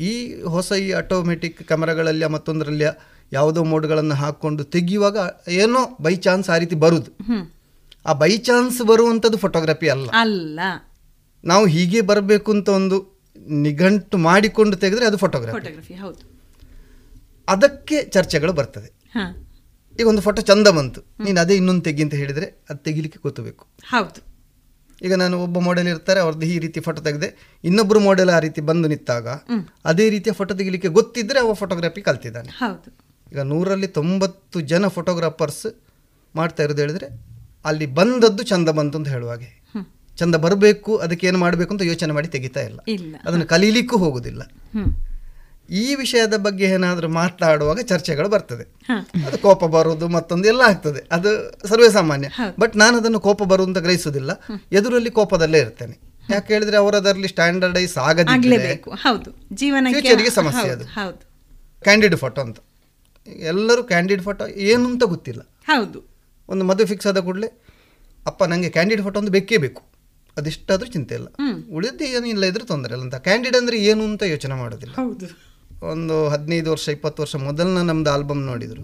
[0.00, 2.84] ಈ ಹೊಸ ಈ ಆಟೋಮೆಟಿಕ್ ಕ್ಯಾಮರಾಗಳಲ್ಲಿ ಮತ್ತೊಂದರಲ್ಲಿ
[3.32, 5.16] ಯಾವುದೋ ಮೋಡ್ಗಳನ್ನು ಹಾಕ್ಕೊಂಡು ತೆಗೆಯುವಾಗ
[5.48, 7.10] ಏನೋ ಬೈ ಚಾನ್ಸ್ ಆ ರೀತಿ ಬರುದು.
[8.06, 10.10] ಆ ಬೈ ಚಾನ್ಸ್ ಬರುವಂಥದ್ದು ಫೋಟೋಗ್ರಫಿ ಅಲ್ಲ.
[10.10, 10.60] ಅಲ್ಲ.
[11.44, 15.56] ನಾವು ಹೀಗೆ ಬರಬೇಕು ಅಂತ ಒಂದು ನಿಘಂಟು ಮಾಡಿಕೊಂಡು ತೆಗೆದ್ರೆ ಅದು ಫೋಟೋಗ್ರಫಿ
[17.48, 18.92] ಅದಕ್ಕೆ ಚರ್ಚೆಗಳು ಬರ್ತದೆ.
[19.98, 21.00] ಈಗ ಒಂದು ಫೋಟೋ ಚಂದ ಬಂತು.
[21.24, 24.20] ನೀನು ಅದೇ ಇನ್ನೊಂದು ತೆಗಿ ಅಂತ ಹೇಳಿದರೆ ಅದು ತೆಗಿಲಿಕ್ಕೆ ಗೊತ್ತಬೇಕು ಹೌದು.
[25.02, 27.28] ಈಗ ನಾನು ಒಬ್ಬ ಮಾಡೆಲ್ ಇರ್ತಾರೆ ಅವ್ರದ್ದು ಈ ರೀತಿ ಫೋಟೋ ತೆಗೆದೆ.
[27.64, 29.26] ಇನ್ನೊಬ್ಬರು ಮಾಡೆಲ್ ಆ ರೀತಿ ಬಂದು ನಿಂತಾಗ
[29.84, 32.48] ಅದೇ ರೀತಿಯ ಫೋಟೋ ತೆಗಿಲಿಕ್ಕೆ ಗೊತ್ತಿದ್ರೆ ಅವ ಫೋಟೋಗ್ರಫಿ ಕಲ್ತಿದ್ದಾನೆ.
[32.48, 32.88] ಹೌದು.
[33.32, 35.66] ಈಗ ನೂರಲ್ಲಿ ತೊಂಬತ್ತು ಜನ ಫೋಟೋಗ್ರಾಫರ್ಸ್
[36.34, 37.08] ಮಾಡ್ತಾ ಇರೋದು ಹೇಳಿದ್ರೆ
[37.64, 39.50] ಅಲ್ಲಿ ಬಂದದ್ದು ಚಂದ ಬಂತು ಅಂತ ಹೇಳುವಾಗೆ
[40.18, 42.80] ಚಂದ ಬರಬೇಕು ಅದಕ್ಕೆ ಏನು ಮಾಡಬೇಕು ಅಂತ ಯೋಚನೆ ಮಾಡಿ ತೆಗಿತಾ ಇಲ್ಲ.
[43.24, 44.42] ಅದನ್ನು ಕಲೀಲಿಕ್ಕೂ ಹೋಗುದಿಲ್ಲ.
[45.70, 48.64] ಈ ವಿಷಯದ ಬಗ್ಗೆ ಏನಾದರೂ ಮಾತಾಡುವಾಗ ಚರ್ಚೆಗಳು ಬರ್ತದೆ.
[49.26, 51.08] ಅದು ಕೋಪ ಬರುವುದು ಮತ್ತೊಂದು ಎಲ್ಲ ಆಗ್ತದೆ.
[51.12, 52.28] ಅದು ಸರ್ವೇ ಸಾಮಾನ್ಯ.
[52.60, 54.30] ಬಟ್ ನಾನು ಅದನ್ನು ಕೋಪ ಬರುವಂತ ಅಂತ ಗ್ರಹಿಸುವುದಿಲ್ಲ.
[54.72, 55.98] ಎದುರಲ್ಲಿ ಕೋಪದಲ್ಲೇ ಇರ್ತೇನೆ.
[56.30, 58.66] ಯಾಕೆ ಹೇಳಿದ್ರೆ ಅವರದರಲ್ಲಿ ಸ್ಟ್ಯಾಂಡರ್ಡೈಸ್ ಆಗದಿದ್ದರೆ
[60.30, 60.84] ಸಮಸ್ಯೆ ಅದು.
[61.82, 62.58] ಕ್ಯಾಂಡಿಡ್ ಫೋಟೋ ಅಂತ.
[63.26, 65.40] ಎಲ್ಲರೂ ಕ್ಯಾಂಡಿಡ್ ಫೋಟೋ ಏನು ಅಂತ ಗೊತ್ತಿಲ್ಲ.
[65.66, 66.14] ಹೌದು.
[66.48, 67.62] ಒಂದು ಮದುವೆ ಫಿಕ್ಸ್ ಆದ ಕೂಡಲೇ
[68.26, 69.82] ಅಪ್ಪ ನನಗೆ ಕ್ಯಾಂಡಿಡ್ ಫೋಟೋ ಒಂದು ಬೇಕೇ ಬೇಕು.
[70.36, 71.26] ಅದಿಷ್ಟಾದ್ರೂ ಚಿಂತೆ ಇಲ್ಲ.
[71.72, 73.14] ಉಳಿದು ಏನಿಲ್ಲ ಇದ್ರೆ ತೊಂದರೆ ಇಲ್ಲ ಅಂತ.
[73.14, 74.94] ಕ್ಯಾಂಡಿಡ್ ಅಂದ್ರೆ ಏನು ಅಂತ ಯೋಚನೆ ಮಾಡೋದಿಲ್ಲ.
[74.94, 75.53] ಹೌದು.
[75.92, 78.82] ಒಂದು ಹದಿನೈದು ವರ್ಷ ಇಪ್ಪತ್ತು ವರ್ಷ ಮೊದಲನ ನಮ್ದು ಆಲ್ಬಮ್ ನೋಡಿದ್ರು.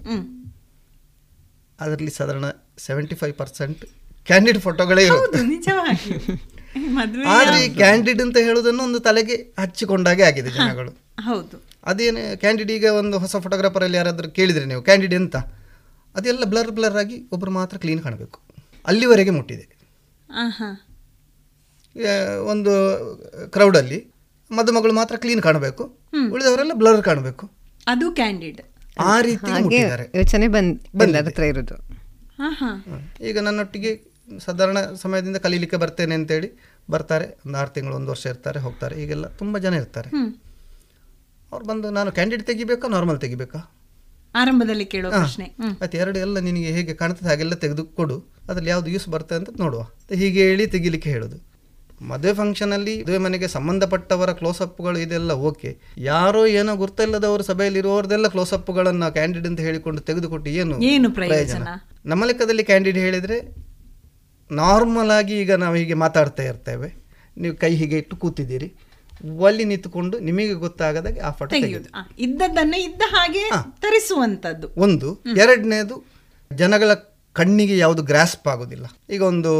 [1.80, 2.46] ಅದರಲ್ಲಿ ಸಾಧಾರಣ
[2.86, 3.82] ಸೆವೆಂಟಿ ಫೈವ್ ಪರ್ಸೆಂಟ್
[4.26, 5.38] ಕ್ಯಾಂಡಿಡ್ ಫೋಟೋಗಳೇ ಇರುತ್ತೆ
[7.36, 10.92] ಆದ್ರೆ ಈ ಕ್ಯಾಂಡಿಡ್ ಅಂತ ಹೇಳೋದನ್ನು ಒಂದು ತಲೆಗೆ ಹಚ್ಚಿಕೊಂಡಾಗೆ ಆಗಿದೆ ಜನಗಳು.
[11.28, 11.56] ಹೌದು.
[11.90, 15.36] ಅದೇನು ಕ್ಯಾಂಡಿಡ್ ಈಗ ಒಂದು ಹೊಸ ಫೋಟೋಗ್ರಾಫರ್ ಅಲ್ಲಿ ಯಾರಾದರೂ ಕೇಳಿದ್ರೆ ನೀವು ಕ್ಯಾಂಡಿಡ್ ಎಂತ?
[16.14, 18.38] ಅದೆಲ್ಲ ಬ್ಲರ್ ಬ್ಲರ್ ಆಗಿ ಒಬ್ರು ಮಾತ್ರ ಕ್ಲೀನ್ ಕಾಣಬೇಕು.
[18.86, 19.66] ಅಲ್ಲಿವರೆಗೆ ಮುಟ್ಟಿದೆ.
[22.52, 22.72] ಒಂದು
[23.50, 23.98] ಕ್ರೌಡಲ್ಲಿ
[24.50, 25.98] ಮದುಮಗಳು ಮಾತ್ರ ಕ್ಲೀನ್ ಕಾಣಬೇಕು.
[26.32, 27.50] ಉಳಿದವರೆಲ್ಲ ಬ್ಲರ್ ಕಾಣಬೇಕು.
[27.86, 28.60] ಅದು ಕ್ಯಾಂಡಿಡ್
[29.00, 29.76] ಆ ರೀತಿ
[30.16, 31.76] ಯೋಚನೆ ಬಂದ್ ಇರೋದು.
[33.24, 34.10] ಈಗ ನನ್ನೊಟ್ಟಿಗೆ
[34.44, 36.50] ಸಾಧಾರಣ ಸಮಯದಿಂದ ಕಲೀಲಿಕ್ಕೆ ಬರ್ತೇನೆ ಅಂತೇಳಿ
[36.90, 37.38] ಬರ್ತಾರೆ.
[37.46, 39.02] ಒಂದು ಆರು ತಿಂಗಳು ಒಂದು ವರ್ಷ ಇರ್ತಾರೆ ಹೋಗ್ತಾರೆ.
[39.02, 40.10] ಈಗೆಲ್ಲ ತುಂಬ ಜನ ಇರ್ತಾರೆ.
[41.52, 43.76] ಅವ್ರು ಬಂದು ನಾನು ಕ್ಯಾಂಡಿಡ್ ತೆಗಿಬೇಕಾ ನಾರ್ಮಲ್ ತೆಗಿಬೇಕಾ?
[44.34, 45.44] ಆರಂಭದಲ್ಲಿ ಕೇಳೋ ಪ್ರಶ್ನೆ.
[45.60, 48.24] ಮತ್ತೆ ಆಯ್ತು ಎರಡು ಎಲ್ಲ ನಿನಗೆ ಹೇಗೆ ಕಾಣ್ತದೆ ಹಾಗೆಲ್ಲ ತೆಗೆದು ಕೊಡು.
[48.48, 49.80] ಅದ್ರಲ್ಲಿ ಯಾವ್ದು ಯೂಸ್ ಬರ್ತದೆ ಅಂತ ನೋಡುವ.
[49.80, 51.49] ಅಂತ ಹೀಗೆ ಹೇಳಿ ತೆಗಿಲಿಕ್ಕೆ ಹೇಳೋದು.
[52.00, 59.46] ಮದುವೆ ಫಂಕ್ಷನಲ್ಲಿ ಮದುವೆ ಮನೆಗೆ ಸಂಬಂಧಪಟ್ಟವರ ಕ್ಲೋಸಪ್ಗಳು ಇದೆಲ್ಲ ಓಕೆ ಯಾರೋ ಏನೋ ಗುರ್ತಿಲ್ಲದವರು ಸಭೆಯಲ್ಲಿ ಇರುವವರದೆಲ್ಲ ಕ್ಲೋಸಪ್ಗಳನ್ನು ಕ್ಯಾಂಡಿಡೇಟ್
[59.46, 61.62] ಅಂತ ಹೇಳಿಕೊಂಡು ತೆಗೆದುಕೊಟ್ಟು ಏನು ಏನು ಪ್ರಯೋಜನ?
[62.06, 63.56] ನಮ್ಮ ಲೆಕ್ಕದಲ್ಲಿ ಕ್ಯಾಂಡಿಡೇಟ್ ಹೇಳಿದರೆ
[64.52, 66.94] ನಾರ್ಮಲ್ ಆಗಿ ಈಗ ನಾವು ಹೀಗೆ ಮಾತಾಡ್ತಾ ಇರ್ತೇವೆ.
[67.38, 68.74] ನೀವು ಕೈ ಹೀಗೆ ಇಟ್ಟು ಕೂತಿದ್ದೀರಿ.
[69.36, 71.56] ಒಲ್ಲಿ ನಿಂತುಕೊಂಡು ನಿಮಗೆ ಗೊತ್ತಾಗದಾಗ ಆ ಫೋಟೋ
[72.86, 73.50] ಇದ್ದ ಹಾಗೆ
[73.80, 75.22] ತರಿಸುವಂತದ್ದು ಒಂದು.
[75.36, 76.04] ಎರಡನೇದು
[76.52, 76.94] ಜನಗಳ
[77.32, 78.86] ಕಣ್ಣಿಗೆ ಯಾವುದು ಗ್ರಾಸ್ಪ್ ಆಗೋದಿಲ್ಲ.
[79.10, 79.52] ಈಗ ಒಂದು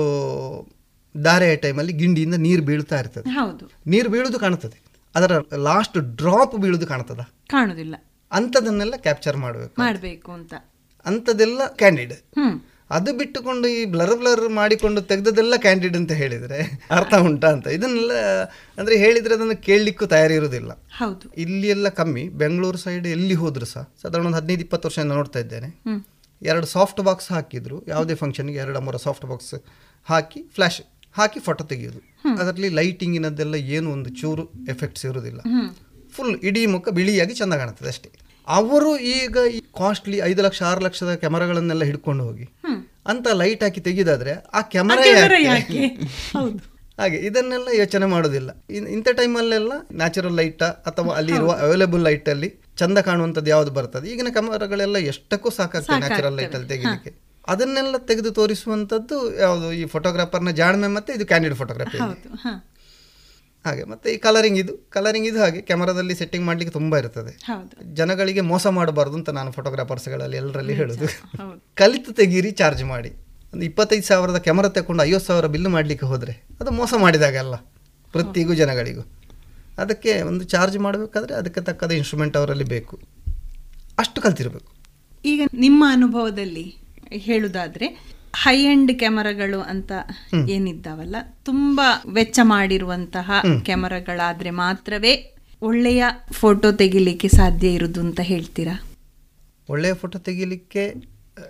[1.25, 3.31] ದಾರೆಯ ಟೈಮಲ್ಲಿ ಗಿಂಡಿಯಿಂದ ನೀರು ಬೀಳ್ತಾ ಇರ್ತದೆ.
[3.31, 3.71] ಹೌದು.
[3.87, 4.83] ನೀರು ಬೀಳುದು ಕಾಣ್ತದೆ
[5.15, 7.95] ಅದರ ಲಾಸ್ಟ್ ಡ್ರಾಪ್ ಬೀಳುದು ಕಾಣ್ತದ ಕಾಣುದಿಲ್ಲ.
[8.33, 10.55] ಅಂಥದನ್ನೆಲ್ಲ ಕ್ಯಾಪ್ಚರ್ ಮಾಡಬೇಕು ಮಾಡಬೇಕು ಅಂತ.
[11.05, 12.13] ಅಂತದೆಲ್ಲ ಕ್ಯಾಂಡಿಡ್
[12.91, 17.67] ಅದು ಬಿಟ್ಟುಕೊಂಡು ಈ ಬ್ಲರ್ ಬ್ಲರ್ ಮಾಡಿಕೊಂಡು ತೆಗೆದದೆಲ್ಲ ಕ್ಯಾಂಡಿಡ್ ಅಂತ ಹೇಳಿದರೆ ಅರ್ಥ ಉಂಟಾ ಅಂತ.
[17.67, 18.13] ಇದನ್ನೆಲ್ಲ
[18.79, 21.31] ಅಂದ್ರೆ ಹೇಳಿದ್ರೆ ಅದನ್ನು ಕೇಳಲಿಕ್ಕೂ ತಯಾರಿರುವುದಿಲ್ಲ ಹೌದು.
[21.37, 22.29] ಇಲ್ಲಿ ಎಲ್ಲ ಕಮ್ಮಿ.
[22.29, 26.05] ಬೆಂಗಳೂರು ಸೈಡ್ ಎಲ್ಲಿ ಹೋದ್ರು ಸಹ ಸಾಧಾರಣ ಒಂದು ಹದಿನೈದು ಇಪ್ಪತ್ತು ವರ್ಷದಿಂದ ನೋಡ್ತಾ ಇದ್ದೇನೆ.
[26.43, 27.87] ಎರಡು ಸಾಫ್ಟ್ ಬಾಕ್ಸ್ ಹಾಕಿದ್ರು.
[27.89, 29.55] ಯಾವುದೇ ಫಂಕ್ಷನ್ಗೆ ಎರಡು ಮೂರು ಸಾಫ್ಟ್ ಬಾಕ್ಸ್
[30.05, 30.81] ಹಾಕಿ ಫ್ಲಾಶ್
[31.17, 32.01] ಹಾಕಿ ಫೋಟೋ ತೆಗೆಯೋದು.
[32.41, 35.41] ಅದರಲ್ಲಿ ಲೈಟಿಂಗಿನದ್ದೆಲ್ಲ ಏನು ಒಂದು ಚೂರು ಎಫೆಕ್ಟ್ಸ್ ಇರುವುದಿಲ್ಲ
[36.13, 38.11] ಫುಲ್ ಇಡೀ ಮುಖ ಬಿಳಿಯಾಗಿ ಚೆಂದ ಕಾಣುತ್ತದೆ ಅಷ್ಟೇ.
[38.49, 42.47] ಅವರು ಈಗ ಈ ಕಾಸ್ಟ್ಲಿ ಐದು ಲಕ್ಷ ಆರು ಲಕ್ಷದ ಕ್ಯಾಮರಾಗಳನ್ನೆಲ್ಲ ಹಿಡ್ಕೊಂಡು ಹೋಗಿ
[43.07, 45.05] ಅಂತ ಲೈಟ್ ಹಾಕಿ ತೆಗೆದಾದ್ರೆ ಆ ಕ್ಯಾಮರಾ
[46.99, 48.51] ಹಾಗೆ ಇದನ್ನೆಲ್ಲ ಯೋಚನೆ ಮಾಡೋದಿಲ್ಲ.
[48.95, 54.07] ಇಂಥ ಟೈಮಲ್ಲೆಲ್ಲ ನ್ಯಾಚುರಲ್ ಲೈಟ್ ಅಥವಾ ಅಲ್ಲಿ ಇರುವ ಅವೈಲೇಬಲ್ ಲೈಟ್ ಅಲ್ಲಿ ಚಂದ ಕಾಣುವಂಥದ್ದು ಯಾವ್ದು ಬರ್ತದೆ?
[54.13, 57.13] ಈಗಿನ ಕ್ಯಾಮರಾಗಳೆಲ್ಲ ಎಷ್ಟಕ್ಕೂ ಸಾಕಾಗ್ತದೆ ನ್ಯಾಚುರಲ್ ಲೈಟ್ ಅಲ್ಲಿ ತೆಗಿಲಿಕ್ಕೆ.
[57.51, 59.73] ಅದನ್ನೆಲ್ಲ ತೆಗೆದು ತೋರಿಸುವಂಥದ್ದು ಯಾವುದು?
[59.73, 61.99] ಈ ಫೋಟೋಗ್ರಾಫರ್ನ ಜಾಣ್ಮೆ ಮತ್ತು ಇದು ಕ್ಯಾಂಡಿಡ್ ಫೋಟೋಗ್ರಾಫಿ
[63.65, 64.91] ಹಾಗೆ ಮತ್ತೆ ಈ ಕಲರಿಂಗ್ ಇದು.
[64.91, 67.33] ಕಲರಿಂಗ್ ಇದು ಹಾಗೆ ಕ್ಯಾಮರಾದಲ್ಲಿ ಸೆಟ್ಟಿಂಗ್ ಮಾಡ್ಲಿಕ್ಕೆ ತುಂಬಾ ಇರ್ತದೆ.
[67.95, 71.07] ಜನಗಳಿಗೆ ಮೋಸ ಮಾಡಬಾರ್ದು ಅಂತ ನಾನು ಫೋಟೋಗ್ರಾಫರ್ಸ್ಗಳಲ್ಲಿ ಎಲ್ಲರಲ್ಲಿ ಹೇಳೋದು.
[71.75, 73.11] ಕಲಿತು ತೆಗೀರಿ ಚಾರ್ಜ್ ಮಾಡಿ.
[73.55, 77.55] ಒಂದು ಇಪ್ಪತ್ತೈದು ಸಾವಿರದ ಕ್ಯಾಮರಾ ತಗೊಂಡು ಐವತ್ತು ಸಾವಿರ ಬಿಲ್ ಮಾಡಲಿಕ್ಕೆ ಹೋದರೆ ಅದು ಮೋಸ ಮಾಡಿದಾಗಲ್ಲ
[78.13, 79.03] ಪ್ರತಿಗೂ ಜನಗಳಿಗೂ.
[79.79, 83.01] ಅದಕ್ಕೆ ಒಂದು ಚಾರ್ಜ್ ಮಾಡಬೇಕಾದ್ರೆ ಅದಕ್ಕೆ ತಕ್ಕದ ಇನ್ಸ್ಟ್ರೂಮೆಂಟ್ ಅವರಲ್ಲಿ ಬೇಕು.
[83.99, 84.71] ಅಷ್ಟು ಕಲ್ತಿರಬೇಕು.
[85.25, 86.65] ಈಗ ನಿಮ್ಮ ಅನುಭವದಲ್ಲಿ
[87.13, 89.93] ಹೇಳುದಾದ್ರೆ ಹೈ ಎಂಡ್ ಕ್ಯಾಮರಾಗಳು ಅಂತ
[90.49, 93.31] ಏನಿದ್ದಾವಲ್ಲ ತುಂಬಾ ವೆಚ್ಚ ಮಾಡಿರುವಂತಹ
[93.65, 98.91] ಕ್ಯಾಮರಾಗಳಾದ್ರೆ ಮಾತ್ರವೇ ಒಳ್ಳೆಯ ಫೋಟೋ ತೆಗಿಲಿಕ್ಕೆ ಸಾಧ್ಯ ಇರುವುದು ಅಂತ ಹೇಳ್ತೀರಾ?
[99.69, 100.95] ಒಳ್ಳೆಯ ಫೋಟೋ ತೆಗಿಲಿಕ್ಕೆ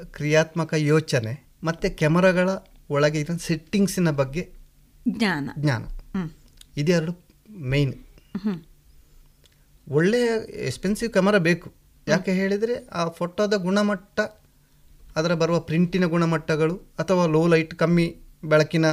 [0.04, 2.50] ಕ್ರಿಯಾತ್ಮಕ ಯೋಚನೆ ಮತ್ತು ಕ್ಯಾಮರಾಗಳ
[2.90, 4.48] ಒಳಗೆ ಇರೋ ಸೆಟ್ಟಿಂಗ್ಸಿನ ಬಗ್ಗೆ
[5.08, 5.50] ಜ್ಞಾನ.
[5.58, 5.84] ಜ್ಞಾನ.
[6.76, 7.24] ಇದೆರಡು
[7.58, 8.62] ಮೇಯ್ನ್.
[9.88, 10.30] ಒಳ್ಳೆಯ
[10.66, 11.72] ಎಕ್ಸ್ಪೆನ್ಸಿವ್ ಕ್ಯಾಮರಾ ಬೇಕು.
[12.08, 14.20] ಯಾಕೆ ಹೇಳಿದರೆ ಆ ಫೋಟೋದ ಗುಣಮಟ್ಟ
[15.16, 18.84] ಅದರ ಬರುವ ಪ್ರಿಂಟಿನ ಗುಣಮಟ್ಟಗಳು ಅಥವಾ ಲೋ ಲೈಟ್ ಕಮ್ಮಿ ಬೆಳಕಿನ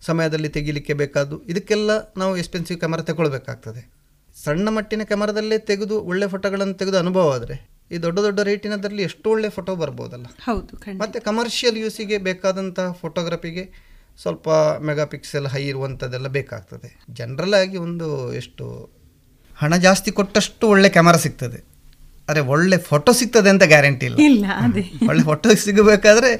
[0.00, 4.00] ಸಮಯದಲ್ಲಿ ತೆಗಿಲಿಕ್ಕೆ ಬೇಕಾದ್ದು ಇದಕ್ಕೆಲ್ಲ ನಾವು ಎಕ್ಸ್ಪೆನ್ಸಿವ್ ಕ್ಯಾಮರಾ ತಗೊಳ್ಬೇಕಾಗ್ತದೆ
[4.44, 9.48] ಸಣ್ಣ ಮಟ್ಟಿನ ಕ್ಯಾಮರಾದಲ್ಲೇ ತೆಗೆದು ಒಳ್ಳೆ ಫೋಟೋಗಳನ್ನು ತೆಗೆದು ಅನುಭವ ಆದರೆ ಈ ದೊಡ್ಡ ದೊಡ್ಡ ರೇಟಿನದಲ್ಲಿ ಎಷ್ಟು ಒಳ್ಳೆ
[9.48, 10.24] ಫೋಟೋ ಬರ್ಬೋದಲ್ಲ.
[10.24, 13.90] ಹೌದು ಮತ್ತು ಕಮರ್ಷಿಯಲ್ ಯೂಸಿಗೆ ಬೇಕಾದಂತಹ ಫೋಟೋಗ್ರಫಿಗೆ
[14.22, 14.48] ಸ್ವಲ್ಪ
[14.82, 17.04] ಮೆಗಾ ಪಿಕ್ಸೆಲ್ ಹೈ ಇರುವಂಥದ್ದೆಲ್ಲ ಬೇಕಾಗ್ತದೆ.
[17.10, 18.90] ಜನರಲ್ ಆಗಿ ಒಂದು ಎಷ್ಟು
[19.56, 21.69] ಹಣ ಜಾಸ್ತಿ ಕೊಟ್ಟಷ್ಟು ಒಳ್ಳೆ ಕ್ಯಾಮರಾ ಸಿಗ್ತದೆ.
[22.30, 24.18] ಅರೆ ಒಳ್ಳೆ ಫೋಟೋ ಸಿಗ್ತದೆ ಅಂತ ಗ್ಯಾರಂಟಿ ಇಲ್ಲ.
[24.28, 24.84] ಇಲ್ಲ ಅದೇ.
[25.10, 26.30] ಒಳ್ಳೆ ಫೋಟೋ ಸಿಗಬೇಕಾದ್ರೆ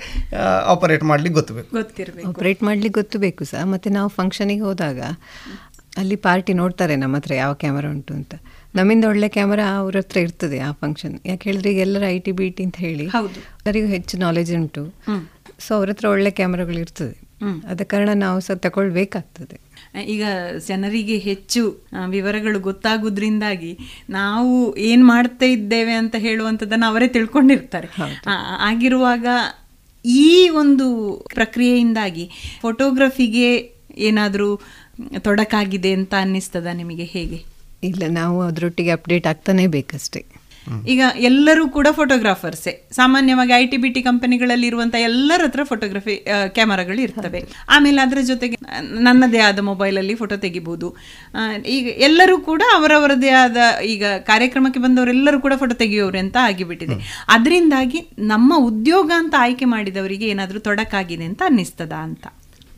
[0.74, 1.70] ಆಪರೇಟ್ ಮಾಡ್ಲಿಕ್ಕೆ ಗೊತ್ತಬೇಕು.
[1.80, 2.26] ಗೊತ್ತಿರಬೇಕು.
[2.30, 5.00] ಆಪರೇಟ್ ಮಾಡ್ಲಿಕ್ಕೆ ಗೊತ್ತು ಬೇಕು ಸಹ ಮತ್ತು ನಾವು ಫಂಕ್ಷನಿಗೆ ಹೋದಾಗ
[6.00, 8.34] ಅಲ್ಲಿ ಪಾರ್ಟಿ ನೋಡ್ತಾರೆ ನಮ್ಮ ಹತ್ರ ಯಾವ ಕ್ಯಾಮರಾ ಉಂಟು ಅಂತ.
[8.78, 12.46] ನಮ್ಮಿಂದ ಒಳ್ಳೆ ಕ್ಯಾಮರಾ ಅವ್ರ ಹತ್ರ ಇರ್ತದೆ ಆ ಫಂಕ್ಷನ್ ಯಾಕೆ ಹೇಳಿದ್ರೆ ಈಗ ಎಲ್ಲರ ಐ ಟಿ ಬಿ
[12.56, 13.40] ಟಿ ಅಂತ ಹೇಳಿ ಹೌದು.
[13.64, 14.82] ಅವರಿಗೂ ಹೆಚ್ಚು ನಾಲೆಜ್ ಉಂಟು.
[15.64, 17.16] ಸೊ ಅವ್ರ ಹತ್ರ ಒಳ್ಳೆ ಕ್ಯಾಮರಾಗಳು ಇರ್ತದೆ.
[17.72, 19.56] ಅದ ಕಾರಣ ನಾವು ಸಹ ತಗೊಳ್ಬೇಕಾಗ್ತದೆ.
[19.94, 20.24] ಈಗ
[20.68, 23.78] ಜನರಿಗೆ ಹೆಚ್ಚು ವಿವರಗಳು ಗೊತ್ತಾಗುದ್ರಿಂದಾಗಿ
[24.10, 27.88] ನಾವು ಏನ್ ಮಾಡ್ತಾ ಇದ್ದೇವೆ ಅಂತ ಹೇಳುವಂಥದ್ದನ್ನು ಅವರೇ ತಿಳ್ಕೊಂಡಿರ್ತಾರೆ.
[28.58, 29.26] ಆಗಿರುವಾಗ
[30.06, 32.30] ಈ ಒಂದು ಪ್ರಕ್ರಿಯೆಯಿಂದಾಗಿ
[32.60, 34.60] ಫೋಟೋಗ್ರಫಿಗೆ ಏನಾದರೂ
[35.18, 37.44] ತೊಡಕಾಗಿದೆ ಅಂತ ಅನ್ನಿಸ್ತದ ನಿಮಗೆ ಹೇಗೆ?
[37.84, 40.39] ಇಲ್ಲ ನಾವು ಅದರೊಟ್ಟಿಗೆ ಅಪ್ಡೇಟ್ ಆಗ್ತಾನೇ ಬೇಕಷ್ಟೇ.
[40.92, 46.14] ಈಗ ಎಲ್ಲರೂ ಕೂಡ ಫೋಟೋಗ್ರಾಫರ್ಸೇ ಸಾಮಾನ್ಯವಾಗಿ ಐ ಟಿ ಬಿ ಟಿ ಕಂಪನಿಗಳಲ್ಲಿ ಇರುವಂತ ಎಲ್ಲರ ಹತ್ರ ಫೋಟೋಗ್ರಫಿ
[46.56, 47.40] ಕ್ಯಾಮರಾಗಳು ಇರ್ತವೆ.
[47.68, 48.56] ಆಮೇಲೆ ಅದರ ಜೊತೆಗೆ
[49.09, 50.88] ನನ್ನದೇ ಆದ ಮೊಬೈಲಲ್ಲಿ ಫೋಟೋ ತೆಗಿಬಹುದು
[51.76, 53.56] ಈಗ ಎಲ್ಲರೂ ಕೂಡ ಅವರವರದೇ ಆದ
[53.94, 56.98] ಈಗ ಕಾರ್ಯಕ್ರಮಕ್ಕೆ ಬಂದವರೆಲ್ಲರೂ ಕೂಡ ಫೋಟೋ ತೆಗೆಯೋರು ಅಂತ ಆಗಿಬಿಟ್ಟಿದೆ.
[57.36, 58.01] ಅದರಿಂದಾಗಿ
[58.32, 62.26] ನಮ್ಮ ಉದ್ಯೋಗ ಅಂತ ಆಯ್ಕೆ ಮಾಡಿದವರಿಗೆ ಏನಾದರೂ ತೊಡಕಾಗಿದೆ ಅಂತ ಅನ್ನಿಸ್ತದ ಅಂತ?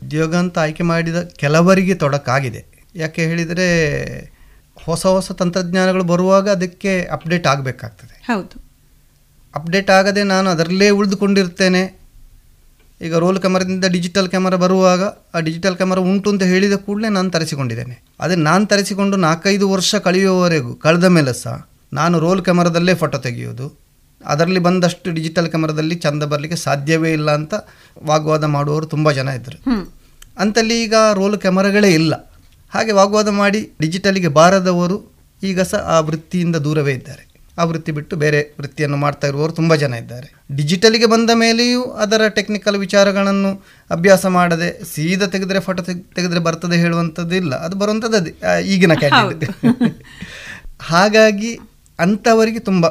[0.05, 2.61] ಉದ್ಯೋಗ ಅಂತ ಆಯ್ಕೆ ಮಾಡಿದ ಕೆಲವರಿಗೆ ತೊಡಕಾಗಿದೆ.
[2.95, 3.67] ಯಾಕೆ ಹೇಳಿದರೆ
[4.85, 8.21] ಹೊಸ ಹೊಸ ತಂತ್ರಜ್ಞಾನಗಳು ಬರುವಾಗ ಅದಕ್ಕೆ ಅಪ್ಡೇಟ್ ಆಗಬೇಕಾಗ್ತದೆ.
[8.33, 8.63] ಹೌದು.
[9.55, 12.03] ಅಪ್ಡೇಟ್ ಆಗದೆ ನಾನು ಅದರಲ್ಲೇ ಉಳಿದುಕೊಂಡಿರ್ತೇನೆ.
[13.01, 15.03] ಈಗ ರೋಲ್ ಕ್ಯಾಮರಾದಿಂದ ಡಿಜಿಟಲ್ ಕ್ಯಾಮರಾ ಬರುವಾಗ
[15.33, 18.03] ಆ ಡಿಜಿಟಲ್ ಕ್ಯಾಮರಾ ಉಂಟು ಅಂತ ಹೇಳಿದ ಕೂಡಲೇ ನಾನು ತರಿಸಿಕೊಂಡಿದ್ದೇನೆ.
[18.19, 23.79] ಅದೇ ನಾನು ತರಿಸಿಕೊಂಡು ನಾಲ್ಕೈದು ವರ್ಷ ಕಳೆಯುವವರೆಗೂ ಕಳೆದ ಮೇಲೆ ಸಹ ನಾನು ರೋಲ್ ಕ್ಯಾಮರಾದಲ್ಲೇ ಫೋಟೋ ತೆಗೆಯೋದು
[24.25, 27.53] ಅದರಲ್ಲಿ ಬಂದಷ್ಟು ಡಿಜಿಟಲ್ ಕ್ಯಾಮರಾದಲ್ಲಿ ಚಂದ ಬರಲಿಕ್ಕೆ ಸಾಧ್ಯವೇ ಇಲ್ಲ ಅಂತ
[28.03, 29.91] ವಾಗ್ವಾದ ಮಾಡುವವರು ತುಂಬ ಜನ ಇದ್ದರು.
[30.37, 32.32] ಅಂತಲ್ಲಿ ಈಗ ರೋಲ್ ಕ್ಯಾಮರಾಗಳೇ ಇಲ್ಲ.
[32.73, 34.97] ಹಾಗೆ ವಾಗ್ವಾದ ಮಾಡಿ ಡಿಜಿಟಲಿಗೆ ಬಾರದವರು
[35.43, 37.23] ಈಗ ಸಹ ಆ ವೃತ್ತಿಯಿಂದ ದೂರವೇ ಇದ್ದಾರೆ.
[37.59, 40.27] ಆ ವೃತ್ತಿ ಬಿಟ್ಟು ಬೇರೆ ವೃತ್ತಿಯನ್ನು ಮಾಡ್ತಾ ಇರುವವರು ತುಂಬ ಜನ ಇದ್ದಾರೆ.
[40.55, 47.55] ಡಿಜಿಟಲಿಗೆ ಬಂದ ಮೇಲೆಯೂ ಅದರ ಟೆಕ್ನಿಕಲ್ ವಿಚಾರಗಳನ್ನು ಅಭ್ಯಾಸ ಮಾಡದೆ ಸೀದಾ ತೆಗೆದರೆ ಫೋಟೋ ತೆಗೆದರೆ ಬರ್ತದೆ ಹೇಳುವಂಥದ್ದು ಇಲ್ಲ.
[47.55, 49.51] ಅದು ಬರುವಂಥದ್ದು ಅದೇ ಈಗಿನ ಕ್ಯಾಂಡಿಡೇಟ್.
[50.79, 51.59] ಹಾಗಾಗಿ
[51.99, 52.87] ಅಂಥವರಿಗೆ ತುಂಬ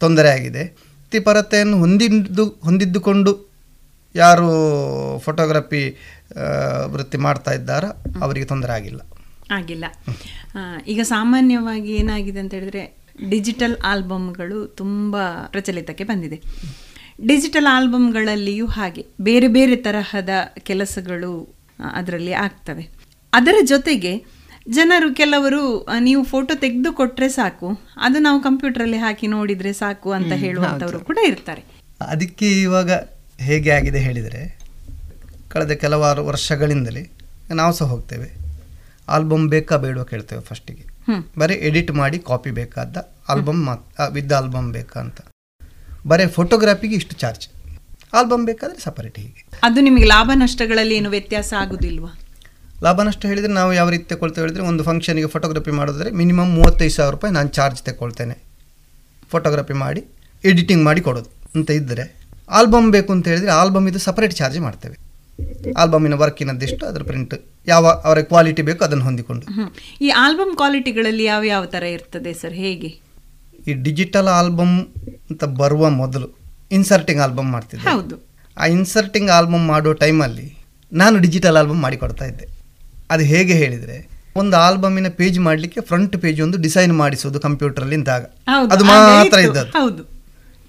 [0.00, 0.64] ತೊಂದರೆ ಆಗಿದೆ.
[0.64, 3.48] ವೃತ್ತಿಪರತೆಯನ್ನು ಹೊಂದಿದ್ದು ಹೊಂದಿದ್ದುಕೊಂಡು
[4.14, 4.48] ಯಾರು
[5.18, 5.96] ಫೋಟೋಗ್ರಫಿ
[6.86, 9.00] ವೃತ್ತಿ ಮಾಡ್ತಾ ಇದ್ದಾರೋ ಅವರಿಗೆ ತೊಂದರೆ ಆಗಿಲ್ಲ.
[9.50, 9.84] ಆಗಿಲ್ಲ.
[10.86, 12.96] ಈಗ ಸಾಮಾನ್ಯವಾಗಿ ಏನಾಗಿದೆ ಅಂತ ಹೇಳಿದ್ರೆ
[13.28, 16.42] ಡಿಜಿಟಲ್ ಆಲ್ಬಮ್ಗಳು ತುಂಬ ಪ್ರಚಲಿತಕ್ಕೆ ಬಂದಿದೆ.
[17.26, 20.28] ಡಿಜಿಟಲ್ ಆಲ್ಬಮ್ಗಳಲ್ಲಿಯೂ ಹಾಗೆ ಬೇರೆ ಬೇರೆ ತರಹದ
[20.58, 21.56] ಕೆಲಸಗಳು
[21.94, 22.88] ಅದರಲ್ಲಿ ಆಗ್ತವೆ.
[23.32, 24.24] ಅದರ ಜೊತೆಗೆ
[24.68, 31.00] ಜನರು ಕೆಲವರು ನೀವು ಫೋಟೋ ತೆಗೆದು ಕೊಟ್ಟರೆ ಸಾಕು ಅದು ನಾವು ಕಂಪ್ಯೂಟರಲ್ಲಿ ಹಾಕಿ ನೋಡಿದರೆ ಸಾಕು ಅಂತ ಹೇಳುವಂಥವರು
[31.00, 31.64] ಕೂಡ ಇರ್ತಾರೆ.
[32.00, 32.90] ಅದಕ್ಕೆ ಇವಾಗ
[33.38, 34.57] ಹೇಗೆ ಆಗಿದೆ ಹೇಳಿದರೆ
[35.52, 37.02] ಕಳೆದ ಕೆಲವಾರು ವರ್ಷಗಳಿಂದಲೇ
[37.60, 38.28] ನಾವು ಸಹ ಹೋಗ್ತೇವೆ.
[39.08, 40.84] ಆಲ್ಬಮ್ ಬೇಕಾ ಬೇಡವಾ ಕೇಳ್ತೇವೆ ಫಸ್ಟಿಗೆ.
[41.38, 42.96] ಬರೀ ಎಡಿಟ್ ಮಾಡಿ ಕಾಪಿ ಬೇಕಾದ
[43.28, 43.62] ಆಲ್ಬಮ್
[44.12, 45.20] ವಿದ್ ಆಲ್ಬಮ್ ಬೇಕಾ ಅಂತ.
[46.06, 47.44] ಬರೀ ಫೋಟೋಗ್ರಾಫಿಗೆ ಇಷ್ಟು ಚಾರ್ಜ್.
[48.14, 49.40] ಆಲ್ಬಮ್ ಬೇಕಾದರೆ ಸಪರೇಟ್ ಹೀಗೆ.
[49.62, 52.12] ಅದು ನಿಮಗೆ ಲಾಭ ನಷ್ಟಗಳಲ್ಲಿ ಏನು ವ್ಯತ್ಯಾಸ ಆಗುದಿಲ್ವಾ?
[52.82, 57.14] ಲಾಭ ನಷ್ಟ ಹೇಳಿದರೆ ನಾವು ಯಾವ ರೀತಿ ತಗೊಳ್ತೇವೆ ಹೇಳಿದರೆ ಒಂದು ಫಂಕ್ಷನಿಗೆ ಫೋಟೋಗ್ರಫಿ ಮಾಡಿದ್ರೆ ಮಿನಿಮಮ್ ಮೂವತ್ತೈದು ಸಾವಿರ
[57.14, 58.36] ರೂಪಾಯಿ ನಾನು ಚಾರ್ಜ್ ತಗೊಳ್ತೇನೆ.
[59.30, 60.04] ಫೋಟೋಗ್ರಫಿ ಮಾಡಿ
[60.44, 62.04] ಎಡಿಟಿಂಗ್ ಮಾಡಿ ಕೊಡೋದು ಅಂತ ಇದ್ದರೆ.
[62.50, 64.96] ಆಲ್ಬಮ್ ಬೇಕು ಅಂತ ಹೇಳಿದರೆ ಆಲ್ಬಮ್ ಇದು ಸಪರೇಟ್ ಚಾರ್ಜ್ ಮಾಡ್ತೇವೆ.
[65.76, 67.34] ಆಲ್ಬಮಿನ ವರ್ಕಿನದ್ದಿಷ್ಟು ಅದರ ಪ್ರಿಂಟ್
[67.66, 69.46] ಯಾವ ಅವರ ಕ್ವಾಲಿಟಿ ಬೇಕು ಅದನ್ನು ಹೊಂದಿಕೊಂಡು.
[70.00, 72.88] ಈ ಆಲ್ಬಮ್ ಕ್ವಾಲಿಟಿಗಳಲ್ಲಿ ಯಾವ ಯಾವ ಥರ ಇರ್ತದೆ ಸರ್ ಹೇಗೆ?
[73.66, 74.80] ಈ ಡಿಜಿಟಲ್ ಆಲ್ಬಮ್
[75.30, 76.38] ಅಂತ ಬರುವ ಮೊದಲು
[76.70, 77.88] ಇನ್ಸರ್ಟಿಂಗ್ ಆಲ್ಬಮ್ ಮಾಡ್ತಿದ್ದೆ.
[77.88, 78.26] ಹೌದು.
[78.58, 80.58] ಆ ಇನ್ಸರ್ಟಿಂಗ್ ಆಲ್ಬಮ್ ಮಾಡೋ ಟೈಮಲ್ಲಿ
[80.92, 82.48] ನಾನು ಡಿಜಿಟಲ್ ಆಲ್ಬಮ್ ಮಾಡಿಕೊಡ್ತಾ ಇದ್ದೆ.
[83.10, 88.74] ಅದು ಹೇಗೆ ಹೇಳಿದರೆ ಒಂದು ಆಲ್ಬಮಿನ ಪೇಜ್ ಮಾಡಲಿಕ್ಕೆ ಫ್ರಂಟ್ ಪೇಜ್ ಒಂದು ಡಿಸೈನ್ ಮಾಡಿಸೋದು ಕಂಪ್ಯೂಟರಲ್ಲಿ ಇಂತಾಗ ಹೌದು,
[88.74, 89.38] ಅದು ಮಾತ್ರ.
[89.38, 89.78] ಇದ್ದದ್ದು.
[89.82, 90.02] ಹೌದು.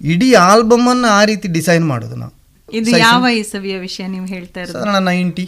[0.02, 2.39] ಇಡೀ ಆಲ್ಬಮನ್ನು ಆ ರೀತಿ ಡಿಸೈನ್ ಮಾಡೋದು ನಾವು.
[2.78, 4.74] ಇದು ಯಾವ ಇಸವಿಯ ವಿಷಯ ನೀವು ಹೇಳ್ತಾ ಇರೋದು?
[4.78, 5.46] ಸಾಧಾರಣ ನೈಂಟಿ.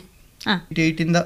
[0.86, 1.18] ಏಯ್ಟಿಂದ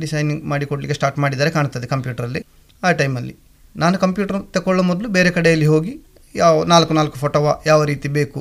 [0.00, 2.40] ಡಿಸೈನಿಂಗ್ ಮಾಡಿ ಕೊಡಲಿಕ್ಕೆ ಸ್ಟಾರ್ಟ್ ಮಾಡಿದ್ದಾರೆ ಕಾಣ್ತದೆ ಕಂಪ್ಯೂಟರಲ್ಲಿ
[2.82, 3.34] ಆ ಟೈಮಲ್ಲಿ
[3.82, 5.92] ನಾನು ಕಂಪ್ಯೂಟರ್ ತಗೊಳ್ಳೋ ಮೊದಲು ಬೇರೆ ಕಡೆಯಲ್ಲಿ ಹೋಗಿ
[6.34, 8.40] ಯಾವ ನಾಲ್ಕು ನಾಲ್ಕು ಫೋಟೋವ ಯಾವ ರೀತಿ ಬೇಕು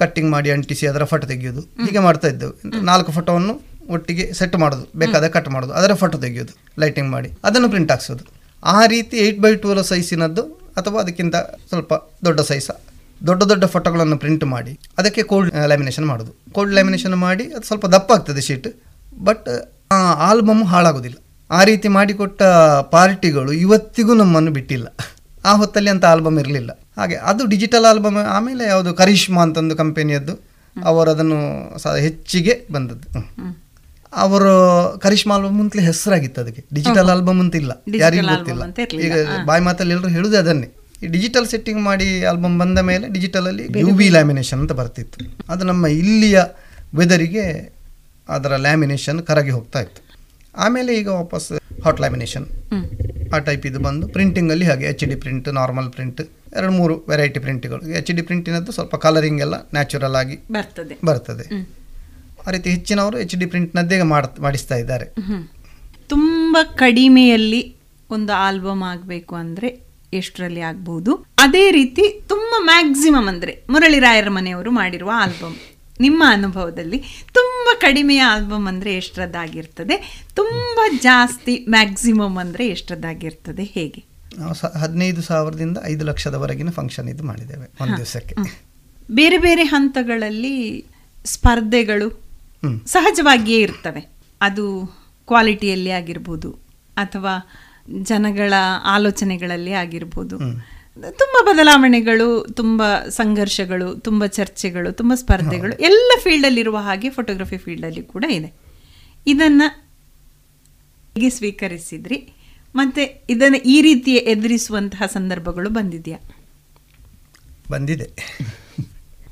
[0.00, 1.62] ಕಟ್ಟಿಂಗ್ ಮಾಡಿ ಅಂಟಿಸಿ ಅದರ ಫೋಟೋ ತೆಗೆಯೋದು.
[1.84, 2.54] ಹೀಗೆ ಮಾಡ್ತಾ ಇದ್ದೆವು.
[2.90, 3.54] ನಾಲ್ಕು ಫೋಟೋವನ್ನು
[3.94, 6.52] ಒಟ್ಟಿಗೆ ಸೆಟ್ ಮಾಡೋದು ಬೇಕಾದ ಕಟ್ ಮಾಡೋದು ಅದರ ಫೋಟೋ ತೆಗೆಯೋದು
[6.82, 8.24] ಲೈಟಿಂಗ್ ಮಾಡಿ ಅದನ್ನು ಪ್ರಿಂಟ್ ಹಾಕ್ಸೋದು.
[8.62, 10.42] ಆ ರೀತಿ ಏಯ್ಟ್ ಬೈ ಟೂಲ ಸೈಜಿನದ್ದು
[10.80, 11.36] ಅಥವಾ ಅದಕ್ಕಿಂತ
[11.70, 11.94] ಸ್ವಲ್ಪ
[12.24, 12.68] ದೊಡ್ಡ ಸೈಜ್
[13.26, 16.52] ದೊಡ್ಡ ದೊಡ್ಡ ಫೋಟೋಗಳನ್ನು ಪ್ರಿಂಟ್ ಮಾಡಿ ಅದಕ್ಕೆ ಕೋಲ್ಡ್ ಲ್ಯಾಮಿನೇಷನ್ ಮಾಡೋದು.
[16.52, 18.68] ಕೋಲ್ಡ್ ಲ್ಯಾಮಿನೇಷನ್ ಮಾಡಿ ಅದು ಸ್ವಲ್ಪ ದಪ್ಪ ಆಗ್ತದೆ ಶೀಟ್
[19.22, 19.48] ಬಟ್
[19.92, 19.98] ಆ
[20.30, 21.16] ಆಲ್ಬಮ್ ಹಾಳಾಗೋದಿಲ್ಲ.
[21.50, 22.42] ಆ ರೀತಿ ಮಾಡಿಕೊಟ್ಟ
[22.90, 24.96] ಪಾರ್ಟಿಗಳು ಇವತ್ತಿಗೂ ನಮ್ಮನ್ನು ಬಿಟ್ಟಿಲ್ಲ.
[25.44, 26.70] ಆ ಹೊತ್ತಲ್ಲಿ ಅಂತ ಆಲ್ಬಮ್ ಇರಲಿಲ್ಲ.
[26.96, 30.34] ಹಾಗೆ ಅದು ಡಿಜಿಟಲ್ ಆಲ್ಬಮ್ ಆಮೇಲೆ ಯಾವುದು ಕರಿಷ್ಮಾ ಅಂತಂದು ಕಂಪೆನಿಯದ್ದು
[30.84, 31.38] ಅವರು ಅದನ್ನು
[31.78, 33.08] ಸ ಹೆಚ್ಚಿಗೆ ಬಂದದ್ದು.
[34.12, 34.52] ಅವರು
[34.98, 36.64] ಕರಿಷ್ಮಾ ಆಲ್ಬಮ್ ಅಂತಲೇ ಹೆಸರಾಗಿತ್ತು ಅದಕ್ಕೆ.
[36.74, 38.64] ಡಿಜಿಟಲ್ ಆಲ್ಬಮ್ ಅಂತ ಇಲ್ಲ Digital ಯಾರಿಗೂ ಗೊತ್ತಿಲ್ಲ
[39.00, 39.12] ಈಗ
[39.46, 40.68] ಬಾಯಿ ಮಾತಲ್ಲಿ ಎಲ್ಲರೂ ಹೇಳುದೇ ಅದನ್ನೇ.
[41.04, 45.36] ಈ ಡಿಜಿಟಲ್ ಸೆಟ್ಟಿಂಗ್ ಮಾಡಿ ಆಲ್ಬಮ್ ಬಂದ ಮೇಲೆ ಡಿಜಿಟಲಲ್ಲಿ ಯು ವಿ ಲ್ಯಾಮಿನೇಷನ್ ಅಂತ ಬರ್ತಿತ್ತು.
[45.48, 46.42] ಅದು ನಮ್ಮ ಇಲ್ಲಿಯ
[46.94, 47.74] ವೆದರಿಗೆ
[48.28, 50.00] ಅದರ ಲ್ಯಾಮಿನೇಷನ್ ಕರಗಿ ಹೋಗ್ತಾ ಇತ್ತು.
[50.56, 51.52] ಆಮೇಲೆ ಈಗ ವಾಪಸ್
[51.84, 52.46] ಹಾಟ್ ಲ್ಯಾಮಿನೇಷನ್
[53.34, 56.20] ಆ ಟೈಪ್ ಇದು ಬಂದು ಪ್ರಿಂಟಿಂಗಲ್ಲಿ ಹಾಗೆ H D print normal print
[56.56, 60.98] ಎರಡು ಮೂರು ವೆರೈಟಿ ಪ್ರಿಂಟ್ಗಳು ಎಚ್ ಡಿ ಪ್ರಿಂಟಿನದ್ದು ಸ್ವಲ್ಪ ಕಲರಿಂಗ್ ಎಲ್ಲ ನ್ಯಾಚುರಲ್ ಆಗಿ ಬರ್ತದೆ.
[61.04, 61.66] ಬರ್ತದೆ.
[62.46, 65.12] ಆ ರೀತಿ ಹೆಚ್ಚಿನವರು ಎಚ್ ಡಿ ಪ್ರಿಂಟ್ನದ್ದೇ ಮಾಡ್ ಮಾಡಿಸ್ತಾ ಇದ್ದಾರೆ.
[66.08, 67.76] ತುಂಬ ಕಡಿಮೆಯಲ್ಲಿ
[68.10, 69.83] ಒಂದು ಆಲ್ಬಮ್ ಆಗಬೇಕು ಅಂದ್ರೆ
[70.16, 75.56] ಎಷ್ಟರಲ್ಲಿ ಆಗ್ಬಹುದು ಅದೇ ರೀತಿ ತುಂಬಾ ಮ್ಯಾಕ್ಸಿಮಮ್ ಅಂದ್ರೆ ಮುರಳಿ ರಾಯರ ಮನೆಯವರು ಮಾಡಿರುವ ಆಲ್ಬಮ್
[76.00, 76.98] ನಿಮ್ಮ ಅನುಭವದಲ್ಲಿ
[77.32, 80.24] ತುಂಬ ಕಡಿಮೆಯ ಆಲ್ಬಮ್ ಅಂದ್ರೆ ಎಷ್ಟರದ್ದಾಗಿರ್ತದೆ?
[80.34, 83.64] ತುಂಬ ಜಾಸ್ತಿ ಮ್ಯಾಕ್ಸಿಮಮ್ ಅಂದ್ರೆ ಎಷ್ಟರದ್ದಾಗಿರ್ತದೆ?
[83.64, 84.04] ಹೇಗೆ?
[84.38, 88.34] ನಾವು ಹದಿನೈದು ಸಾವಿರದಿಂದ ಐದು ಲಕ್ಷದವರೆಗಿನ ಫಂಕ್ಷನ್ ಇದು ಮಾಡಿದ್ದೇವೆ ಒಂದು ದಿವಸಕ್ಕೆ.
[89.10, 90.84] ಬೇರೆ ಬೇರೆ ಹಂತಗಳಲ್ಲಿ
[91.24, 92.08] ಸ್ಪರ್ಧೆಗಳು
[92.86, 94.10] ಸಹಜವಾಗಿಯೇ ಇರ್ತವೆ.
[94.40, 94.64] ಅದು
[95.26, 96.50] ಕ್ವಾಲಿಟಿಯಲ್ಲಿ ಆಗಿರ್ಬೋದು
[96.96, 97.34] ಅಥವಾ
[98.02, 98.52] ಜನಗಳ
[98.84, 100.38] ಆಲೋಚನೆಗಳಲ್ಲಿ ಆಗಿರ್ಬೋದು.
[101.12, 108.54] ತುಂಬ ಬದಲಾವಣೆಗಳು ತುಂಬ ಸಂಘರ್ಷಗಳು ತುಂಬ ಚರ್ಚೆಗಳು ತುಂಬ ಸ್ಪರ್ಧೆಗಳು ಎಲ್ಲ ಫೀಲ್ಡಲ್ಲಿರುವ ಹಾಗೆ ಫೋಟೋಗ್ರಫಿ ಫೀಲ್ಡಲ್ಲಿ ಕೂಡ ಇದೆ.
[109.26, 109.68] ಇದನ್ನು
[111.14, 112.32] ಹೇಗೆ ಸ್ವೀಕರಿಸಿದ್ರಿ?
[112.76, 116.18] ಮತ್ತು ಇದನ್ನು ಈ ರೀತಿ ಎದುರಿಸುವಂತಹ ಸಂದರ್ಭಗಳು ಬಂದಿದೆಯಾ?
[117.70, 118.38] ಬಂದಿದೆ.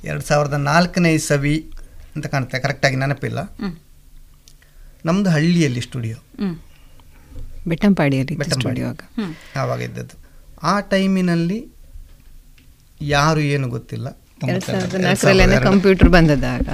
[0.04, 1.70] ಎರಡು ಸಾವಿರದ ನಾಲ್ಕನೇ ಇಸವಿ
[2.16, 2.58] ಅಂತ ಕಾಣುತ್ತೆ.
[2.58, 3.56] ಕರೆಕ್ಟಾಗಿ ನೆನಪಿಲ್ಲ.
[5.04, 6.16] ನಮ್ಮದು ಹಳ್ಳಿಯಲ್ಲಿ ಸ್ಟುಡಿಯೋ.
[7.68, 8.34] ಬೆಟ್ಟಂಪಾಡಿಯಲ್ಲಿ.
[9.56, 10.16] ಆವಾಗ ಇದ್ದದ್ದು.
[10.62, 11.68] ಆ ಟೈಮಿನಲ್ಲಿ
[13.00, 14.08] ಯಾರು ಏನು ಗೊತ್ತಿಲ್ಲ.
[14.48, 16.68] ಎರಡು ಸಾವಿರದ ನಾಲ್ಕರಲ್ಲೇನೆ ಕಂಪ್ಯೂಟರ್ ಬಂದದಾಗ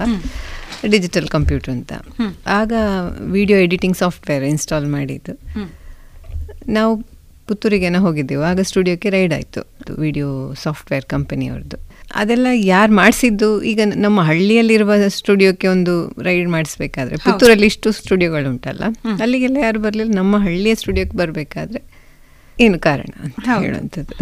[0.87, 1.93] ಡಿಜಿಟಲ್ ಕಂಪ್ಯೂಟರ್ ಅಂತ.
[2.47, 2.73] ಆಗ
[3.21, 5.41] ವಿಡಿಯೋ ಎಡಿಟಿಂಗ್ ಸಾಫ್ಟ್ವೇರ್ ಇನ್ಸ್ಟಾಲ್ ಮಾಡಿದ್ದು.
[6.69, 6.97] ನಾವು
[7.47, 8.43] ಪುತ್ತೂರಿಗೇನೋ ಹೋಗಿದ್ದೆವು.
[8.43, 9.61] ಆಗ ಸ್ಟುಡಿಯೋಕ್ಕೆ ರೈಡ್ ಆಯಿತು.
[10.01, 11.88] ವಿಡಿಯೋ ಸಾಫ್ಟ್ವೇರ್ ಕಂಪನಿಯವ್ರದ್ದು.
[12.21, 13.63] ಅದೆಲ್ಲ ಯಾರು ಮಾಡಿಸಿದ್ದು?
[13.63, 18.85] ಈಗ ನಮ್ಮ ಹಳ್ಳಿಯಲ್ಲಿರುವ ಸ್ಟುಡಿಯೋಕ್ಕೆ ಒಂದು ರೈಡ್ ಮಾಡಿಸ್ಬೇಕಾದ್ರೆ ಪುತ್ತೂರಲ್ಲಿ ಇಷ್ಟು ಸ್ಟುಡಿಯೋಗಳು ಉಂಟಲ್ಲ
[19.23, 20.13] ಅಲ್ಲಿಗೆಲ್ಲ ಯಾರು ಬರಲಿಲ್ಲ?
[20.17, 21.81] ನಮ್ಮ ಹಳ್ಳಿಯ ಸ್ಟುಡಿಯೋಕ್ಕೆ ಬರಬೇಕಾದ್ರೆ
[22.61, 24.15] ಏನು ಕಾರಣ ಅಂತ ಹೇಳುವಂಥದ್ದು.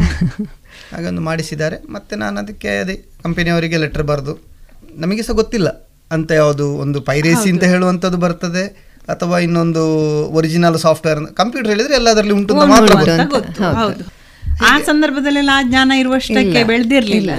[0.94, 1.76] ಹಾಗೊಂದು ಮಾಡಿಸಿದ್ದಾರೆ.
[1.88, 4.34] ಮತ್ತು ನಾನು ಅದಕ್ಕೆ ಅದೇ ಕಂಪನಿಯವರಿಗೆ ಲೆಟರ್ ಬರೆದು
[4.96, 5.68] ನಮಗೆ ಸಹ ಗೊತ್ತಿಲ್ಲ
[6.10, 8.64] ಅಂತ ಯಾವುದು ಒಂದು ಪೈರೇಸಿ ಅಂತ ಹೇಳುವಂಥದ್ದು ಬರ್ತದೆ
[9.14, 9.82] ಅಥವಾ ಇನ್ನೊಂದು
[10.38, 14.06] ಒರಿಜಿನಲ್ ಸಾಫ್ಟ್ವೇರ್ ಕಂಪ್ಯೂಟರ್ ಹೇಳಿದ್ರೆ ಎಲ್ಲದರಲ್ಲಿ ಉಂಟು ಅಂತ ಮಾತ್ರ
[14.70, 17.30] ಆ ಸಂದರ್ಭದಲ್ಲಿ ಆ ಜ್ಞಾನ ಇರುವಷ್ಟಕ್ಕೆ ಬೆಳೆದಿರಲಿಲ್ಲ.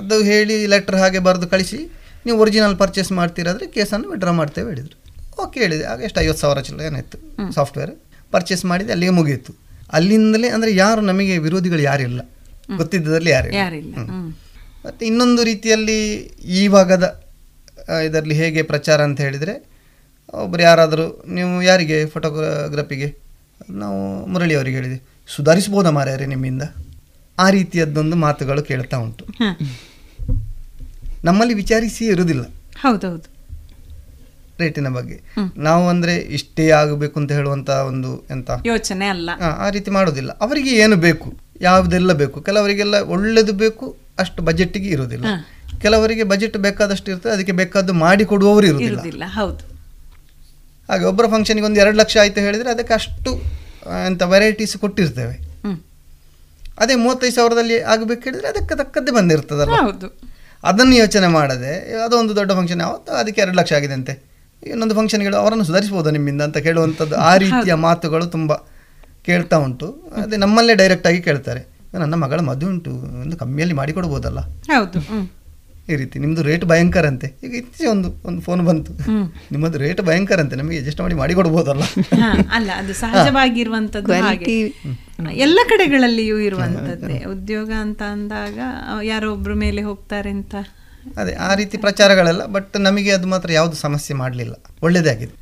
[0.00, 1.78] ಅದು ಹೇಳಿ ಲೆಟರ್ ಹಾಗೆ ಬರೆದು ಕಳಿಸಿ
[2.26, 4.96] ನೀವು ಒರಿಜಿನಲ್ ಪರ್ಚೇಸ್ ಮಾಡ್ತೀರಾದ್ರೆ ಕೇಸನ್ನು ವಿಡ್ರಾ ಮಾಡ್ತೇವೆ ಹೇಳಿದ್ರು.
[5.42, 5.84] ಓಕೆ ಹೇಳಿದೆ.
[5.92, 7.18] ಆಗ ಎಷ್ಟು ಐವತ್ತು ಸಾವಿರ ಚಿಲ್ಲರೆ ಏನಾಯ್ತು
[7.56, 7.92] ಸಾಫ್ಟ್ವೇರ್
[8.34, 9.52] ಪರ್ಚೇಸ್ ಮಾಡಿದೆ ಅಲ್ಲಿಗೆ ಮುಗಿಯಿತು.
[9.96, 12.20] ಅಲ್ಲಿಂದಲೇ ಅಂದರೆ ಯಾರು ನಮಗೆ ವಿರೋಧಿಗಳು ಯಾರಿಲ್ಲ.
[12.80, 13.94] ಗೊತ್ತಿದ್ದದಲ್ಲಿ ಯಾರಿಲ್ಲ.
[14.84, 15.98] ಮತ್ತು ಇನ್ನೊಂದು ರೀತಿಯಲ್ಲಿ
[16.58, 17.06] ಈ ಭಾಗದ
[18.06, 19.54] ಇದರಲ್ಲಿ ಹೇಗೆ ಪ್ರಚಾರ ಅಂತ ಹೇಳಿದರೆ
[20.44, 21.06] ಒಬ್ಬರು ಯಾರಾದರೂ
[21.36, 23.08] ನೀವು ಯಾರಿಗೆ ಫೋಟೋಗ್ರಾಫಿಗೆ
[23.82, 23.98] ನಾವು
[24.32, 24.98] ಮುರಳಿ ಅವರಿಗೆ ಹೇಳಿದೆ.
[25.26, 26.62] ಸುಧಾರಿಸ್ಬೋದಾ ಮಾರ್ಯಾರೆ ನಿಮ್ಮಿಂದ?
[27.38, 29.26] ಆ ರೀತಿಯದ್ದೊಂದು ಮಾತುಗಳು ಕೇಳ್ತಾ ಉಂಟು.
[31.24, 32.42] ನಮ್ಮಲ್ಲಿ ವಿಚಾರಿಸಿ ಇರುವುದಿಲ್ಲ.
[32.80, 33.32] ಹೌದೌದು.
[34.60, 35.20] ರೇಟಿನ ಬಗ್ಗೆ.
[35.56, 38.50] ನಾವು ಅಂದ್ರೆ ಇಷ್ಟೇ ಆಗಬೇಕು ಅಂತ ಹೇಳುವಂತ ಒಂದು ಎಂತ?
[38.66, 39.30] ಯೋಚನೆ ಅಲ್ಲ.
[39.42, 41.34] ಆ, ರೀತಿ ಮಾಡೋದಿಲ್ಲ ಅವರಿಗೆ ಏನು ಬೇಕು?
[41.60, 42.40] ಯಾವುದೆಲ್ಲ ಬೇಕು?
[42.40, 45.24] ಕೆಲವರಿಗೆಲ್ಲ ಒಳ್ಳೇದು ಬೇಕು ಅಷ್ಟು ಬಜೆಟ್ಗೆ ಇರುವುದಿಲ್ಲ.
[45.80, 48.92] ಕೆಲವರಿಗೆ ಬಜೆಟ್ ಬೇಕಾದಷ್ಟು ಇರ್ತದೆ ಅದಕ್ಕೆ ಬೇಕಾದ್ದು ಮಾಡಿ ಕೊಡುವವರು ಇರುವುದಿಲ್ಲ.
[48.92, 49.72] ಇರುವುದಿಲ್ಲ ಹೌದು.
[50.88, 53.61] ಹಾಗೆ ಒಬ್ಬರ ಫಂಕ್ಷನ್ಗೆ ಒಂದು ಎರಡು ಲಕ್ಷ ಆಯ್ತು ಹೇಳಿದ್ರೆ ಅದಕ್ಕೆ ಅಷ್ಟು
[54.06, 55.34] ಎಂತ ವೆರೈಟೀಸ್ ಕೊಟ್ಟಿರ್ತೇವೆ.
[56.78, 60.06] ಅದೇ ಮೂವತ್ತೈದು ಸಾವಿರದಲ್ಲಿ ಆಗಬೇಕು ಹೇಳಿದ್ರೆ ಅದಕ್ಕೆ ತಕ್ಕದ್ದೇ ಬಂದಿರ್ತದಲ್ಲ ಹೌದು.
[60.64, 61.72] ಅದನ್ನು ಯೋಚನೆ ಮಾಡದೆ
[62.04, 64.14] ಅದೊಂದು ದೊಡ್ಡ ಫಂಕ್ಷನ್ ಯಾವತ್ತು ಅದಕ್ಕೆ ಎರಡು ಲಕ್ಷ ಆಗಿದೆ ಅಂತೆ
[64.62, 68.52] ಇನ್ನೊಂದು ಫಂಕ್ಷನ್ಗಳು ಅವರನ್ನು ಸುಧಾರಿಸ್ಬೋದು ನಿಮ್ಮಿಂದ ಅಂತ ಕೇಳುವಂಥದ್ದು ಆ ರೀತಿಯ ಮಾತುಗಳು ತುಂಬ
[69.28, 69.86] ಕೇಳ್ತಾ ಉಂಟು.
[70.16, 71.62] ಅದೇ ನಮ್ಮಲ್ಲೇ ಡೈರೆಕ್ಟ್ ಆಗಿ ಕೇಳ್ತಾರೆ
[71.94, 72.90] ನನ್ನ ಮಗಳ ಮದುವೆ ಉಂಟು
[73.22, 74.40] ಒಂದು ಕಮ್ಮಿಯಲ್ಲಿ ಮಾಡಿಕೊಡ್ಬೋದಲ್ಲ?
[74.70, 75.00] ಹೌದು.
[75.88, 76.16] ಈ ರೀತಿ.
[76.18, 78.92] ನಿಮ್ಮದು ರೇಟ್ ಭಯಂಕರ ಅಂತೆ ಈಗ ಇತ್ತೀಚೆ ಒಂದು ಒಂದು ಫೋನ್ ಬಂತು.
[79.52, 81.84] ನಿಮ್ಮದು ರೇಟ್ ಭಯಂಕರ ಅಂತೆ ನಮಗೆ ಅಡ್ಜಸ್ಟ್ ಮಾಡಿ ಮಾಡಿಕೊಡ್ಬೋದಲ್ಲ
[82.14, 84.46] ಹ, ಅಲ್ಲ ಅದು ಸಹಜವಾಗಿರುವಂತದ್ದು ಹಾಗೆ.
[85.38, 87.16] ಎಲ್ಲ ಕಡೆಗಳಲ್ಲಿಯೂ ಇರುವಂತದ್ದೇ.
[87.30, 88.58] ಉದ್ಯೋಗ ಅಂತ ಅಂದಾಗ
[89.04, 90.54] ಯಾರೋ ಒಬ್ರು ಮೇಲೆ ಹೋಗ್ತಾರೆ ಅಂತ
[91.18, 94.54] ಅದೇ ಆ ರೀತಿ ಪ್ರಚಾರಗಳೆಲ್ಲ ಬಟ್ ನಮಗೆ ಅದು ಮಾತ್ರ ಯಾವುದು ಸಮಸ್ಯೆ ಮಾಡಲಿಲ್ಲ.
[94.82, 95.34] ಒಳ್ಳೆಯದೇ ಆಗಿದೆ.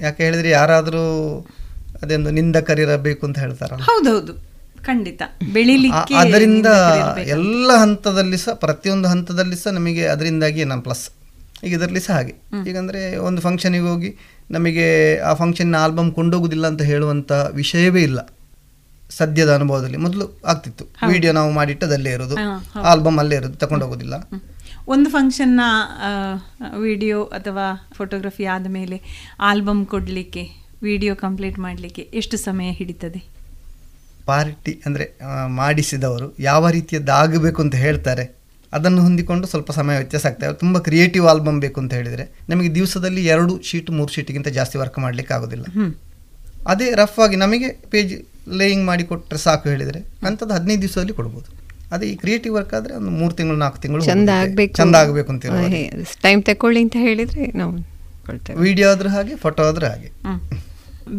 [0.00, 1.04] ಯಾಕೆ ಹೇಳಿದ್ರೆ ಯಾರಾದರೂ
[2.02, 3.82] ಅದೊಂದು ನಿಂದಕರಿರಬೇಕು ಅಂತ ಹೇಳ್ತಾರಲ್ಲ.
[3.82, 4.32] ಹೌದೌದು.
[4.88, 5.22] ಖಂಡಿತ.
[5.52, 6.68] ಬೆಳಿಲಿಕ್ಕೆ ಅದರಿಂದ.
[7.28, 11.04] ಎಲ್ಲ ಹಂತದಲ್ಲಿ ಸಹ ಪ್ರತಿಯೊಂದು ಹಂತದಲ್ಲಿ ಸಹ ನಮಗೆ ಅದರಿಂದಾಗಿ ನಮ್ಮ ಪ್ಲಸ್
[11.64, 12.34] ಈಗ ಇದರಲ್ಲಿ ಸಹ ಹಾಗೆ.
[12.68, 14.10] ಈಗಂದರೆ ಒಂದು ಫಂಕ್ಷನಿಗೆ ಹೋಗಿ
[14.50, 14.86] ನಮಗೆ
[15.20, 18.20] ಆ ಫಂಕ್ಷನ್ನ ಆಲ್ಬಮ್ ಕೊಂಡೋಗುದಿಲ್ಲ ಅಂತ ಹೇಳುವಂಥ ವಿಷಯವೇ ಇಲ್ಲ.
[19.10, 19.96] ಸದ್ಯದ ಅನುಭವದಲ್ಲಿ.
[19.96, 20.84] ಮೊದಲು ಆಗ್ತಿತ್ತು.
[21.08, 22.36] ವಿಡಿಯೋ ನಾವು ಮಾಡಿಟ್ಟದಲ್ಲೇ ಇರೋದು.
[22.82, 24.14] ಆಲ್ಬಮ್ ಅಲ್ಲೇ ಇರೋದು ತಗೊಂಡೋಗೋದಿಲ್ಲ
[24.88, 25.62] ಒಂದು ಫಂಕ್ಷನ್ನ
[26.78, 28.96] ವಿಡಿಯೋ ಅಥವಾ ಫೋಟೋಗ್ರಫಿ ಆದ ಮೇಲೆ
[29.40, 30.42] ಆಲ್ಬಮ್ ಕೊಡಲಿಕ್ಕೆ
[30.82, 33.20] ವಿಡಿಯೋ ಕಂಪ್ಲೀಟ್ ಮಾಡಲಿಕ್ಕೆ ಎಷ್ಟು ಸಮಯ ಹಿಡಿತದೆ?
[34.30, 35.06] ಪಾರ್ಟಿ ಅಂದರೆ
[35.60, 38.24] ಮಾಡಿಸಿದವರು ಯಾವ ರೀತಿಯದ್ದಾಗಬೇಕು ಅಂತ ಹೇಳ್ತಾರೆ
[38.72, 43.54] ಅದನ್ನು ಹೊಂದಿಕೊಂಡು ಸ್ವಲ್ಪ ಸಮಯ ವ್ಯತ್ಯಾಸ ಆಗ್ತದೆ ತುಂಬ ಕ್ರಿಯೇಟಿವ್ ಆಲ್ಬಮ್ ಬೇಕು ಅಂತ ಹೇಳಿದರೆ ನಮಗೆ ದಿವಸದಲ್ಲಿ ಎರಡು
[43.68, 45.66] ಶೀಟ್ ಮೂರು ಶೀಟ್ಗಿಂತ ಜಾಸ್ತಿ ವರ್ಕ್ ಮಾಡಲಿಕ್ಕೆ ಆಗೋದಿಲ್ಲ.
[46.72, 48.12] ಅದೇ ರಫ್ ಆಗಿ ನಮಗೆ ಪೇಜ್
[48.60, 51.48] ಲೇಯಿಂಗ್ ಮಾಡಿ ಕೊಟ್ಟರೆ ಸಾಕು ಹೇಳಿದರೆ ಅಂಥದ್ದು ಹದಿನೈದು ದಿವಸದಲ್ಲಿ ಕೊಡ್ಬೋದು.
[51.94, 54.30] ಅದೇ ಈ ಕ್ರಿಯೇಟಿವ್ ವರ್ಕ್ ಆದರೆ ಒಂದು ಮೂರು ತಿಂಗಳು ನಾಲ್ಕು ತಿಂಗಳು ಚಂದ.
[54.42, 54.74] ಆಗಬೇಕು.
[54.80, 55.44] ಚಂದ ಆಗಬೇಕು ಅಂತ
[56.26, 57.74] ಟೈಮ್ ತಗೊಳ್ಳಿ ಅಂತ ಹೇಳಿದ್ರೆ ನಾವು
[58.66, 60.08] ವಿಡಿಯೋ ಆದರೂ ಹಾಗೆ ಫೋಟೋ ಆದರೂ ಹಾಗೆ.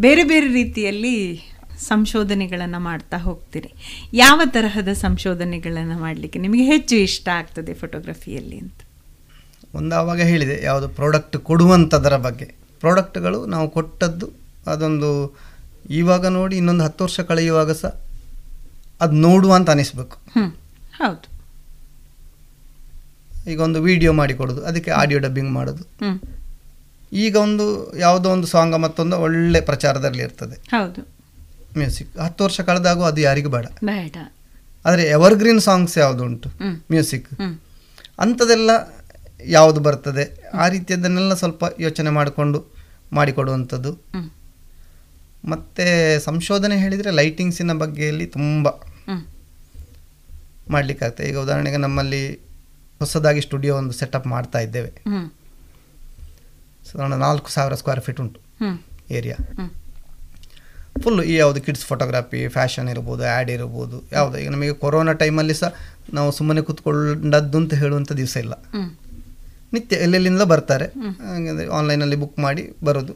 [0.06, 1.16] ಬೇರೆ ಬೇರೆ ರೀತಿಯಲ್ಲಿ
[1.80, 3.74] ಸಂಶೋಧನೆಗಳನ್ನು ಮಾಡ್ತಾ ಹೋಗ್ತೀರಿ.
[4.14, 8.74] ಯಾವ ತರಹದ ಸಂಶೋಧನೆಗಳನ್ನು ಮಾಡಲಿಕ್ಕೆ ನಿಮಗೆ ಹೆಚ್ಚು ಇಷ್ಟ ಆಗ್ತದೆ ಫೋಟೋಗ್ರಫಿಯಲ್ಲಿ ಅಂತ?
[9.76, 12.46] ಒಂದು ಆವಾಗ ಹೇಳಿದೆ ಯಾವುದು ಪ್ರಾಡಕ್ಟ್ ಕೊಡುವಂಥದ್ರ ಬಗ್ಗೆ.
[12.80, 14.30] ಪ್ರಾಡಕ್ಟ್ಗಳು ನಾವು ಕೊಟ್ಟದ್ದು
[14.68, 15.38] ಅದೊಂದು
[15.90, 18.02] ಇವಾಗ ನೋಡಿ ಇನ್ನೊಂದು ಹತ್ತು ವರ್ಷ ಕಳೆಯುವಾಗ ಸಹ
[19.02, 20.18] ಅದು ನೋಡುವ ಅಂತ ಅನಿಸ್ಬೇಕು.
[20.98, 21.40] ಹೌದು.
[23.52, 25.84] ಈಗ ಒಂದು ವಿಡಿಯೋ ಮಾಡಿಕೊಡೋದು ಅದಕ್ಕೆ ಆಡಿಯೋ ಡಬ್ಬಿಂಗ್ ಮಾಡೋದು.
[27.14, 31.19] ಈಗ ಒಂದು ಯಾವುದೋ ಒಂದು ಸಾಂಗ್ ಮತ್ತೊಂದು ಒಳ್ಳೆ ಪ್ರಚಾರದಲ್ಲಿ ಇರ್ತದೆ ಹೌದು.
[31.78, 32.18] ಮ್ಯೂಸಿಕ್.
[32.18, 33.66] ಹತ್ತು ವರ್ಷ ಕಳೆದಾಗೂ ಅದು ಯಾರಿಗೂ ಬೇಡ.
[33.66, 34.16] ಬೇಡ.
[34.86, 36.50] ಆದರೆ ಎವರ್ಗ್ರೀನ್ ಸಾಂಗ್ಸ್ ಯಾವುದು ಉಂಟು
[36.92, 37.28] ಮ್ಯೂಸಿಕ್.
[38.20, 38.70] ಅಂಥದ್ದೆಲ್ಲ
[39.46, 40.52] ಯಾವುದು ಬರ್ತದೆ?
[40.54, 42.66] ಆ ರೀತಿಯದನ್ನೆಲ್ಲ ಸ್ವಲ್ಪ ಯೋಚನೆ ಮಾಡಿಕೊಂಡು
[43.14, 43.98] ಮಾಡಿಕೊಡುವಂಥದ್ದು.
[45.46, 48.68] ಮತ್ತು ಸಂಶೋಧನೆ ಹೇಳಿದರೆ ಲೈಟಿಂಗ್ಸಿನ ಬಗ್ಗೆಯಲ್ಲಿ ತುಂಬ.
[50.70, 51.28] ಮಾಡಲಿಕ್ಕಾಗ್ತದೆ.
[51.28, 52.36] ಈಗ ಉದಾಹರಣೆಗೆ ನಮ್ಮಲ್ಲಿ
[53.00, 54.94] ಹೊಸದಾಗಿ ಸ್ಟುಡಿಯೋ ಒಂದು ಸೆಟಪ್ ಮಾಡ್ತಾ ಇದ್ದೇವೆ.
[56.92, 58.42] ಸಾಧಾರಣ ನಾಲ್ಕು ಸಾವಿರ ಸ್ಕ್ವೇರ್ ಫೀಟ್ ಉಂಟು
[59.12, 59.36] ಏರಿಯಾ.
[61.04, 64.36] ಫುಲ್ ಈ ಯಾವುದು ಕಿಡ್ಸ್ ಫೋಟೋಗ್ರಾಫಿ ಫ್ಯಾಷನ್ ಇರ್ಬೋದು ಆ್ಯಡ್ ಇರ್ಬೋದು ಯಾವುದು.
[64.42, 65.72] ಈಗ ನಮಗೆ ಕೊರೋನಾ ಟೈಮಲ್ಲಿ ಸಹ
[66.18, 68.56] ನಾವು ಸುಮ್ಮನೆ ಕೂತ್ಕೊಂಡದ್ದು ಅಂತ ಹೇಳುವಂಥ ದಿವಸ ಇಲ್ಲ.
[69.74, 70.86] ನಿತ್ಯ ಎಲ್ಲೆಲ್ಲಿಂದ ಬರ್ತಾರೆ?
[71.30, 73.16] ಹಾಗಂದರೆ ಆನ್ಲೈನಲ್ಲಿ ಬುಕ್ ಮಾಡಿ ಬರೋದು.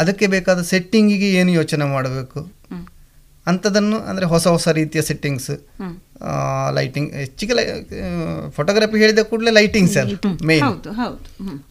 [0.00, 2.40] ಅದಕ್ಕೆ ಬೇಕಾದ ಸೆಟ್ಟಿಂಗಿಗೆ ಏನು ಯೋಚನೆ ಮಾಡಬೇಕು?
[3.46, 5.52] ಅಂಥದ್ದನ್ನು ಅಂದರೆ ಹೊಸ ಹೊಸ ರೀತಿಯ ಸೆಟ್ಟಿಂಗ್ಸ್.
[6.76, 7.64] ಲೈಟಿಂಗ್ ಹೆಚ್ಚಿಗೆ ಲೈ
[8.56, 10.14] ಫೋಟೋಗ್ರಫಿ ಹೇಳಿದ ಕೂಡಲೇ ಲೈಟಿಂಗ್ಸ್ ಅಲ್ಲ
[10.50, 10.66] ಮೇನ್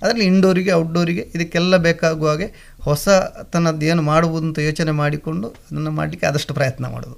[0.01, 2.47] ಅದರಲ್ಲಿ ಇಂಡೋರಿಗೆ ಔಟ್ಡೋರಿಗೆ ಇದಕ್ಕೆಲ್ಲ ಬೇಕಾಗುವ ಹಾಗೆ
[2.81, 7.17] ಹೊಸತನದ್ದು ಏನು ಮಾಡುವುದು ಅಂತ ಯೋಚನೆ ಮಾಡಿಕೊಂಡು ಅದನ್ನು ಮಾಡಲಿಕ್ಕೆ ಆದಷ್ಟು ಪ್ರಯತ್ನ ಮಾಡೋದು.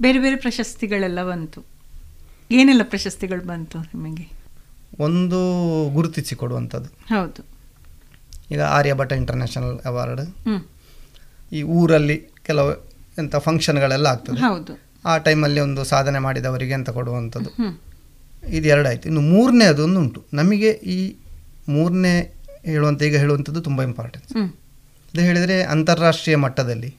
[0.00, 1.64] ಬೇರೆ ಬೇರೆ ಪ್ರಶಸ್ತಿಗಳೆಲ್ಲ ಬಂತು.
[2.50, 4.40] ಏನೆಲ್ಲ ಪ್ರಶಸ್ತಿಗಳು ಬಂತು ನಿಮಗೆ?
[5.00, 5.38] ಒಂದು
[5.90, 7.46] ಗುರುತಿಸಿ ಕೊಡುವಂಥದ್ದು ಹೌದು.
[8.50, 10.20] ಈಗ ಆರ್ಯಭಟ ಇಂಟರ್ನ್ಯಾಷನಲ್ ಅವಾರ್ಡ್.
[11.52, 12.86] ಈ ಊರಲ್ಲಿ ಕೆಲವು
[13.18, 14.40] ಎಂಥ ಫಂಕ್ಷನ್ಗಳೆಲ್ಲ ಆಗ್ತದೆ.
[14.40, 14.80] ಹೌದು.
[15.04, 17.82] ಆ ಟೈಮಲ್ಲಿ ಒಂದು ಸಾಧನೆ ಮಾಡಿದವರಿಗೆ ಅಂತ ಕೊಡುವಂಥದ್ದು.
[18.48, 19.08] ಇದು ಎರಡಾಯಿತು.
[19.08, 21.16] ಇನ್ನು ಮೂರನೇ ಅದೊಂದು ಉಂಟು ನಮಗೆ ಈ
[21.68, 24.38] ಮೂರನೇ ಹೇಳುವಂಥ ಈಗ ಹೇಳುವಂಥದ್ದು ತುಂಬ ಇಂಪಾರ್ಟೆಂಟ್ ಅದು
[25.14, 26.94] ಇದು ಹೇಳಿದರೆ ಅಂತಾರಾಷ್ಟ್ರೀಯ ಮಟ್ಟದಲ್ಲಿ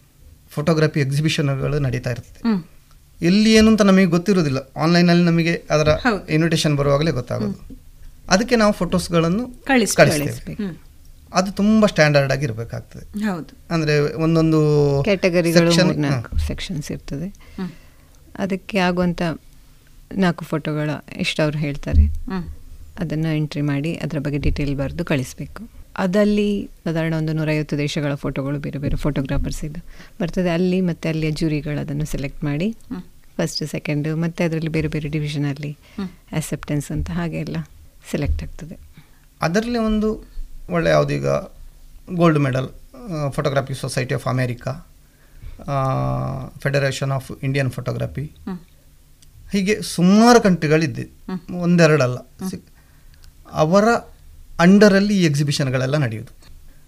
[0.49, 2.41] ಫೋಟೋಗ್ರಫಿ ಎಕ್ಸಿಬಿಷನ್ಗಳು ನಡೀತಾ ಇರ್ತದೆ.
[3.21, 5.87] ಎಲ್ಲಿ ಏನು ಅಂತ ನಮಗೆ ಗೊತ್ತಿರೋದಿಲ್ಲ ಆನ್ಲೈನಲ್ಲಿ ನಮಗೆ ಅದರ
[6.29, 7.81] ಇನ್ವಿಟೇಷನ್ ಬರುವಾಗಲೇ ಗೊತ್ತಾಗೋದು.
[8.29, 10.63] ಅದಕ್ಕೆ ನಾವು ಫೋಟೋಸ್ಗಳನ್ನು ಕಳಿಸ್- ಕಳಿಸ್ತೇವೆ ಕಳಿಸ್ಬೇಕು.
[11.33, 13.19] ಅದು ತುಂಬ ಸ್ಟ್ಯಾಂಡರ್ಡ್ ಆಗಿ ಇರಬೇಕಾಗ್ತದೆ.
[13.23, 13.73] ಹೌದು.
[13.73, 14.57] ಅಂದರೆ ಒಂದೊಂದು
[16.47, 17.27] ಸೆಕ್ಷನ್ಸ್ ಇರ್ತದೆ.
[18.37, 19.21] ಅದಕ್ಕೆ ಆಗುವಂಥ
[20.15, 22.05] ನಾಲ್ಕು ಫೋಟೋಗಳ ಇಷ್ಟವ್ರು ಅವ್ರು ಹೇಳ್ತಾರೆ.
[23.01, 25.69] ಅದನ್ನು ಎಂಟ್ರಿ ಮಾಡಿ ಅದರ ಬಗ್ಗೆ ಡೀಟೇಲ್ ಬರೆದು ಕಳಿಸ್ಬೇಕು.
[25.97, 29.83] ಅದಲ್ಲಿ ಸಾಧಾರಣ ಒಂದು ನೂರೈವತ್ತು ದೇಶಗಳ ಫೋಟೋಗಳು ಬೇರೆ ಬೇರೆ ಫೋಟೋಗ್ರಾಫರ್ಸ್ ಇದು.
[30.21, 32.75] ಬರ್ತದೆ ಅಲ್ಲಿ ಮತ್ತು ಅಲ್ಲಿಯ ಜೂರಿಗಳು ಅದನ್ನು ಸೆಲೆಕ್ಟ್ ಮಾಡಿ
[33.37, 35.77] ಫಸ್ಟ್ ಸೆಕೆಂಡ್ ಮತ್ತು ಅದರಲ್ಲಿ ಬೇರೆ ಬೇರೆ ಡಿವಿಷನಲ್ಲಿ
[36.31, 37.57] ಅಸೆಪ್ಟೆನ್ಸ್ ಅಂತ ಹಾಗೆ ಎಲ್ಲ
[38.11, 38.77] ಸೆಲೆಕ್ಟ್ ಆಗ್ತದೆ.
[39.41, 40.25] ಅದರಲ್ಲಿ ಒಂದು
[40.69, 41.27] ಒಳ್ಳೆ ಯಾವುದೀಗ ಈಗ
[42.15, 42.69] gold medal
[43.31, 44.87] photography society of America
[46.59, 48.31] federation of Indian photography
[49.51, 51.09] ಹೀಗೆ ಸುಮಾರು ಕಂಟ್ರಿಗಳಿದ್ದೆ
[51.57, 52.17] ಒಂದೆರಡಲ್ಲ.
[52.49, 52.70] ಸಿ-
[53.53, 53.85] ಅವರ
[54.59, 56.31] ಅಂಡರಲ್ಲಿ ಈ ಎಕ್ಸಿಬಿಷನ್ಗಳೆಲ್ಲ ನಡೆಯೋದು.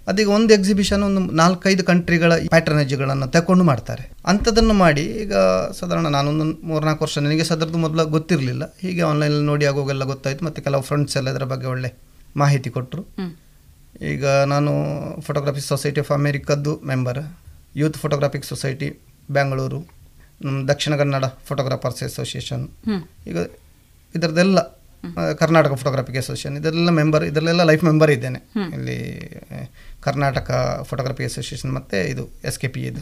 [0.07, 4.11] ಅದೀಗ ಒಂದು ಎಕ್ಸಿಬಿಷನ್ ಒಂದು ನಾಲ್ಕೈದು ಕಂಟ್ರಿಗಳ ಪ್ಯಾಟ್ರನೇಜ್ಗಳನ್ನು ತಗೊಂಡು ಮಾಡ್ತಾರೆ.
[4.26, 5.34] ಅಂಥದ್ದನ್ನು ಮಾಡಿ ಈಗ
[5.72, 8.76] ಸಾಧಾರಣ ನಾನೊಂದು ಮೂರ್ನಾಲ್ಕು ವರ್ಷ ನನಗೆ ಸದರದ್ದು ಮೊದಲು ಗೊತ್ತಿರಲಿಲ್ಲ.
[8.81, 10.45] ಹೀಗೆ ಆನ್ಲೈನಲ್ಲಿ ನೋಡಿ ಆಗೋಗೆಲ್ಲ ಗೊತ್ತಾಯಿತು.
[10.45, 11.91] ಮತ್ತು ಕೆಲವು ಫ್ರೆಂಡ್ಸ್ ಎಲ್ಲ ಇದರ ಬಗ್ಗೆ ಒಳ್ಳೆ
[12.35, 13.03] ಮಾಹಿತಿ ಕೊಟ್ಟರು
[14.02, 14.72] ಈಗ ನಾನು
[15.22, 17.22] photography society of ಅಮೇರಿಕದ್ದು member
[17.76, 18.88] youth photographic society
[19.31, 19.80] Bengaluru
[20.68, 22.64] Dakshina Kannada photographers association.
[23.27, 23.38] ಈಗ
[24.15, 24.69] ಇದರದ್ದೆಲ್ಲ ಆ,
[25.41, 28.39] ಕರ್ನಾಟಕ ಫೋಟೋಗ್ರಾಫಿಕ್ ಅಸೋಸಿಯೇಷನ್ ಇದೆಲ್ಲ ಮೆಂಬರ್ ಇದರಲ್ಲೆಲ್ಲ ಲೈಫ್ ಮೆಂಬರ್ ಇದ್ದೇನೆ.
[28.75, 28.97] ಇಲ್ಲಿ
[30.05, 30.51] ಕರ್ನಾಟಕ
[30.89, 33.01] ಫೋಟೋಗ್ರಫಿ ಅಸೋಸಿಯೇಷನ್ ಮತ್ತು ಇದು ಎಸ್ ಕೆ ಪಿ ಇದು.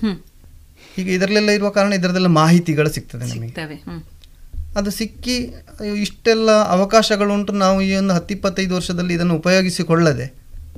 [1.02, 3.78] ಈಗ ಇದರಲ್ಲೆಲ್ಲ ಇರುವ ಕಾರಣ ಇದರದೆಲ್ಲ ಮಾಹಿತಿಗಳು ಸಿಗ್ತದೆ ನಮಗೆ.
[4.80, 5.38] ಅದು ಸಿಕ್ಕಿ
[6.06, 10.28] ಇಷ್ಟೆಲ್ಲ ಅವಕಾಶಗಳುಂಟು ನಾವು ಈ ಒಂದು ಹತ್ತಿಪ್ಪತ್ತೈದು ವರ್ಷದಲ್ಲಿ ಇದನ್ನು ಉಪಯೋಗಿಸಿಕೊಳ್ಳದೆ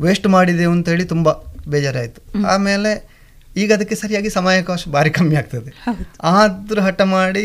[0.06, 1.30] ವೇಸ್ಟ್ ಮಾಡಿದೆವು ಅಂತೇಳಿ ತುಂಬ
[1.74, 2.22] ಬೇಜಾರಾಯಿತು.
[2.54, 2.91] ಆಮೇಲೆ
[3.64, 5.72] ಈಗ ಅದಕ್ಕೆ ಸರಿಯಾಗಿ ಸಮಯಾವಕಾಶ ಭಾರಿ ಕಮ್ಮಿ ಆಗ್ತದೆ.
[6.34, 7.44] ಆದರೂ ಹಠ ಮಾಡಿ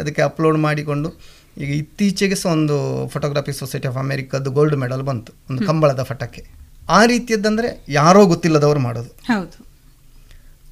[0.00, 1.10] ಅದಕ್ಕೆ ಅಪ್ಲೋಡ್ ಮಾಡಿಕೊಂಡು
[1.58, 6.46] ಈಗ ಇತ್ತೀಚೆಗೆ ಸಹ ಒಂದು ಫೋಟೋಗ್ರಾಫಿ ಸೊಸೈಟಿ ಆಫ್ ಅಮೆರಿಕದ್ದು ಗೋಲ್ಡ್ ಮೆಡಲ್ ಬಂತು ಒಂದು ಕಂಬಳದ ಫಟಕ್ಕೆ.
[6.88, 9.08] ಆ ರೀತಿಯದ್ದಂದರೆ ಯಾರೋ ಗೊತ್ತಿಲ್ಲದವರು ಮಾಡೋದು.
[9.08, 9.68] ಹೌದು.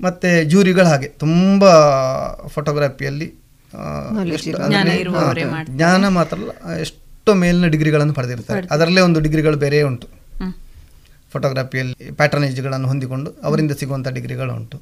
[0.03, 1.65] ಮತ್ತು ಜೂರಿಗಳು ಹಾಗೆ ತುಂಬ
[2.47, 3.35] ಫೋಟೋಗ್ರಫಿಯಲ್ಲಿ
[5.69, 8.69] ಜ್ಞಾನ ಮಾತ್ರ ಅಲ್ಲ ಎಷ್ಟೋ ಮೇಲಿನ ಡಿಗ್ರಿಗಳನ್ನು ಪಡೆದಿರ್ತಾರೆ.
[8.71, 10.09] ಅದರಲ್ಲೇ ಒಂದು ಡಿಗ್ರಿಗಳು ಬೇರೆ ಉಂಟು.
[11.33, 14.81] ಫೋಟೋಗ್ರಾಫಿಯಲ್ಲಿ ಪ್ಯಾಟರ್ನೇಜ್ಗಳನ್ನು ಹೊಂದಿಕೊಂಡು ಅವರಿಂದ ಸಿಗುವಂಥ ಡಿಗ್ರಿಗಳು ಉಂಟು.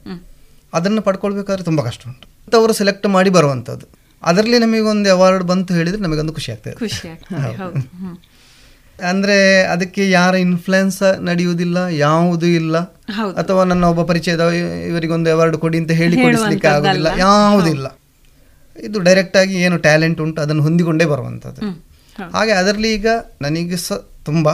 [0.75, 2.57] ಅದನ್ನು ಪಡ್ಕೊಳ್ಬೇಕಾದ್ರೆ ತುಂಬ ಕಷ್ಟ ಉಂಟು.
[2.57, 4.04] ಅವರು ಸೆಲೆಕ್ಟ್ ಮಾಡಿ ಬರುವಂಥದ್ದು.
[4.25, 7.81] ಅದರಲ್ಲಿ ನಮಗೊಂದು ಒಂದು ಅವಾರ್ಡ್ ಬಂತು ಹೇಳಿದರೆ ನಮಗೊಂದು ಖುಷಿ ಆಗ್ತದೆ ಖುಷಿ ಆಗ್ತದೆ ಹೌದು.
[7.97, 8.17] ಹ್ಮ್.
[9.05, 12.77] ಅಂದರೆ ಅದಕ್ಕೆ ಯಾರ ಇನ್ಫ್ಲುಯೆನ್ಸ್ ನಡೆಯುವುದಿಲ್ಲ ಯಾವುದೂ ಇಲ್ಲ.
[13.13, 13.35] ಹೌದು.
[13.37, 14.45] ಅಥವಾ ನನ್ನ ಒಬ್ಬ ಪರಿಚಯದ
[14.89, 17.09] ಇವರಿಗೊಂದು ಅವಾರ್ಡ್ ಕೊಡಿ ಅಂತ ಹೇಳಿ ಕೊಡಿಸ್ಲಿಕ್ಕೆ ಆಗೋದಿಲ್ಲ.
[17.19, 17.87] ಯಾವುದಿಲ್ಲ
[18.77, 21.61] ಇದು ಡೈರೆಕ್ಟ್ ಆಗಿ ಏನು ಟ್ಯಾಲೆಂಟ್ ಉಂಟು ಅದನ್ನು ಹೊಂದಿಕೊಂಡೇ ಬರುವಂಥದ್ದು.
[22.33, 23.09] ಹಾಗೆ ಅದರಲ್ಲಿ ಈಗ
[23.43, 24.49] ನನಗೆ ಸಹ ತುಂಬ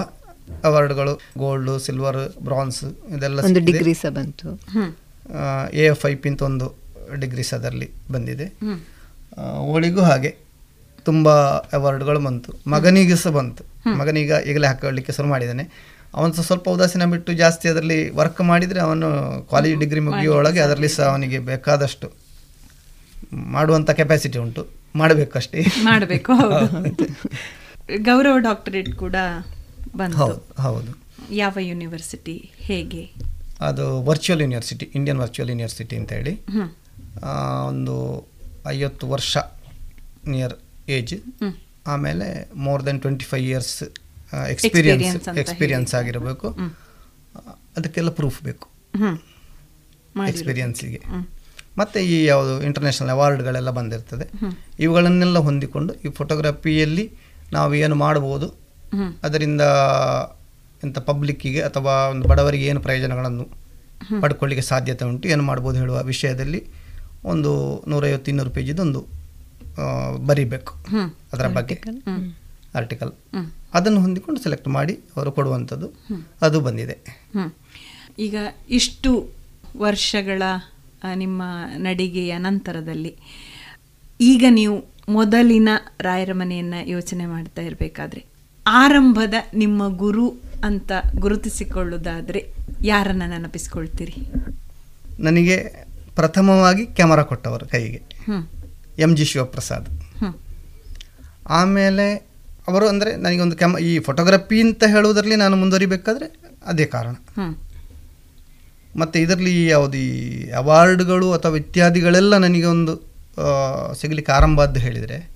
[0.64, 2.84] ಅವಾರ್ಡ್ಗಳು ಗೋಲ್ಡ್ ಸಿಲ್ವರ್ ಬ್ರಾನ್ಸ್
[3.16, 4.48] ಇದೆಲ್ಲ ಒಂದು ಡಿಗ್ರಿ ಸಹ ಬಂತು.
[5.72, 6.66] ಎ ಎಫ್ ಐ ಪಿಂತ ಒಂದು
[7.20, 8.46] ಡಿಗ್ರಿ ಅದರಲ್ಲಿ ಬಂದಿದೆ.
[9.36, 10.30] ಅವಳಿಗೂ ಹಾಗೆ.
[11.06, 11.28] ತುಂಬ
[11.72, 12.60] ಅವಾರ್ಡ್ಗಳು ಬಂತು.
[12.66, 13.62] ಮಗನಿಗೆ ಸಹ ಬಂತು.
[13.96, 15.64] ಮಗನೀಗ ಈಗಲೇ ಹಾಕೊಳ್ಳಿಕ್ಕೆ ಶುರು ಮಾಡಿದ್ದಾನೆ.
[16.14, 19.08] ಅವನು ಸಹ ಸ್ವಲ್ಪ ಉದಾಸೀನ ಬಿಟ್ಟು ಜಾಸ್ತಿ ಅದರಲ್ಲಿ ವರ್ಕ್ ಮಾಡಿದರೆ ಅವನು
[19.50, 22.08] ಕಾಲೇಜ್ ಡಿಗ್ರಿ ಮುಗಿಯುವೊಳಗೆ ಅದರಲ್ಲಿ ಸಹ ಅವನಿಗೆ ಬೇಕಾದಷ್ಟು
[23.52, 24.62] ಮಾಡುವಂಥ ಕೆಪಾಸಿಟಿ ಉಂಟು.
[24.96, 26.84] ಮಾಡಬೇಕಷ್ಟೇ ಮಾಡಬೇಕು ಹೌದು.
[28.02, 29.16] ಗೌರವ ಡಾಕ್ಟರೇಟ್ ಕೂಡ
[30.16, 30.90] ಹೌದು ಹೌದು.
[31.32, 33.02] ಯಾವ ಯೂನಿವರ್ಸಿಟಿ ಹೇಗೆ?
[33.60, 36.32] ಅದು virtual university Indian virtual university ಅಂತ ಹೇಳಿ.
[37.68, 37.94] ಒಂದು
[38.68, 39.38] ಐವತ್ತು ವರ್ಷ
[40.26, 40.54] ನಿಯರ್
[40.88, 41.14] ಏಜ್
[41.86, 43.82] ಆಮೇಲೆ more then twenty five years
[44.48, 46.48] experience experience ಆಗಿರಬೇಕು.
[47.76, 48.68] ಅದಕ್ಕೆಲ್ಲ ಪ್ರೂಫ್ ಬೇಕು.
[50.28, 51.00] ಎಕ್ಸ್ಪೀರಿಯನ್ಸಿಗೆ.
[51.78, 54.26] ಮತ್ತು ಈ ಯಾವುದು ಇಂಟರ್ನ್ಯಾಷನಲ್ ಅವಾರ್ಡ್ಗಳೆಲ್ಲ ಬಂದಿರ್ತದೆ.
[54.80, 57.12] ಇವುಗಳನ್ನೆಲ್ಲ ಹೊಂದಿಕೊಂಡು ಈ ಫೋಟೋಗ್ರಫಿಯಲ್ಲಿ
[57.52, 58.54] ನಾವು ಏನು ಮಾಡ್ಬೋದು.
[59.22, 59.60] ಅದರಿಂದ
[60.84, 63.48] ಎಂಥ ಪಬ್ಲಿಕ್ಕಿಗೆ ಅಥವಾ ಒಂದು ಬಡವರಿಗೆ ಏನು ಪ್ರಯೋಜನಗಳನ್ನು.
[64.20, 65.28] ಪಡ್ಕೊಳ್ಳಿಕ್ಕೆ ಸಾಧ್ಯತೆ ಉಂಟು?
[65.28, 66.66] ಏನು ಮಾಡ್ಬೋದು ಹೇಳುವ ವಿಷಯದಲ್ಲಿ?
[67.24, 69.00] ಒಂದು ನೂರೈವತ್ತು ಇನ್ನೂರು ಪೇಜಿದೊಂದು
[70.26, 70.74] ಬರೀಬೇಕು ಬರಿಬೇಕು
[71.32, 71.74] ಅದರ ಬಗ್ಗೆ.
[72.74, 73.12] ಆರ್ಟಿಕಲ್.
[73.74, 75.90] ಅದನ್ನು ಹೊಂದಿಕೊಂಡು ಸೆಲೆಕ್ಟ್ ಮಾಡಿ ಅವರು ಕೊಡುವಂಥದ್ದು
[76.42, 76.98] ಅದು ಬಂದಿದೆ.
[78.18, 78.36] ಈಗ
[78.68, 79.30] ಇಷ್ಟು
[79.78, 80.42] ವರ್ಷಗಳ
[81.14, 81.42] ನಿಮ್ಮ
[81.76, 83.16] ನಡಿಗೆಯ ನಂತರದಲ್ಲಿ
[84.20, 85.68] ಈಗ ನೀವು ಮೊದಲಿನ
[86.00, 88.24] ರಾಯರ ಮನೆಯನ್ನು ಯೋಚನೆ ಮಾಡ್ತಾ ಇರಬೇಕಾದ್ರೆ
[88.66, 90.28] ಆರಂಭದ ನಿಮ್ಮ ಗುರು
[90.64, 94.16] ಅಂತ ಗುರುತಿಸಿಕೊಳ್ಳುವುದಾದರೆ ಯಾರನ್ನು ನೆನಪಿಸ್ಕೊಳ್ತೀರಿ?
[95.20, 95.56] ನನಗೆ
[96.14, 98.02] ಪ್ರಥಮವಾಗಿ ಕ್ಯಾಮರಾ ಕೊಟ್ಟವರು ಕೈಗೆ.
[98.32, 98.48] M
[98.98, 99.88] M G Shivaprasad.
[101.48, 102.14] ಆಮೇಲೆ
[102.68, 107.14] ಅವರು ಅಂದರೆ ನನಗೊಂದು ಕ್ಯಾಮ ಈ ಫೋಟೋಗ್ರಫಿ ಅಂತ ಹೇಳುವುದರಲ್ಲಿ ನಾನು ಮುಂದುವರಿಬೇಕಾದ್ರೆ ಅದೇ ಕಾರಣ.
[108.98, 112.96] ಮತ್ತು ಇದರಲ್ಲಿ ಯಾವುದು ಈ ಅವಾರ್ಡ್ಗಳು ಅಥವಾ ಇತ್ಯಾದಿಗಳೆಲ್ಲ ನನಗೆ ಒಂದು
[114.00, 115.30] ಸಿಗಲಿಕ್ಕೆ ಆರಂಭ ಆದ್ದು ಹೇಳಿದರೆ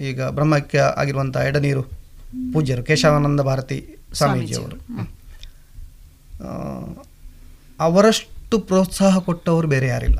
[0.00, 1.82] ಈಗ ಬ್ರಹ್ಮಕ್ಕೆ ಆಗಿರುವಂಥ ಎಡನೀರು
[2.52, 4.76] ಪೂಜ್ಯರು ಕೇಶವಾನಂದ ಭಾರತಿ ಸ್ವಾಮೀಜಿಯವರು.
[6.48, 7.86] ಆ,
[8.46, 10.18] ಅವರಷ್ಟು ಪ್ರೋತ್ಸಾಹ ಕೊಟ್ಟವರು ಬೇರೆ ಯಾರಿಲ್ಲ.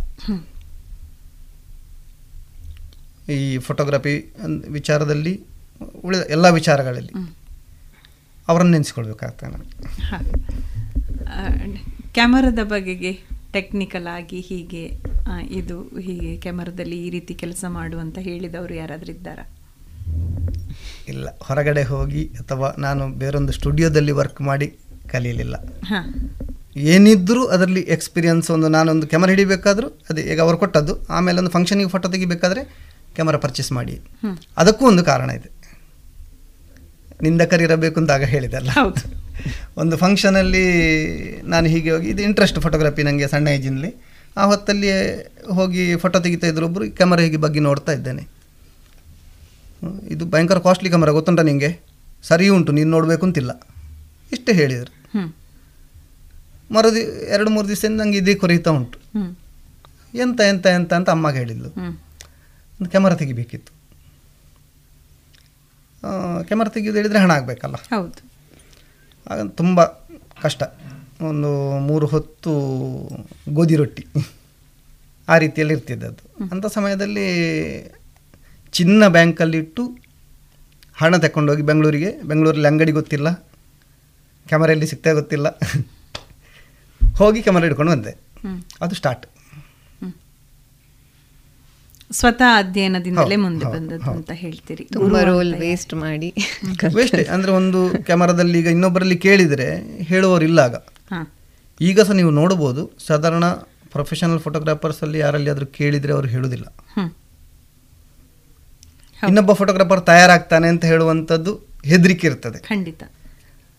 [3.33, 4.15] ಈ ಫೋಟೋಗ್ರಫಿ
[4.71, 5.33] ವಿಚಾರದಲ್ಲಿ
[6.05, 7.13] ಉಳಿದ ಎಲ್ಲ ವಿಚಾರಗಳಲ್ಲಿ
[8.49, 9.71] ಅವರನ್ನು ನೆನೆಸ್ಕೊಳ್ಬೇಕಾಗ್ತದೆ ನನಗೆ
[12.15, 13.13] ಕ್ಯಾಮರಾದ ಬಗೆಗೆ
[13.53, 14.83] ಟೆಕ್ನಿಕಲ್ ಆಗಿ ಹೀಗೆ
[15.51, 19.45] ಇದು ಹೀಗೆ ಕ್ಯಾಮರಾದಲ್ಲಿ ಈ ರೀತಿ ಕೆಲಸ ಮಾಡುವಂತ ಹೇಳಿದವರು ಯಾರಾದರೂ ಇದ್ದಾರಾ?
[21.09, 21.27] ಇಲ್ಲ.
[21.43, 24.69] ಹೊರಗಡೆ ಹೋಗಿ ಅಥವಾ ನಾನು ಬೇರೊಂದು ಸ್ಟುಡಿಯೋದಲ್ಲಿ ವರ್ಕ್ ಮಾಡಿ
[25.09, 25.57] ಕಲಿಯಲಿಲ್ಲ.
[25.85, 25.95] ಹ.
[26.77, 32.09] ಏನಿದ್ದರೂ ಅದರಲ್ಲಿ ಎಕ್ಸ್ಪೀರಿಯನ್ಸ್ ಒಂದು ನಾನೊಂದು ಕ್ಯಾಮರಾ ಹಿಡಿಬೇಕಾದ್ರೂ ಅದೇ ಈಗ ಅವರು ಕೊಟ್ಟದ್ದು ಆಮೇಲೆ ಒಂದು ಫಂಕ್ಷನಿಗೆ ಫೋಟೋ
[32.09, 32.65] ತೆಗಿಬೇಕಾದ್ರೆ
[33.15, 34.01] ಕ್ಯಾಮರಾ ಪರ್ಚೇಸ್ ಮಾಡಿ.
[34.57, 35.51] ಅದಕ್ಕೂ ಒಂದು ಕಾರಣ ಇದೆ.
[37.23, 38.71] ನಿಂದಕರಿರಬೇಕು ಅಂತ ಆಗ ಹೇಳಿದಲ್ಲ.
[38.71, 39.27] ಹೌದು.
[39.77, 40.65] ಒಂದು ಫಂಕ್ಷನಲ್ಲಿ
[41.43, 43.95] ನಾನು ಹೀಗೆ ಹೋಗಿ ಇದು ಇಂಟ್ರೆಸ್ಟ್ ಫೋಟೋಗ್ರಫಿ ನನಗೆ ಸಣ್ಣ ಏಜಿನಲ್ಲಿ.
[44.37, 44.91] ಆ ಹೊತ್ತಲ್ಲಿ
[45.53, 48.29] ಹೋಗಿ ಫೋಟೋ ತೆಗಿತಾ ಇದ್ರು ಒಬ್ಬರು ಕ್ಯಾಮರಾ ಹೀಗೆ ಬಗ್ಗೆ ನೋಡ್ತಾ ಇದ್ದೇನೆ.
[50.09, 51.81] ಇದು ಭಯಂಕರ ಕಾಸ್ಟ್ಲಿ ಕ್ಯಾಮರಾ ಗೊತ್ತುಂಟ ನಿಮಗೆ
[52.23, 53.67] ಸರಿ ಉಂಟು ನೀನು ನೋಡಬೇಕು ಅಂತಿಲ್ಲ.
[54.33, 55.19] ಇಷ್ಟೇ ಹೇಳಿದರು.
[56.73, 58.99] ಮರುದಿ ಎರಡು ಮೂರು ದಿವಸದಿಂದ ನನಗೆ ಇದೇ ಕೊರೀತಾ ಉಂಟು.
[60.15, 61.69] ಎಂತ ಎಂತ ಎಂತ ಅಂತ ಅಮ್ಮಗೆ ಹೇಳಿದ್ಲು.
[62.81, 63.73] ಒಂದು ಕ್ಯಾಮರಾ ತೆಗಿಬೇಕಿತ್ತು.
[66.45, 67.75] ಕ್ಯಾಮರಾ ತೆಗೆಯೋದು ಹೇಳಿದರೆ ಹಣ ಆಗಬೇಕಲ್ಲ.
[67.75, 68.33] ಹೌದು.
[69.31, 69.85] ಆಗ ತುಂಬ
[70.43, 70.63] ಕಷ್ಟ.
[71.21, 72.51] ಒಂದು ಮೂರು ಹೊತ್ತು
[73.49, 74.07] ಗೋಧಿ ರೊಟ್ಟಿ
[75.29, 76.49] ಆ ರೀತಿಯಲ್ಲಿ ಇರ್ತಿದ್ದದ್ದು.
[76.51, 77.27] ಅಂಥ ಸಮಯದಲ್ಲಿ
[78.73, 79.99] ಚಿನ್ನ ಬ್ಯಾಂಕಲ್ಲಿಟ್ಟು
[80.95, 82.23] ಹಣ ತಗೊಂಡೋಗಿ ಬೆಂಗಳೂರಿಗೆ.
[82.23, 83.33] ಬೆಂಗಳೂರಲ್ಲಿ ಅಂಗಡಿ ಗೊತ್ತಿಲ್ಲ.
[84.47, 85.47] ಕ್ಯಾಮರಾ ಎಲ್ಲಿ ಸಿಗ್ತಾ ಗೊತ್ತಿಲ್ಲ.
[87.19, 88.13] ಹೋಗಿ ಕ್ಯಾಮರಾ ಹಿಡ್ಕೊಂಡು ಬಂದೆ.
[88.81, 89.27] ಅದು ಸ್ಟಾರ್ಟ್
[92.11, 94.89] ಸ್ವತಃ ಅಧ್ಯಯನದಿಂದಲೇ ಮುಂದೆ ಬಂದದ್ದು ಅಂತ ಹೇಳ್ತೀರಿ.
[94.93, 96.35] ತುಂಬಾ ರೋಲ್ ವೇಸ್ಟ್ ಮಾಡಿ.
[96.95, 99.67] ವೇಸ್ಟ್ ಅಂದ್ರೆ ಒಂದು ಕ್ಯಾಮರಾದಲ್ಲಿ ಈಗ ಇನ್ನೊಬ್ಬರಲ್ಲಿ ಕೇಳಿದರೆ
[100.03, 100.75] ಹೇಳುವವರು ಇಲ್ಲ ಆಗ.
[101.81, 103.45] ಈಗ ಸಹ ನೀವು ನೋಡಬಹುದು ಸಾಧಾರಣ
[103.93, 106.67] ಪ್ರೊಫೆಷನಲ್ ಫೋಟೋಗ್ರಾಫರ್ಸಲ್ಲಿ ಯಾರಲ್ಲಿ ಆದರೂ ಕೇಳಿದ್ರೆ ಅವರು ಹೇಳುದಿಲ್ಲ.
[109.29, 111.53] ಇನ್ನೊಬ್ಬ ಫೋಟೋಗ್ರಾಫರ್ ತಯಾರಾಗ್ತಾನೆ ಅಂತ ಹೇಳುವಂಥದ್ದು
[111.85, 112.59] ಹೆದರಿಕೆ ಇರ್ತದೆ.
[112.59, 113.03] ಖಂಡಿತ.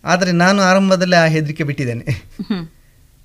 [0.04, 2.06] ಆದರೆ ನಾನು ಆರಂಭದಲ್ಲಿ ಆ ಹೆದರಿಕೆ ಬಿಟ್ಟಿದ್ದೇನೆ.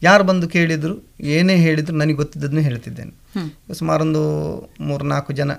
[0.03, 3.13] ಯಾರು ಬಂದು ಕೇಳಿದರು ಏನೇ ಹೇಳಿದ್ರು ನನಗೆ ಗೊತ್ತಿದ್ದದನ್ನು ಹೇಳ್ತಿದ್ದೇನೆ.
[3.75, 4.23] ಸುಮಾರೊಂದು
[4.81, 5.51] ಮೂರು ನಾಲ್ಕು ಜನ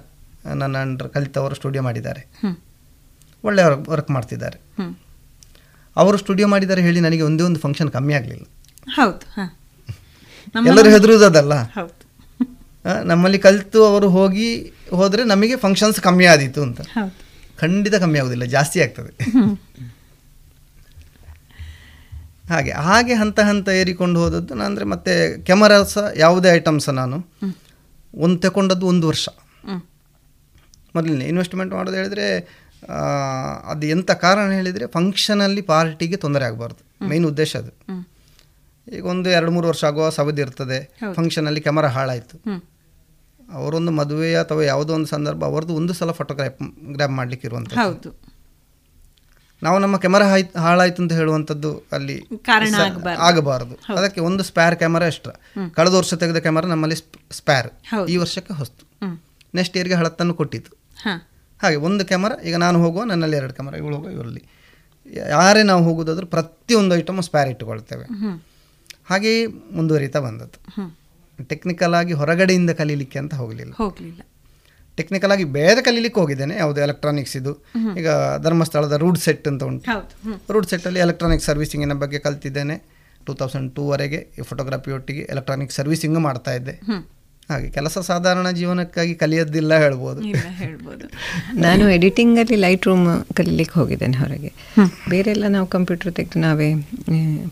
[0.56, 2.22] ನನ್ನ ಅಂಡರ್ ಕಲಿತವರು ಸ್ಟುಡಿಯೋ ಮಾಡಿದ್ದಾರೆ.
[3.44, 4.58] ಒಳ್ಳೆಯ ವರ್ಕ್ ಮಾಡ್ತಿದ್ದಾರೆ.
[5.96, 8.46] ಅವರು ಸ್ಟುಡಿಯೋ ಮಾಡಿದ್ದಾರೆ ಹೇಳಿ ನನಗೆ ಒಂದೇ ಒಂದು ಫಂಕ್ಷನ್ ಕಮ್ಮಿ ಆಗಲಿಲ್ಲ.
[8.96, 9.26] ಹೌದು
[10.70, 12.00] ಎಲ್ಲರೂ ಹೆದರುವುದಲ್ಲ ಹೌದು.
[13.04, 14.48] ನಮ್ಮಲ್ಲಿ ಕಲಿತು ಅವರು ಹೋಗಿ
[14.90, 16.82] ಹೋದರೆ ನಮಗೆ ಫಂಕ್ಷನ್ಸ್ ಕಮ್ಮಿ ಆದೀತು ಅಂತ.
[17.58, 19.12] ಖಂಡಿತ ಕಮ್ಮಿ ಆಗೋದಿಲ್ಲ ಜಾಸ್ತಿ ಆಗ್ತದೆ.
[22.50, 27.18] ಹಾಗೆ ಹಾಗೆ ಹಂತ ಹಂತ ಏರಿಕೊಂಡು ಹೋದದ್ದು ನಾನು ಅಂದರೆ ಮತ್ತೆ ಕ್ಯಾಮರಾ ಸಹ ಯಾವುದೇ ಐಟಮ್ಸ ನಾನು.
[28.16, 29.30] ಒಂದು ತಗೊಂಡದ್ದು ಒಂದು ವರ್ಷ.
[30.96, 32.26] ಮೊದಲನೇ ಇನ್ವೆಸ್ಟ್ಮೆಂಟ್ ಮಾಡೋದು ಹೇಳಿದರೆ
[33.66, 37.08] ಅದು ಎಂಥ ಕಾರಣ ಹೇಳಿದರೆ ಫಂಕ್ಷನಲ್ಲಿ ಪಾರ್ಟಿಗೆ ತೊಂದರೆ ಆಗಬಾರ್ದು.
[37.08, 37.72] ಮೇನ್ ಉದ್ದೇಶ ಅದು.
[38.96, 40.98] ಈಗ ಒಂದು ಎರಡು ಮೂರು ವರ್ಷ ಆಗುವ ಸವದಿ ಇರ್ತದೆ.
[41.14, 42.64] ಫಂಕ್ಷನಲ್ಲಿ ಕ್ಯಾಮರಾ ಹಾಳಾಯಿತು.
[43.54, 48.33] ಅವರೊಂದು ಮದುವೆ ಅಥವಾ ಯಾವುದೋ ಒಂದು ಸಂದರ್ಭ ಅವರದ್ದು ಒಂದು ಸಲ ಫೋಟೋಗ್ರಾಫ್ ಗ್ರಾಪ್ ಮಾಡಲಿಕ್ಕೆ ಇರುವಂಥದ್ದು
[49.64, 50.28] ನಾವು ನಮ್ಮ ಕ್ಯಾಮರಾ
[50.60, 52.16] ಹಾಳಾಯ್ತು ಅಂತ ಹೇಳುವಂಥದ್ದು ಅಲ್ಲಿ
[52.46, 52.76] ಕಾರಣ
[53.20, 53.76] ಆಗಬಾರದು.
[53.96, 55.36] ಅದಕ್ಕೆ ಒಂದು ಸ್ಪೇರ್ ಕ್ಯಾಮರಾ ಎಕ್ಸ್ಟ್ರಾ.
[55.76, 56.98] ಕಳೆದ ವರ್ಷ ತೆಗೆದ ಕ್ಯಾಮರಾ ನಮ್ಮಲ್ಲಿ
[57.32, 57.70] ಸ್ಪೇರ್
[58.10, 58.84] ಈ ವರ್ಷಕ್ಕೆ ಹೊಸ್ತು.
[59.56, 60.74] ನೆಕ್ಸ್ಟ್ ಇಯರ್ಗೆ ಹಳತ್ತನ್ನು ಕೊಟ್ಟಿತ್ತು
[61.62, 64.44] ಹಾಗೆ ಒಂದು ಕ್ಯಾಮರಾ ಈಗ ನಾನು ಹೋಗುವ ನನ್ನಲ್ಲಿ ಎರಡು ಕ್ಯಾಮರಾ ಇವಳು ಹೋಗುವ ಇವರಲ್ಲಿ.
[65.16, 68.06] ಯಾರೇ ನಾವು ಹೋಗೋದಾದ್ರೂ ಪ್ರತಿಯೊಂದು ಐಟಮ್ ಸ್ಪ್ಯಾರ್ ಇಟ್ಟುಕೊಳ್ತೇವೆ.
[69.10, 70.60] ಹಾಗೆಯೇ ಮುಂದುವರಿತಾ ಬಂದದ್ದು.
[71.46, 73.74] ಟೆಕ್ನಿಕಲ್ ಆಗಿ ಹೊರಗಡೆಯಿಂದ ಕಲೀಲಿಕ್ಕೆ ಅಂತ ಹೋಗಲಿಲ್ಲ.
[73.78, 74.22] ಹೋಗ್ಲಿಲ್ಲ.
[74.98, 77.66] ಟೆಕ್ನಿಕಲ್ ಆಗಿ ಬೇರೆ ಕಲೀಲಿಕ್ಕೆ ಹೋಗಿದ್ದೇನೆ ಯಾವುದು ಎಲೆಕ್ಟ್ರಾನಿಕ್ಸ್ ಇದು.
[78.00, 78.08] ಈಗ
[78.42, 79.92] ಧರ್ಮಸ್ಥಳದ ರೂಡ್ ಸೆಟ್ ಅಂತ ಉಂಟು.
[80.52, 82.94] ರೂಡ್ ಸೆಟ್ಟಲ್ಲಿ ಎಲೆಕ್ಟ್ರಾನಿಕ್ ಸರ್ವಿಸಿಂಗಿನ ಬಗ್ಗೆ ಕಲ್ತಿದ್ದೇನೆ.
[83.26, 86.72] ಟೂ ತೌಸಂಡ್ ಟೂವರೆಗೆ ಈ ಫೋಟೋಗ್ರಫಿ ಒಟ್ಟಿಗೆ ಎಲೆಕ್ಟ್ರಾನಿಕ್ ಸರ್ವಿಸಿಂಗ್ ಮಾಡ್ತಾ ಇದ್ದೆ.
[87.50, 90.22] ಹಾಗೆ ಕೆಲಸ ಸಾಧಾರಣ ಜೀವನಕ್ಕಾಗಿ ಕಲಿಯೋದಿಲ್ಲ ಹೇಳ್ಬೋದು.
[91.54, 94.54] ನಾನು ಎಡಿಟಿಂಗಲ್ಲಿ ಲೈಟ್ ರೂಮ್ ಕಲೀಲಿಕ್ಕೆ ಹೋಗಿದ್ದೇನೆ ಹೊರಗೆ.
[95.10, 96.74] ಬೇರೆಲ್ಲ ನಾವು ಕಂಪ್ಯೂಟರ್ ತೆಗೆದು ನಾವೇ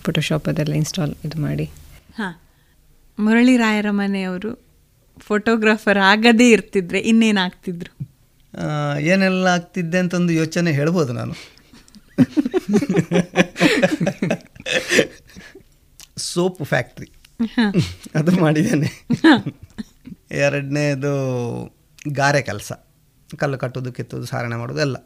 [0.04, 1.66] ಫೋಟೋಶಾಪ್ ಅದೆಲ್ಲ ಇನ್ಸ್ಟಾಲ್ ಇದು ಮಾಡಿ.
[2.16, 2.42] ಹಾ.
[3.20, 4.71] ಮುರಳಿ ರಾಯರ ಮನೆಯವರು
[5.22, 9.00] ಫೋಟೋಗ್ರಾಫರ್ ಆಗದೇ ಇರ್ತಿದ್ರೆ ಇನ್ನೇನಾಗ್ತಿದ್ರು ಆಗ್ತಿದ್ರು?
[9.00, 11.34] ಏನೆಲ್ಲ ಆಗ್ತಿದ್ದೆ ಅಂತ ಒಂದು ಯೋಚನೆ ಹೇಳ್ಬೋದು ನಾನು.
[16.18, 17.12] Soap factory.
[18.16, 19.08] ಅದು ಮಾಡಿದ್ದೇನೆ.
[20.32, 21.12] ಎರಡನೇದು
[22.12, 22.72] ಗಾರೆ ಕೆಲಸ.
[23.38, 24.98] ಕಲ್ಲು ಕಟ್ಟೋದು ಕೆತ್ತೋದು ಸಾರಣೆ ಮಾಡೋದು ಎಲ್ಲ.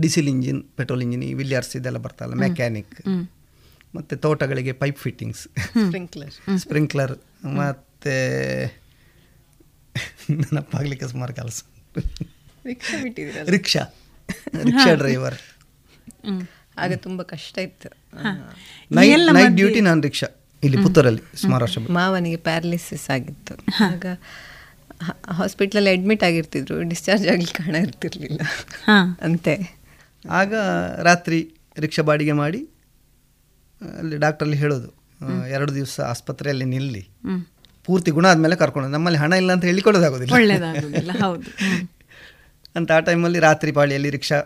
[0.00, 3.30] Diesel engine petrol engine Villiers ಇದೆಲ್ಲ ಬರ್ತಲ್ಲ ಮೆಕ್ಯಾನಿಕ್.
[3.96, 5.40] ಮತ್ತು ತೋಟಗಳಿಗೆ pipe fittings.
[5.40, 6.58] Sprinkler Sprinkler.
[6.58, 7.12] Sprinkler
[8.04, 8.84] ಮತ್ತು
[10.30, 11.62] ನೆನಪಾಗ್ಲಿಕ್ಕೆ ಸುಮಾರು ಕೆಲಸ.
[12.64, 12.96] ರಿಕ್ಷಾ?
[13.44, 13.82] ರಿಕ್ಷಾ.
[14.62, 15.34] Rickshaw driver.
[16.78, 17.88] ಆಗ ತುಂಬ ಕಷ್ಟ ಇತ್ತು.
[18.94, 20.28] ನೈಟ್ ಡ್ಯೂಟಿ ನಾನು ರಿಕ್ಷಾ.
[20.64, 23.54] ಇಲ್ಲಿ ಪುತ್ತೂರಲ್ಲಿ ಸುಮಾರು ವರ್ಷ ಮಾವನಿಗೆ ಪ್ಯಾರಲಿಸಿಸ್ ಆಗಿತ್ತು.
[23.84, 24.06] ಆಗ
[25.30, 26.82] ಹಾಸ್ಪಿಟ್ಲಲ್ಲಿ ಅಡ್ಮಿಟ್ ಆಗಿರ್ತಿದ್ರು.
[26.82, 28.40] ಡಿಸ್ಚಾರ್ಜ್ ಆಗ್ಲಿಕ್ಕೆ ಹಣ ಇರ್ತಿರ್ಲಿಲ್ಲ.
[29.20, 29.54] ಅಂತೆ.
[30.30, 30.54] ಆಗ
[31.02, 32.60] ರಾತ್ರಿ ರಿಕ್ಷಾ ಬಾಡಿಗೆ ಮಾಡಿ
[33.98, 34.90] ಅಲ್ಲಿ ಡಾಕ್ಟ್ರಲ್ಲಿ ಹೇಳೋದು
[35.48, 37.08] ಎರಡು ದಿವಸ ಆಸ್ಪತ್ರೆಯಲ್ಲಿ ನಿಲ್ಲಿ.
[37.84, 40.32] ಪೂರ್ತಿ ಗುಣ ಆದಮೇಲೆ ಕರ್ಕೊಂಡು ನಮ್ಮಲ್ಲಿ ಹಣ ಇಲ್ಲ ಅಂತ ಹೇಳಿಕೊಳ್ಳೋದಾಗೋದಿಲ್ಲ.
[40.34, 41.48] ಒಳ್ಳೆಯದಾಗೋದಿಲ್ಲ ಹೌದು.
[42.76, 44.38] ಅಂತ ಆ ಟೈಮಲ್ಲಿ ರಾತ್ರಿ ಪಾಳಿಯಲ್ಲಿ ರಿಕ್ಷಾ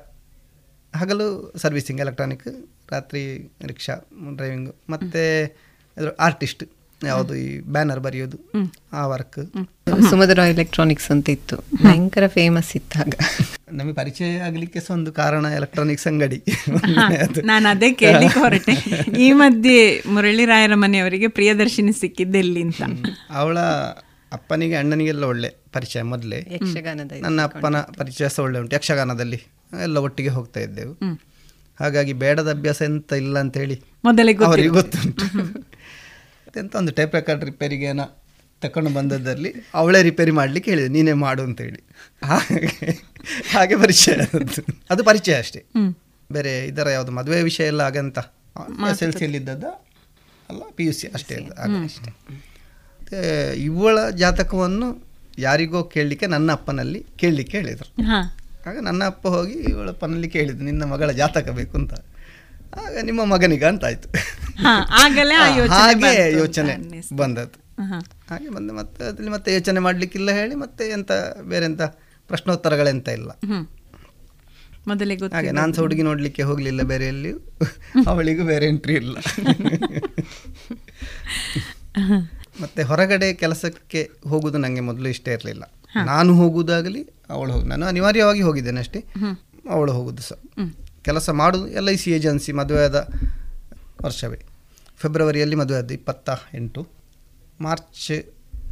[0.94, 2.44] ಹಗಲು ಸರ್ವಿಸಿಂಗ್ ಎಲೆಕ್ಟ್ರಾನಿಕ್
[2.92, 3.22] ರಾತ್ರಿ
[3.66, 3.94] ರಿಕ್ಷಾ
[4.36, 5.22] ಡ್ರೈವಿಂಗು ಮತ್ತು
[5.96, 6.64] ಅದರ ಆರ್ಟಿಸ್ಟ್
[7.00, 8.38] ಯಾವುದು ಈ ಬ್ಯಾನರ್ ಬರೆಯೋದು
[8.92, 9.38] ಆ ವರ್ಕ್
[10.10, 11.56] ಸುಮಧುರ ಎಲೆಕ್ಟ್ರಾನಿಕ್ಸ್ ಅಂತ ಇತ್ತು.
[11.82, 13.14] ಭಯಂಕರ ಫೇಮಸ್ ಇತ್ತು ಆಗ.
[13.72, 16.36] ನಮಗೆ ಪರಿಚಯ ಆಗಲಿಕ್ಕೆ ಸಹ ಒಂದು ಕಾರಣ ಎಲೆಕ್ಟ್ರಾನಿಕ್ಸ್ ಅಂಗಡಿ.
[17.20, 17.42] ಅದು.
[17.42, 18.72] ನಾನು ಅದೇ ಕೇಳಲಿಕ್ಕೆ ಹೊರಟೆ.
[19.20, 22.82] ಈ ಮಧ್ಯೆ ಮುರಳಿ ರಾಯರ ಮನೆಯವರಿಗೆ ಪ್ರಿಯದರ್ಶಿನಿ ಸಿಕ್ಕಿದ್ದೆಲ್ಲಿ ಅಂತ.
[23.30, 23.58] ಅವಳ
[24.32, 26.46] ಅಪ್ಪನಿಗೆ ಅಣ್ಣನಿಗೆಲ್ಲ ಒಳ್ಳೆ ಪರಿಚಯ ಮೊದಲೇ.
[26.50, 28.76] ಯಕ್ಷಗಾನದ ಇದು ನನ್ನ ಅಪ್ಪನ ಪರಿಚಯ ಸಹ ಒಳ್ಳೆ ಉಂಟು.
[28.76, 29.42] ಯಕ್ಷಗಾನದಲ್ಲಿ
[29.82, 31.20] ಎಲ್ಲ ಒಟ್ಟಿಗೆ ಹೋಗ್ತಾ ಇದ್ದೆವು.
[31.80, 34.68] ಹಾಗಾಗಿ ಬೇಡದ ಅಭ್ಯಾಸ ಎಂತ ಇಲ್ಲ ಅಂತ ಹೇಳಿ ಮೊದಲೇ ಅವರಿಗೆ.
[34.68, 35.24] ಗೊತ್ತುಂಟು.
[36.60, 38.27] ಎಂತ ಒಂದು ಟೈಪ್ ರೆಕಾರ್ಡ್ ರಿಪೇರಿಗೆ ಏನೋ
[38.62, 41.80] ತಕೊಂಡು ಬಂದದ್ದರಲ್ಲಿ ಅವಳೇ ರಿಪೇರಿ ಮಾಡ್ಲಿಕ್ಕೆ ಹೇಳಿದೆ ನೀನೇ ಮಾಡು ಅಂತ ಹೇಳಿ
[42.30, 42.70] ಹಾಗೆ
[43.52, 44.14] ಹಾಗೆ ಪರಿಚಯ
[44.92, 45.60] ಅದು ಪರಿಚಯ ಅಷ್ಟೇ.
[46.30, 48.18] ಬೇರೆ ಇದರ ಯಾವುದು ಮದುವೆ ವಿಷಯ ಎಲ್ಲ ಆಗಂತ.
[48.92, 49.66] ಎಸ್ ಎಲ್ ಸಿಯಲ್ಲಿ ಇದ್ದದ್ದ
[50.50, 51.36] ಅಲ್ಲ ಪಿ ಯು ಸಿ ಅಷ್ಟೇ
[51.86, 52.10] ಅಷ್ಟೇ.
[53.68, 54.88] ಇವಳ ಜಾತಕವನ್ನು
[55.46, 57.90] ಯಾರಿಗೋ ಕೇಳಲಿಕ್ಕೆ ನನ್ನ ಅಪ್ಪನಲ್ಲಿ ಕೇಳಲಿಕ್ಕೆ ಹೇಳಿದರು.
[58.68, 61.94] ಆಗ ನನ್ನ ಅಪ್ಪ ಹೋಗಿ ಇವಳ ಅಪ್ಪನಲ್ಲಿ ಕೇಳಿದ್ರು ನಿನ್ನ ಮಗಳ ಜಾತಕ ಬೇಕು ಅಂತ.
[62.84, 64.08] ಆಗ ನಿಮ್ಮ ಮಗನಿಗ ಅಂತ ಆಯ್ತು.
[65.76, 66.74] ಹಾಗೆ ಯೋಚನೆ
[67.22, 67.58] ಬಂದದ್ದು.
[68.30, 71.82] ಹಾಗೆ ಬಂದು ಮತ್ತೆ ಅದ್ರಲ್ಲಿ ಮತ್ತೆ ಯೋಚನೆ ಮಾಡಲಿಕ್ಕಿಲ್ಲ ಹೇಳಿ ಮತ್ತೆ ಎಂತ ಬೇರೆ ಎಂತ
[72.30, 73.30] ಪ್ರಶ್ನೋತ್ತರಗಳೆಂತ ಇಲ್ಲ.
[74.88, 77.32] ಮೊದಲಿಗೆ ಮೊದಲೇ ಹಾಗೆ ನಾನು ಸಹ ಹುಡುಗಿ ನೋಡಲಿಕ್ಕೆ ಹೋಗಲಿಲ್ಲ ಬೇರೆ ಎಲ್ಲಿ
[78.06, 79.16] ಅವಳಿಗೂ ಬೇರೆ ಎಂಟ್ರಿ ಇಲ್ಲ.
[82.60, 85.64] ಮತ್ತೆ ಹೊರಗಡೆ ಕೆಲಸಕ್ಕೆ ಹೋಗುದು ನನಗೆ ಮೊದಲು ಇಷ್ಟ ಇರಲಿಲ್ಲ.
[86.04, 89.00] ನಾನು ಹೋಗುವುದಾಗಲಿ ಅವಳು ಹೋಗಿ ನಾನು ಅನಿವಾರ್ಯವಾಗಿ ಹೋಗಿದ್ದೇನೆ ಅಷ್ಟೇ.
[89.70, 90.38] ಅವಳು ಹೋಗುದು ಸಹ
[91.02, 93.08] ಕೆಲಸ ಮಾಡುದು ಎಲ್ ಐ ಸಿ ಏಜೆನ್ಸಿ ಮದುವೆಯಾದ
[94.02, 94.38] ವರ್ಷವೇ.
[94.98, 96.82] ಫೆಬ್ರವರಿಯಲ್ಲಿ ಮದುವೆ ಆದ ಇಪ್ಪತ್ತ ಎಂಟು.
[97.66, 98.10] ಮಾರ್ಚ್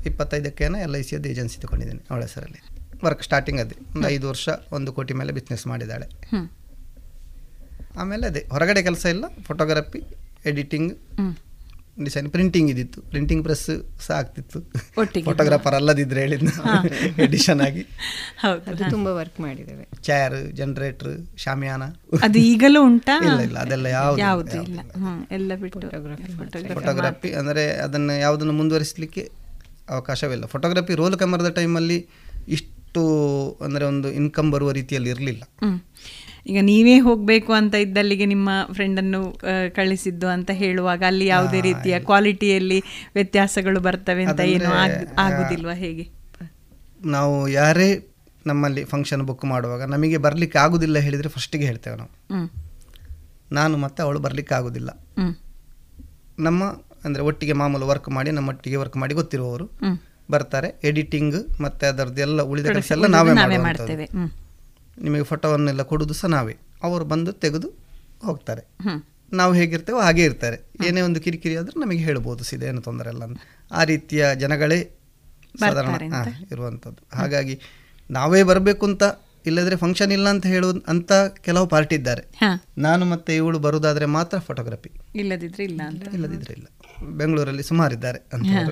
[0.08, 2.60] ಇಪ್ಪತ್ತೈದಕ್ಕೇನೋ ಎಲ್ ಐ ಸಿಯದ್ದು ಏಜೆನ್ಸಿ ತಗೊಂಡಿದ್ದೀನಿ ಅವಳ ಹೆಸರಲ್ಲಿ
[3.04, 6.06] ವರ್ಕ್ ಸ್ಟಾರ್ಟಿಂಗ್ ಅದೇ ಒಂದು ಐದು ವರ್ಷ ಒಂದು ಕೋಟಿ ಮೇಲೆ ಬಿಸ್ನೆಸ್ ಮಾಡಿದ್ದಾಳೆ.
[8.02, 10.00] ಆಮೇಲೆ ಅದೇ ಹೊರಗಡೆ ಕೆಲಸ ಇಲ್ಲ ಫೋಟೋಗ್ರಫಿ
[10.50, 10.92] ಎಡಿಟಿಂಗ್.
[12.04, 13.02] ಡಿಸೈನ್ ಪ್ರಿಂಟಿಂಗ್ ಇದ್ದಿತ್ತು.
[13.02, 13.70] ಪ್ರಿಂಟಿಂಗ್ ಪ್ರೆಸ್
[14.00, 14.72] ಸಹ ಆಗ್ತಿತ್ತು.
[14.98, 15.24] ಒಟ್ಟಿಗೆ.
[15.24, 16.48] ಫೋಟೋಗ್ರಾಫರ್ ಅಲ್ಲದಿದ್ರೆ ಹೇಳಿದ್ನ.
[17.18, 17.82] ಎಡಿಷನ್ ಆಗಿ.
[17.82, 18.90] ತುಂಬಾ ಅದು ಹಾ.
[18.90, 19.88] ತುಂಬ ವರ್ಕ್ ಮಾಡಿದ್ದೇವೆ.
[20.02, 21.82] ಚೇರ್ ಜನರೇಟರ್ ಶಾಮಿಯಾನ.
[22.22, 23.24] ಅದು ಈಗಲೂ ಉಂಟಾ?
[23.24, 24.80] ಇಲ್ಲ ಇಲ್ಲ ಅದೆಲ್ಲ ಯಾವುದು ಯಾವುದು ಇಲ್ಲ.
[24.80, 29.30] ಹ್ಮ್ ಎಲ್ಲ ಬಿಟ್ಟು ಫೋಟೋಗ್ರಫಿ ಫೋಟೋಗ್ರಫಿ ಅಂದರೆ ಅದನ್ನು ಯಾವುದನ್ನು ಮುಂದುವರಿಸಲಿಕ್ಕೆ
[29.90, 30.46] ಅವಕಾಶವಿಲ್ಲ.
[30.46, 32.06] ಫೋಟೋಗ್ರಫಿ ರೋಲ್ ಕ್ಯಾಮರಾದ ಟೈಮಲ್ಲಿ
[32.48, 35.42] ಇಷ್ಟು ಅಂದರೆ ಒಂದು ಇನ್ಕಮ್ ಬರುವ ರೀತಿಯಲ್ಲಿ ಇರಲಿಲ್ಲ.
[36.46, 39.38] ಈಗ ನೀವೇ ಹೋಗ್ಬೇಕು ಅಂತ ಇದ್ದಲ್ಲಿಗೆ ನಿಮ್ಮ ಫ್ರೆಂಡನ್ನು
[39.74, 42.82] ಕಳಿಸಿದ್ದು ಅಂತ ಹೇಳುವಾಗ ಅಲ್ಲಿ ಯಾವುದೇ ರೀತಿಯ ಕ್ವಾಲಿಟಿಯಲ್ಲಿ
[43.14, 46.10] ವ್ಯತ್ಯಾಸಗಳು ಬರ್ತವೆ ಅಂತ ಏನು ಆಗ್- ಆಗುದಿಲ್ವಾ ಹೇಗೆ?
[47.04, 48.16] ನಾವು ಯಾರೇ
[48.46, 52.10] ನಮ್ಮಲ್ಲಿ ಫಂಕ್ಷನ್ ಬುಕ್ ಮಾಡುವಾಗ ನಮಗೆ ಬರಲಿಕ್ಕೆ ಆಗುದಿಲ್ಲ ಹೇಳಿದ್ರೆ ಫಸ್ಟಿಗೆ ಹೇಳ್ತೇವೆ ನಾವು.
[53.52, 55.04] ನಾನು ಮತ್ತೆ ಅವಳು ಬರಲಿಕ್ಕೆ ಆಗುದಿಲ್ಲ.
[56.38, 56.64] ನಮ್ಮ
[57.04, 59.70] ಅಂದರೆ ಒಟ್ಟಿಗೆ ಮಾಮೂಲು ವರ್ಕ್ ಮಾಡಿ ನಮ್ಮೊಟ್ಟಿಗೆ ವರ್ಕ್ ಮಾಡಿ ಗೊತ್ತಿರುವವರು
[60.30, 60.80] ಬರ್ತಾರೆ.
[60.84, 64.04] ಎಡಿಟಿಂಗ್ ಮತ್ತೆ ಅದರದ್ದು ಎಲ್ಲ ಉಳಿದ ಕೆಲಸ ಎಲ್ಲ ನಾವೇ ಮಾಡ್ತೇವೆ.
[65.02, 66.56] ನಿಮಗೆ ಫೋಟೋವನ್ನೆಲ್ಲ ಕೊಡೋದು ಸಹ ನಾವೇ.
[66.82, 67.68] ಅವರು ಬಂದು ತೆಗೆದು
[68.22, 68.62] ಹೋಗ್ತಾರೆ.
[69.32, 70.86] ನಾವು ಹೇಗಿರ್ತೇವೋ ಹಾಗೆ ಇರ್ತಾರೆ.
[70.86, 73.38] ಏನೇ ಒಂದು ಕಿರಿಕಿರಿ ಆದರೂ ನಮಗೆ ಹೇಳ್ಬೋದು ಸೀದಾ ಏನು ತೊಂದರೆ ಇಲ್ಲ ಅಂತ.
[73.72, 74.90] ಆ ರೀತಿಯ ಜನಗಳೇ
[75.60, 76.14] ಸಾಧಾರಣ
[76.52, 77.16] ಇರುವಂಥದ್ದು.
[77.16, 77.60] ಹಾಗಾಗಿ
[78.10, 79.02] ನಾವೇ ಬರಬೇಕು ಅಂತ
[79.46, 82.22] ಇಲ್ಲದ್ರೆ ಫಂಕ್ಷನ್ ಇಲ್ಲ ಅಂತ ಹೇಳುವ ಅಂತ ಕೆಲವು ಪಾರ್ಟಿ ಇದ್ದಾರೆ.
[82.78, 86.08] ನಾನು ಮತ್ತೆ ಇವಳು ಬರುವುದಾದ್ರೆ ಮಾತ್ರ ಫೋಟೋಗ್ರಫಿ ಇಲ್ಲದಿದ್ರೆ ಇಲ್ಲ ಅಂತ.
[86.14, 86.66] ಇಲ್ಲದಿದ್ರೆ ಇಲ್ಲ.
[87.16, 88.62] ಬೆಂಗಳೂರಲ್ಲಿ ಸುಮಾರಿದ್ದಾರೆ ಅಂತ ಹಾ.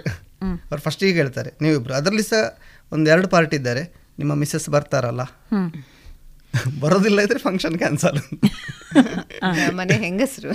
[0.46, 0.59] ಹ್ಮ್.
[0.59, 1.94] ಅವ್ರು ಫಸ್ಟಿಗೆ ಹೇಳ್ತಾರೆ ನೀವಿಬ್ರು.
[1.94, 2.59] ಅದರಲ್ಲಿ ಸಹ
[2.92, 4.05] ಒಂದೆರಡು ಪಾರ್ಟಿ ಇದ್ದಾರೆ.
[4.18, 5.20] ನಿಮ್ಮ ಮಿಸ್ಸಸ್ ಬರ್ತಾರಲ್ಲ.
[6.81, 8.18] ಬರೋದಿಲ್ಲ ಇದ್ರೆ ಫಂಕ್ಷನ್ ಕ್ಯಾನ್ಸಲ್
[9.70, 10.51] ಮನೆ ಹೆಂಗಸರು.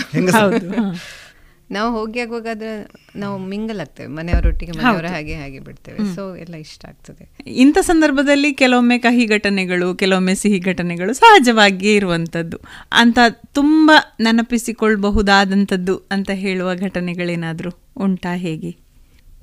[1.72, 6.16] ನಾವು ಹೋಗಿ ಆಗುವಾಗಾದ್ರೆ ನಾವು ಮಿಂಗಲ್ ಆಗ್ತೇವೆ ಮನೆಯವರೊಟ್ಟಿಗೆ ಮನೆಯವರ ಹಾಗೆ ಹಾಗೆ ಬಿಡ್ತೇವೆ.
[6.16, 7.32] ಸೊ ಎಲ್ಲ ಇಷ್ಟ ಆಗ್ತದೆ.
[7.48, 12.60] ಇಂಥ ಸಂದರ್ಭದಲ್ಲಿ ಕೆಲವೊಮ್ಮೆ ಕಹಿ ಘಟನೆಗಳು ಕೆಲವೊಮ್ಮೆ ಸಿಹಿ ಘಟನೆಗಳು ಸಹಜವಾಗಿಯೇ ಇರುವಂಥದ್ದು.
[12.92, 13.20] ಅಂತ
[13.54, 18.78] ತುಂಬ ನೆನಪಿಸಿಕೊಳ್ಬಹುದಾದಂಥದ್ದು ಅಂತ ಹೇಳುವ ಘಟನೆಗಳೇನಾದರೂ ಉಂಟಾ ಹೇಗೆ?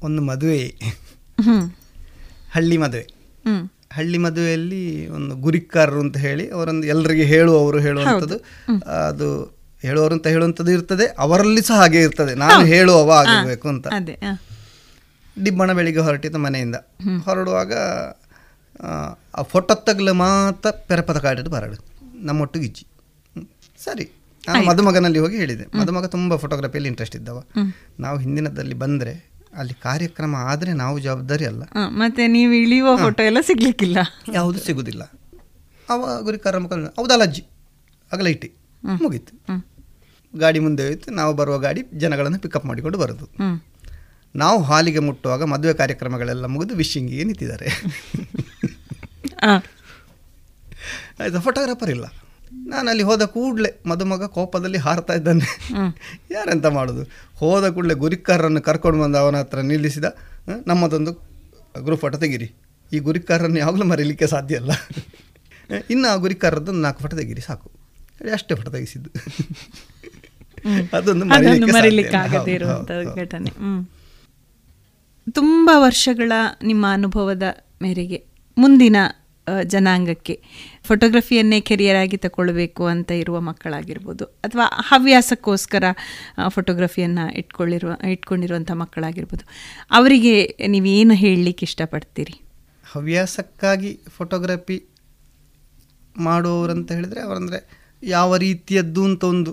[0.02, 0.66] ಒಂದು ಮದುವೆ.
[1.40, 1.70] ಹ್ಮ್.
[2.50, 3.02] ಹಳ್ಳಿ ಮದುವೆ.
[3.46, 3.75] ಹ್ಮ್.
[3.96, 8.36] ಹಳ್ಳಿ ಮದುವೆಯಲ್ಲಿ ಒಂದು ಗುರಿಕಾರರು ಅಂತ ಹೇಳಿ ಅವರೊಂದು ಎಲ್ಲರಿಗೆ ಹೇಳುವವರು ಹೇಳುವಂಥದ್ದು.
[9.08, 9.28] ಅದು
[9.82, 12.34] ಹೇಳುವವರು ಅಂತ ಹೇಳುವಂಥದ್ದು ಇರ್ತದೆ ಅವರಲ್ಲಿ ಸಹ ಹಾಗೆ ಇರ್ತದೆ.
[12.34, 12.66] ನಾನು.
[12.66, 13.86] ಹೇಳುವವ ಆಗಿರಬೇಕು ಅಂತ.
[13.88, 14.38] ದಿಬ್ಬಣ
[15.44, 16.76] ಡಿಬ್ಬಣ ಬೆಳಿಗ್ಗೆ ಹೊರಟಿತು ಮನೆಯಿಂದ.
[17.24, 17.72] ಹೊರಡುವಾಗ
[18.80, 21.76] ಆ, ಫೋಟೋ ತಗಲು ಮಾತ್ರ ಪೆರಪದ ಕಾಡಿಟ್ಟು ಬರಡು
[22.24, 22.86] ನಮ್ಮೊಟ್ಟು ಗಿಜ್ಜಿ.
[23.84, 24.04] ಸರಿ
[24.48, 25.78] ನಾನು ಮದುಮಗನಲ್ಲಿ ಹೋಗಿ ಹೇಳಿದೆ.
[25.78, 27.38] ಮದುಮಗ ತುಂಬ ಫೋಟೋಗ್ರಫಿಯಲ್ಲಿ ಇಂಟ್ರೆಸ್ಟ್ ಇದ್ದವ.
[28.00, 31.62] ನಾವು ಹಿಂದಿನದಲ್ಲಿ ಬಂದರೆ ಅಲ್ಲಿ ಕಾರ್ಯಕ್ರಮ ಆದರೆ ನಾವು ಜವಾಬ್ದಾರಿ ಅಲ್ಲ.
[32.02, 33.98] ಮತ್ತೆ ನೀವು ಇಳಿಯುವ ಫೋಟೋ ಎಲ್ಲ ಸಿಗ್ಲಿಕ್ಕಿಲ್ಲ.
[34.32, 35.02] ಯಾವುದು ಸಿಗುದಿಲ್ಲ.
[35.92, 37.44] ಅವ ಗುರಿಕಾರ ಮುಖ ಹೌದಲ್ಲ ಅಜ್ಜಿ
[38.12, 38.50] ಅಗಲೈಟಿ ಇಟ್ಟಿ
[39.02, 39.32] ಮುಗೀತು.
[40.34, 43.26] ಗಾಡಿ ಮುಂದೆ ಹೋಯ್ತು ನಾವು ಬರುವ ಗಾಡಿ ಜನಗಳನ್ನು ಪಿಕಪ್ ಮಾಡಿಕೊಂಡು ಬರೋದು.
[44.34, 47.68] ನಾವು ಹಾಲಿಗೆ ಮುಟ್ಟುವಾಗ ಮದುವೆ ಕಾರ್ಯಕ್ರಮಗಳೆಲ್ಲ ಮುಗಿದು ವಿಶಿಂಗಿಗೆ ನಿಂತಿದ್ದಾರೆ.
[51.20, 52.06] ಆಯ್ತು ಫೋಟೋಗ್ರಾಫರ್ ಇಲ್ಲ.
[52.52, 55.46] ನಾನು ಅಲ್ಲಿ ಹೋದ ಕೂಡಲೇ ಮದುಮಗ ಕೋಪದಲ್ಲಿ ಹಾರ್ತಾ ಇದ್ದಾನೆ.
[56.30, 57.02] ಯಾರೆಂತ ಮಾಡೋದು?
[57.34, 60.04] ಹೋದ ಕೂಡಲೇ ಗುರಿಕಾರರನ್ನು ಕರ್ಕೊಂಡು ಬಂದು ಅವನ ಹತ್ರ ನಿಲ್ಲಿಸಿದ
[60.66, 61.12] ನಮ್ಮದೊಂದು
[61.82, 62.54] ಗ್ರೂಪ್ ಫೋಟೋ ತೆಗೀರಿ.
[62.92, 64.70] ಈ ಗುರಿಕಾರರನ್ನು ಯಾವಾಗಲೂ ಮರೀಲಿಕ್ಕೆ ಸಾಧ್ಯ ಅಲ್ಲ.
[65.90, 67.70] ಇನ್ನು ಆ ಗುರಿಕಾರರದ್ದು ನಾಲ್ಕು ಫೋಟೋ ತೆಗೀರಿ ಸಾಕು.
[68.18, 69.10] ಹೇಳಿ ಅಷ್ಟೇ ಫೋಟೋ ತೆಗಿಸಿದ್ದು.
[70.96, 71.24] ಅದೊಂದು.
[73.14, 73.50] ಘಟನೆ.
[75.32, 76.32] ತುಂಬ ವರ್ಷಗಳ
[76.62, 77.42] ನಿಮ್ಮ ಅನುಭವದ
[77.82, 78.24] ಮೇರೆಗೆ
[78.58, 78.96] ಮುಂದಿನ
[79.72, 80.34] ಜನಾಂಗಕ್ಕೆ.
[80.88, 84.24] ಫೋಟೋಗ್ರಫಿಯನ್ನೇ ಕೆರಿಯರ್ ಆಗಿ ತಗೊಳ್ಬೇಕು ಅಂತ ಇರುವ ಮಕ್ಕಳಾಗಿರ್ಬೋದು.
[84.46, 85.84] ಅಥವಾ ಹವ್ಯಾಸಕ್ಕೋಸ್ಕರ
[86.48, 89.44] ಫೋಟೋಗ್ರಫಿಯನ್ನು ಇಟ್ಕೊಳ್ಳಿರುವ ಇಟ್ಕೊಂಡಿರುವಂಥ ಮಕ್ಕಳಾಗಿರ್ಬೋದು.
[89.90, 90.34] ಅವರಿಗೆ
[90.74, 92.36] ನೀವೇನು ಹೇಳಲಿಕ್ಕೆ ಇಷ್ಟಪಡ್ತೀರಿ?
[92.84, 94.78] ಹವ್ಯಾಸಕ್ಕಾಗಿ ಫೋಟೋಗ್ರಫಿ
[96.16, 97.58] ಮಾಡುವವರಂತ ಹೇಳಿದರೆ ಅವರಂದರೆ
[98.02, 99.52] ಯಾವ ರೀತಿಯದ್ದು ಅಂತ ಒಂದು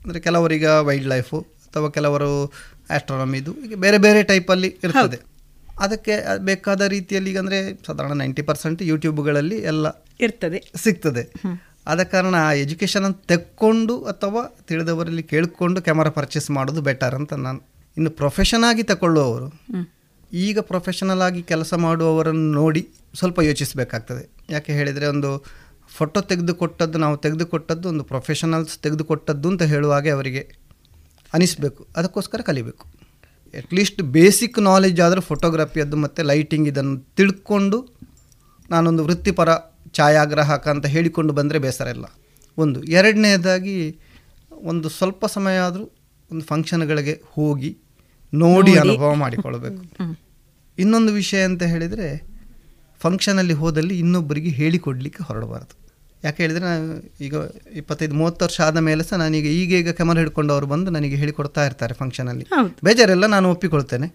[0.00, 2.30] ಅಂದರೆ ಕೆಲವರಿಗೆ ವೈಲ್ಡ್ ಲೈಫು ಅಥವಾ ಕೆಲವರು
[2.90, 5.18] ಆಸ್ಟ್ರಾನಮಿದು ಹೀಗೆ ಬೇರೆ ಬೇರೆ ಟೈಪಲ್ಲಿ ಇರ್ತದೆ.
[5.84, 6.14] ಅದಕ್ಕೆ
[6.48, 9.86] ಬೇಕಾದ ರೀತಿಯಲ್ಲಿ ಈಗ ಅಂದರೆ ಸಾಧಾರಣ ನೈಂಟಿ ಪರ್ಸೆಂಟ್ ಯೂಟ್ಯೂಬ್ಗಳಲ್ಲಿ ಎಲ್ಲ
[10.20, 10.58] ಇರ್ತದೆ.
[10.76, 11.22] ಸಿಗ್ತದೆ.
[11.86, 17.60] ಆದ ಕಾರಣ ಆ ಎಜುಕೇಷನ್ ತೆಕ್ಕೊಂಡು ಅಥವಾ ತಿಳಿದವರಲ್ಲಿ ಕೇಳಿಕೊಂಡು ಕ್ಯಾಮರಾ ಪರ್ಚೇಸ್ ಮಾಡೋದು ಬೆಟರ್ ಅಂತ ನಾನು
[17.96, 19.48] ಇನ್ನು ಪ್ರೊಫೆಷನ್ ಆಗಿ ತಗೊಳ್ಳುವವರು
[20.32, 22.82] ಈಗ ಪ್ರೊಫೆಷನಲ್ ಆಗಿ ಕೆಲಸ ಮಾಡುವವರನ್ನು ನೋಡಿ
[23.14, 24.22] ಸ್ವಲ್ಪ ಯೋಚಿಸಬೇಕಾಗ್ತದೆ.
[24.50, 25.30] ಯಾಕೆ ಹೇಳಿದರೆ ಒಂದು
[25.96, 30.42] ಫೋಟೋ ತೆಗೆದುಕೊಟ್ಟದ್ದು ನಾವು ತೆಗೆದುಕೊಟ್ಟದ್ದು ಒಂದು ಪ್ರೊಫೆಷನಲ್ಸ್ ತೆಗೆದುಕೊಟ್ಟದ್ದು ಅಂತ ಹೇಳುವಾಗೆ ಅವರಿಗೆ
[31.34, 31.86] ಅನಿಸ್ಬೇಕು.
[31.96, 33.01] ಅದಕ್ಕೋಸ್ಕರ ಕಲಿಬೇಕು.
[33.56, 37.88] ಅಟ್ಲೀಸ್ಟ್ ಬೇಸಿಕ್ ನಾಲೆಜ್ ಆದರೂ ಫೋಟೋಗ್ರಫಿಯದ್ದು ಮತ್ತು ಲೈಟಿಂಗ್ ಇದನ್ನು ತಿಳ್ಕೊಂಡು
[38.70, 39.48] ನಾನೊಂದು ವೃತ್ತಿಪರ
[39.92, 42.04] ಛಾಯಾಗ್ರಾಹಕ ಅಂತ ಹೇಳಿಕೊಂಡು ಬಂದರೆ ಬೇಸರ ಇಲ್ಲ.
[42.58, 42.84] ಒಂದು.
[42.84, 43.98] ಎರಡನೇದಾಗಿ
[44.50, 45.84] ಒಂದು ಸ್ವಲ್ಪ ಸಮಯ ಆದರೂ
[46.32, 47.78] ಒಂದು ಫಂಕ್ಷನ್ಗಳಿಗೆ ಹೋಗಿ
[48.34, 48.78] ನೋಡಿ.
[48.78, 49.84] ಅನುಭವ ಮಾಡಿಕೊಳ್ಬೇಕು.
[50.78, 52.26] ಇನ್ನೊಂದು ವಿಷಯ ಅಂತ ಹೇಳಿದರೆ
[53.00, 55.81] ಫಂಕ್ಷನಲ್ಲಿ ಹೋದಲ್ಲಿ ಇನ್ನೊಬ್ಬರಿಗೆ ಹೇಳಿಕೊಡಲಿಕ್ಕೆ ಹೊರಡಬಾರ್ದು.
[56.24, 57.34] ಯಾಕೆ ಹೇಳಿದರೆ ನಾನು ಈಗ
[57.72, 61.94] ಇಪ್ಪತ್ತೈದು ಮೂವತ್ತು ವರ್ಷ ಆದ ಮೇಲೆ ಸಹ ನಾನೀಗ ಈಗ ಕ್ಯಾಮರಾ ಹಿಡ್ಕೊಂಡು ಅವರು ಬಂದು ನನಗೆ ಹೇಳಿಕೊಡ್ತಾ ಇರ್ತಾರೆ
[61.94, 62.46] ಫಂಕ್ಷನಲ್ಲಿ.
[62.84, 64.14] ಬೇಜಾರೆಲ್ಲ ನಾನು ಒಪ್ಪಿಕೊಳ್ತೇನೆ.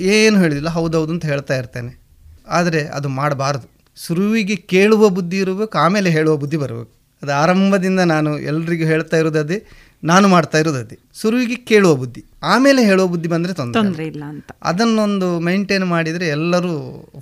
[0.00, 2.00] ಏನು ಹೇಳಿದಿಲ್ಲ ಹೌದೌದು ಅಂತ ಹೇಳ್ತಾ ಇರ್ತೇನೆ.
[2.48, 3.70] ಆದರೆ ಅದು ಮಾಡಬಾರ್ದು.
[3.96, 6.92] ಶುರುವಿಗೆ ಕೇಳುವ ಬುದ್ಧಿ ಇರಬೇಕು ಆಮೇಲೆ ಹೇಳುವ ಬುದ್ಧಿ ಬರಬೇಕು.
[7.22, 9.66] ಅದು ಆರಂಭದಿಂದ ನಾನು ಎಲ್ರಿಗೂ ಹೇಳ್ತಾ ಇರೋದದೇ ಅದೇ
[10.04, 10.98] ನಾನು ಮಾಡ್ತಾ ಇರೋದದೇ ಅದೇ.
[11.20, 14.24] ಶುರುವಿಗೆ ಕೇಳುವ ಬುದ್ಧಿ ಆಮೇಲೆ ಹೇಳುವ ಬುದ್ಧಿ ಬಂದರೆ ತೊಂದರೆ ಇಲ್ಲ.
[14.24, 14.50] ಅಂತ.
[14.62, 16.72] ಅದನ್ನೊಂದು ಮೈಂಟೈನ್ ಮಾಡಿದರೆ ಎಲ್ಲರೂ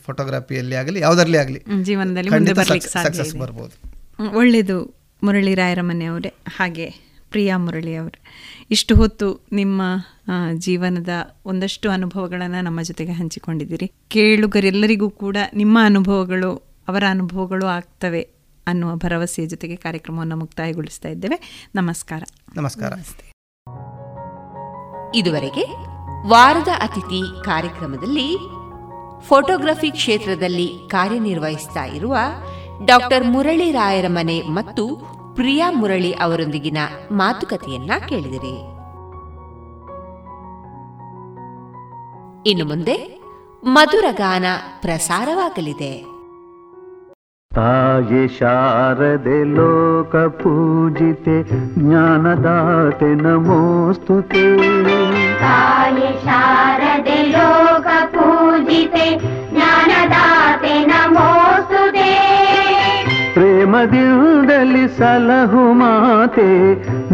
[0.06, 3.36] ಫೋಟೋಗ್ರಫಿಯಲ್ಲಿ ಆಗಲಿ ಯಾವುದರಲ್ಲಿ ಆಗಲಿ ಜೀವನದಲ್ಲಿ ಸಕ್ಸಸ್.
[3.36, 3.92] ಬರ್ಬೋದು.
[4.30, 6.90] ಒಳ್ಳೆಯದು ಮುರಳಿ ರಾಯರಮನೆ ಅವರೇ ಹಾಗೆ
[7.30, 8.20] ಪ್ರಿಯಾ ಮುರಳಿ ಅವರೇ.
[8.70, 9.82] ಇಷ್ಟು ಹೊತ್ತು ನಿಮ್ಮ
[10.54, 11.08] ಜೀವನದ
[11.46, 13.92] ಒಂದಷ್ಟು ಅನುಭವಗಳನ್ನು ನಮ್ಮ ಜೊತೆಗೆ ಹಂಚಿಕೊಂಡಿದ್ದೀರಿ.
[14.08, 18.28] ಕೇಳುಗರೆಲ್ಲರಿಗೂ ಕೂಡ ನಿಮ್ಮ ಅನುಭವಗಳು ಅವರ ಅನುಭವಗಳು ಆಗ್ತವೆ
[18.66, 21.68] ಅನ್ನುವ ಭರವಸೆಯ ಜೊತೆಗೆ ಕಾರ್ಯಕ್ರಮವನ್ನು ಮುಕ್ತಾಯಗೊಳಿಸ್ತಾ ಇದ್ದೇವೆ.
[21.74, 22.22] ನಮಸ್ಕಾರ.
[22.56, 22.92] ನಮಸ್ಕಾರ.
[25.14, 25.64] ಇದುವರೆಗೆ
[26.28, 28.36] ವಾರದ ಅತಿಥಿ ಕಾರ್ಯಕ್ರಮದಲ್ಲಿ
[29.26, 32.16] ಫೋಟೋಗ್ರಫಿ ಕ್ಷೇತ್ರದಲ್ಲಿ ಕಾರ್ಯನಿರ್ವಹಿಸ್ತಾ ಇರುವ
[32.84, 34.84] ಡಾಕ್ಟರ್ ಮುರಳಿ ರಾಯರ ಮನೆ ಮತ್ತು
[35.34, 36.78] ಪ್ರಿಯಾ ಮುರಳಿ ಅವರೊಂದಿಗಿನ
[37.12, 38.56] ಮಾತುಕತೆಯನ್ನ ಕೇಳಿದಿರಿ.
[42.50, 43.20] ಇನ್ನು ಮುಂದೆ
[43.64, 44.44] ಮಧುರ ಗಾನ
[44.80, 46.12] ಪ್ರಸಾರವಾಗಲಿದೆ.
[47.52, 51.36] ತಾಯಿ ಶಾರದೆ ಲೋಕ ಪೂಜಿತೆ
[51.78, 54.44] ಜ್ಞಾನದಾತೆ ನಮೋಸ್ತುತೆ
[55.38, 59.06] ತಾಯಿ ಶಾರದೆ ಲೋಕ ಪೂಜಿತೆ
[59.50, 61.51] ಜ್ಞಾನದಾತೆ ನಮೋಸ್ತುತೆ
[63.64, 66.46] ಪ್ರೇಮದಿಂದಲಿ ಸಲಹು ಮಾತೆ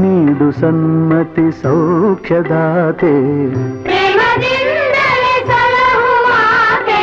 [0.02, 3.10] ನೀಡು ಸನ್ಮತಿ ಸೌಖ್ಯದಾತೆ
[3.86, 7.02] ಪ್ರೇಮದಿಂದಲೇ ಸಲಹು ಮಾತೆ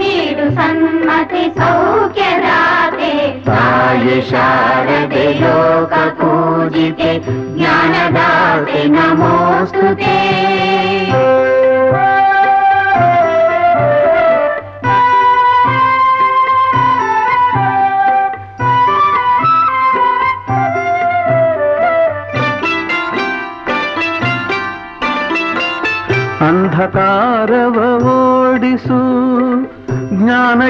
[0.00, 3.10] ನೀಡು ಸನ್ಮತಿ ಸೌಖ್ಯದಾತೆ
[3.48, 7.12] ತಾಯಿ ಶಾರದೆ ಲೋಕ ಪೂಜಿತೆ
[7.56, 10.16] ಜ್ಞಾನದಾತೆ ನಮೋಸ್ತುತೆ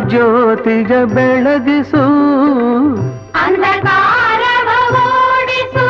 [0.07, 2.03] ಜ್ಯೋತಿಗ ಬೆಳಗಿಸು
[3.41, 4.69] ಅಂಧಕಾರವ
[5.01, 5.85] ಓಡಿಸು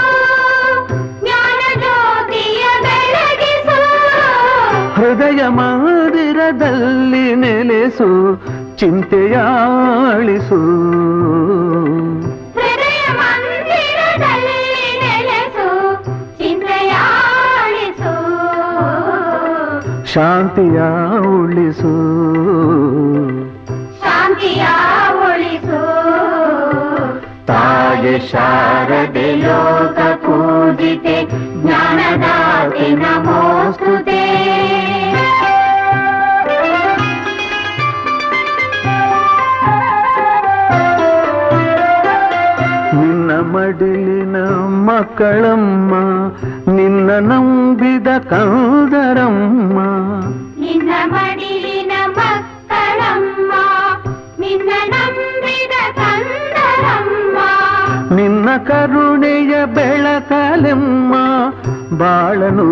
[1.20, 3.78] ಜ್ಞಾನ ಜ್ಯೋತಿಯ ಬೆಳಗಿಸು
[4.98, 8.10] ಹೃದಯ ಮಂದಿರದಲ್ಲಿ ನೆಲೆಸು
[8.78, 10.61] ಚಿಂತೆಯಾಳಿಸು
[12.57, 14.60] ಹೃದಯ ಮಂದಿರದಲ್ಲಿ
[15.03, 15.68] ನೆಲೆಸು
[16.40, 18.14] ಚಿಂತೆಯಾಳಿಸು
[20.06, 20.80] ಶಾಂತಿಯ
[21.30, 21.94] ಉಳಿಸು ಶಾಂತಿಯ ಉಳಿಸು
[27.49, 31.16] ತಾಯಿ ಶಾರದೆ ಲೋಕ ಪೂಜಿತೆ
[31.57, 34.23] ಜ್ಞಾನದಾತೆ ನಮೋಸ್ತುತೆ
[42.93, 44.36] ನಿನ್ನ ಮಡಿಲಿನ
[44.86, 45.93] ಮಕ್ಕಳಮ್ಮ
[46.77, 48.68] ನಿನ್ನ ನಂಬಿದ ಕಂದರಮ್ಮ
[58.57, 61.14] ಕರುಣೆಯ ಬೆಳಕಲೆಮ್ಮ
[61.98, 62.65] ಬಾಳನು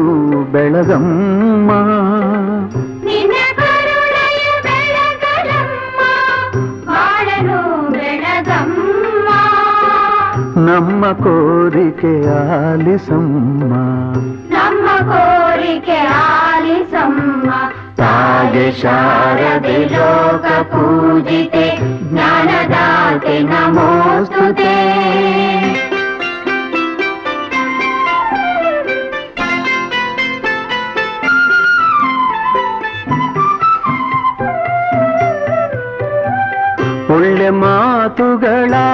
[0.52, 1.72] ಬೆಳಗಮ್ಮ
[3.06, 6.00] ನಿನ್ನ ಕರುಣೆಯ ಬೆಳಗಲಮ್ಮ
[6.88, 7.60] ಬಾಳನು
[7.92, 9.30] ಬೆಳಗಮ್ಮ
[10.70, 13.72] ನಮ್ಮ ಕೋರಿಕೆ ಆಲಿಸಮ್ಮ
[14.50, 17.52] ನಮ್ಮ ಕೋರಿಕೆ ಆಲಿಸಮ್ಮ
[17.97, 21.67] ತಾಯಿ ಶಾರದೆ ಲೋಕ ಪೂಜಿತೆ
[22.03, 24.75] ಜ್ಞಾನದಾತೆ ನಮೋಸ್ತುತೆ
[37.11, 38.89] ಒಳ್ಳೆ ಮಾತುಗಳಾಡಿಸು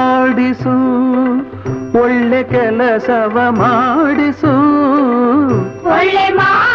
[2.01, 4.53] ಒಳ್ಳೆ ಕೆಲಸವ ಮಾಡಿಸು
[5.93, 6.72] ಒಳ್ಳೆ ಮಾತುಗಳಾಡಿಸು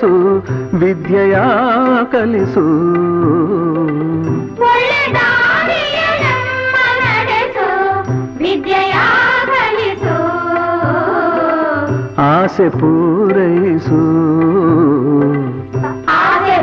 [0.00, 0.10] ನಡೆಸು
[0.80, 1.36] ವಿದ್ಯೆಯ
[2.12, 2.62] ಕಲಿಸು
[4.64, 7.66] ಒಳ್ಳೆ ದಾರಿಯ ನಮ್ಮ ನಡೆಸು
[8.38, 8.96] ವಿದ್ಯೆಯ
[9.50, 10.16] ಕಲಿಸು
[12.28, 14.00] ಆಸೆ ಪೂರೈಸು
[16.20, 16.56] ಆಸೆ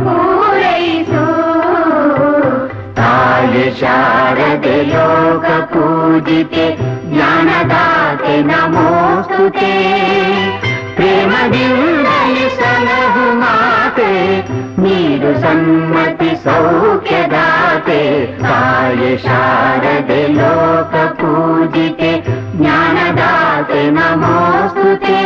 [15.28, 18.00] तु सम्मति सौख्यदाते
[18.40, 22.12] काय शारदे लोकपूजिते
[22.56, 25.20] ज्ञानदाते नमोऽस्तु ते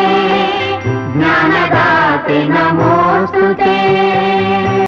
[1.17, 4.80] ज्ञानदाते नमोऽस्तु ते।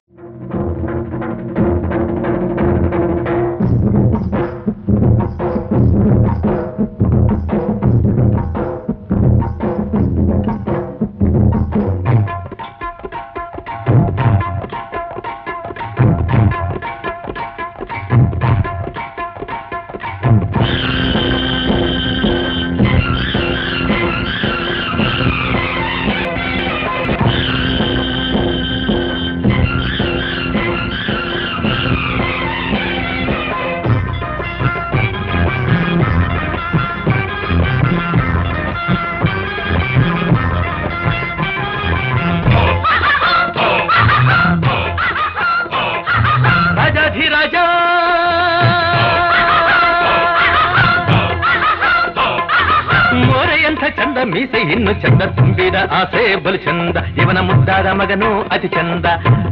[55.93, 59.05] ಆಸೆ ಬಲು ಚಂದ ಇವನ ಮುದ್ದಾದ ಮಗನು ಅತಿ ಚಂದ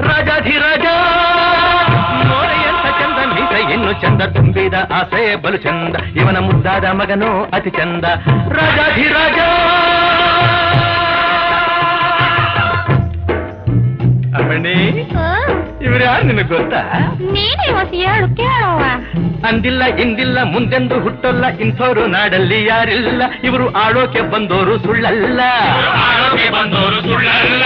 [0.08, 0.86] ರಾಜಾಧಿರಾಜ
[2.30, 8.06] ಮೋರೆಯಂಥ ಚಂದ ಮೀಸೆ ಇನ್ನು ಚಂದ ತುಂಬಿದ ಆಸೆ ಬಲು ಚಂದ ಇವನ ಮುದ್ದಾದ ಮಗನು ಅತಿ ಚಂದ
[8.58, 9.40] ರಾಜಾಧಿರಾಜ
[14.40, 14.76] ಅಮ್ಮಣಿ
[15.86, 16.82] ಇವ್ರು ಯಾರು ನಿನಗೆ ಗೊತ್ತಾ
[17.34, 18.84] ನೀನೇ ಹೊಸ ಹೇಳು ಕೇಳವ್ವ
[19.47, 23.22] ಅಂದಿಲ್ಲ ಇಂದಿಲ್ಲ ಮುಂದೆಂದು ಹುಟ್ಟಲ್ಲ ಇಂಥವ್ರು ನಾಡಲ್ಲಿ ಯಾರಿಲ್ಲ.
[23.43, 25.39] ಇವರು ಆಳೋಕೆ ಬಂದೋರು ಸುಳ್ಳಲ್ಲ.
[25.85, 27.63] ಆಳೋಕೆ ಬಂದೋರು ಸುಳ್ಳಲ್ಲ.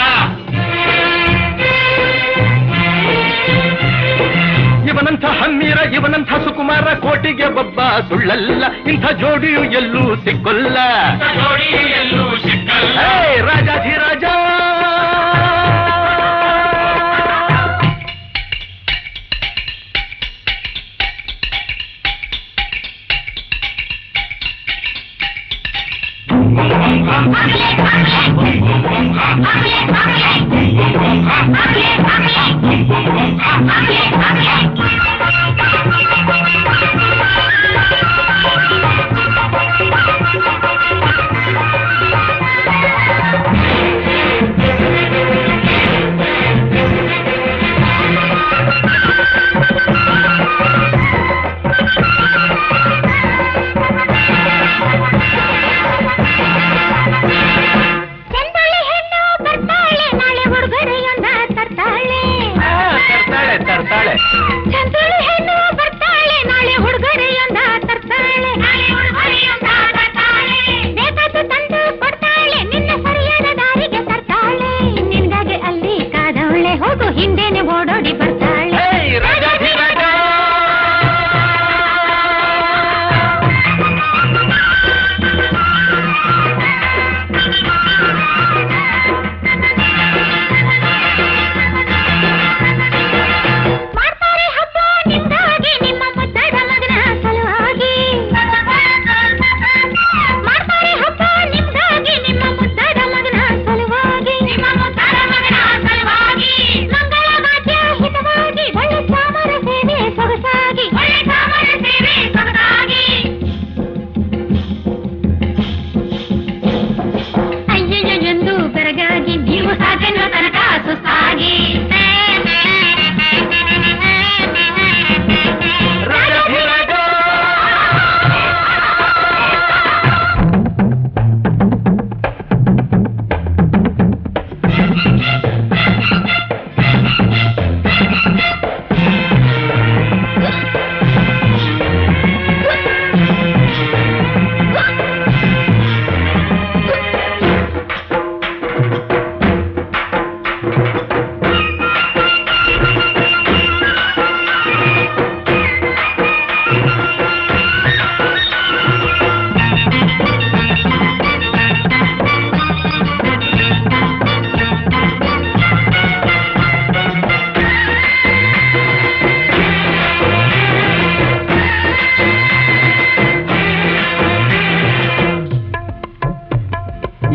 [4.87, 8.63] ಇವನಂಥ ಹಮ್ಮೀರ ಇವನಂಥ ಸುಕುಮಾರ ಕೋಟಿಗೆ ಬಬ್ಬ ಸುಳ್ಳಲ್ಲ.
[8.89, 10.77] ಇಂಥ ಜೋಡಿಯು ಎಲ್ಲೂ ಸಿಕ್ಕೊಲ್ಲ.
[12.01, 12.99] ಎಲ್ಲೂ ಸಿಕ್ಕಲ್ಲ.
[13.41, 14.23] ರಾಜಾಧಿರಾಜ!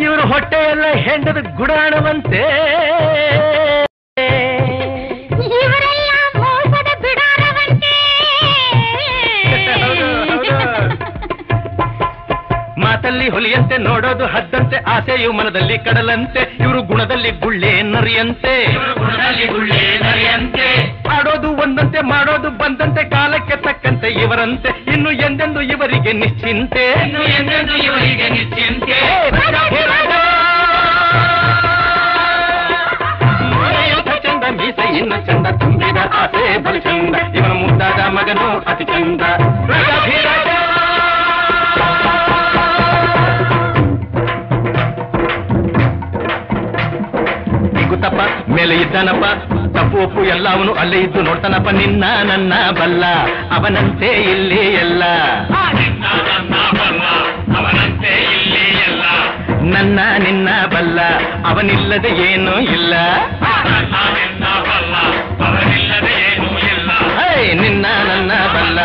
[0.01, 2.41] ಇವರು ಹೊಟ್ಟೆಯೆಲ್ಲ ಹೆಂಡದ ಗುಡಾಣವಂತೆ.
[13.09, 18.73] ಹೊಲಿಯಂತೆ ನೋಡೋದು ಹದ್ದಂತೆ ಆಸೆಯು ಮನದಲ್ಲಿ ಕಡಲಂತೆ ಇವರು ಗುಣದಲ್ಲಿ ಗುಳ್ಳೆ ನರಿಯಂತೆ.
[18.73, 20.91] ಗುಣದಲ್ಲಿ ಗುಳ್ಳೆ ನರಿಯಂತೆ.
[21.09, 24.91] ಆಡೋದು ಒಂದಂತೆ ಮಾಡೋದು ಬಂದಂತೆ ಕಾಲಕ್ಕೆ ತಕ್ಕಂತೆ ಇವರಂತೆ.
[24.93, 26.91] ಇನ್ನು ಎಂದೆಂದು ಇವರಿಗೆ ನಿಶ್ಚಿಂತೆ.
[26.91, 29.31] ಇನ್ನು ಎಂದೆಂದು ಇವರಿಗೆ ನಿಶ್ಚಿಂತೆ.
[34.23, 37.15] ಚಂದ ಮೀಸ ಇನ್ನು ಚಂದ ತುಂಬಿದ ಆಸೆ ಬಲು ಚಂದ.
[37.35, 39.21] ಇವನ ಮುದ್ದಾದ ಮಗನು ಅತಿ ಚಂದ.
[48.55, 49.25] ಮೇಲೆ ಇದ್ದಾನಪ್ಪ.
[49.75, 51.69] ತಪ್ಪು ಒಪ್ಪು ಎಲ್ಲ ಅವನು ಅಲ್ಲೇ ಇದ್ದು ನೋಡ್ತಾನಪ್ಪ.
[51.81, 53.03] ನಿನ್ನ ನನ್ನ ಬಲ್ಲ,
[53.57, 55.03] ಅವನಂತೆ ಇಲ್ಲಿ ಎಲ್ಲ.
[59.73, 60.99] ನನ್ನ ನಿನ್ನ ಬಲ್ಲ,
[61.49, 62.93] ಅವನಿಲ್ಲದೆ ಏನೂ ಇಲ್ಲ.
[67.61, 68.81] ನಿನ್ನ ನನ್ನ ಬಲ್ಲ,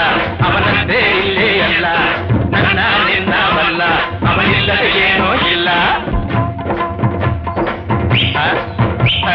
[0.47, 1.87] ಅವನಂತೆ ಇಲ್ಲಿ ಎಲ್ಲ.
[2.55, 3.83] ನನ್ನ ನಿನ್ನ ಬಲ್ಲ,
[4.29, 5.56] ಅವನಿಲ್ಲದೆ ಏನೂ ಇಲ್ಲ.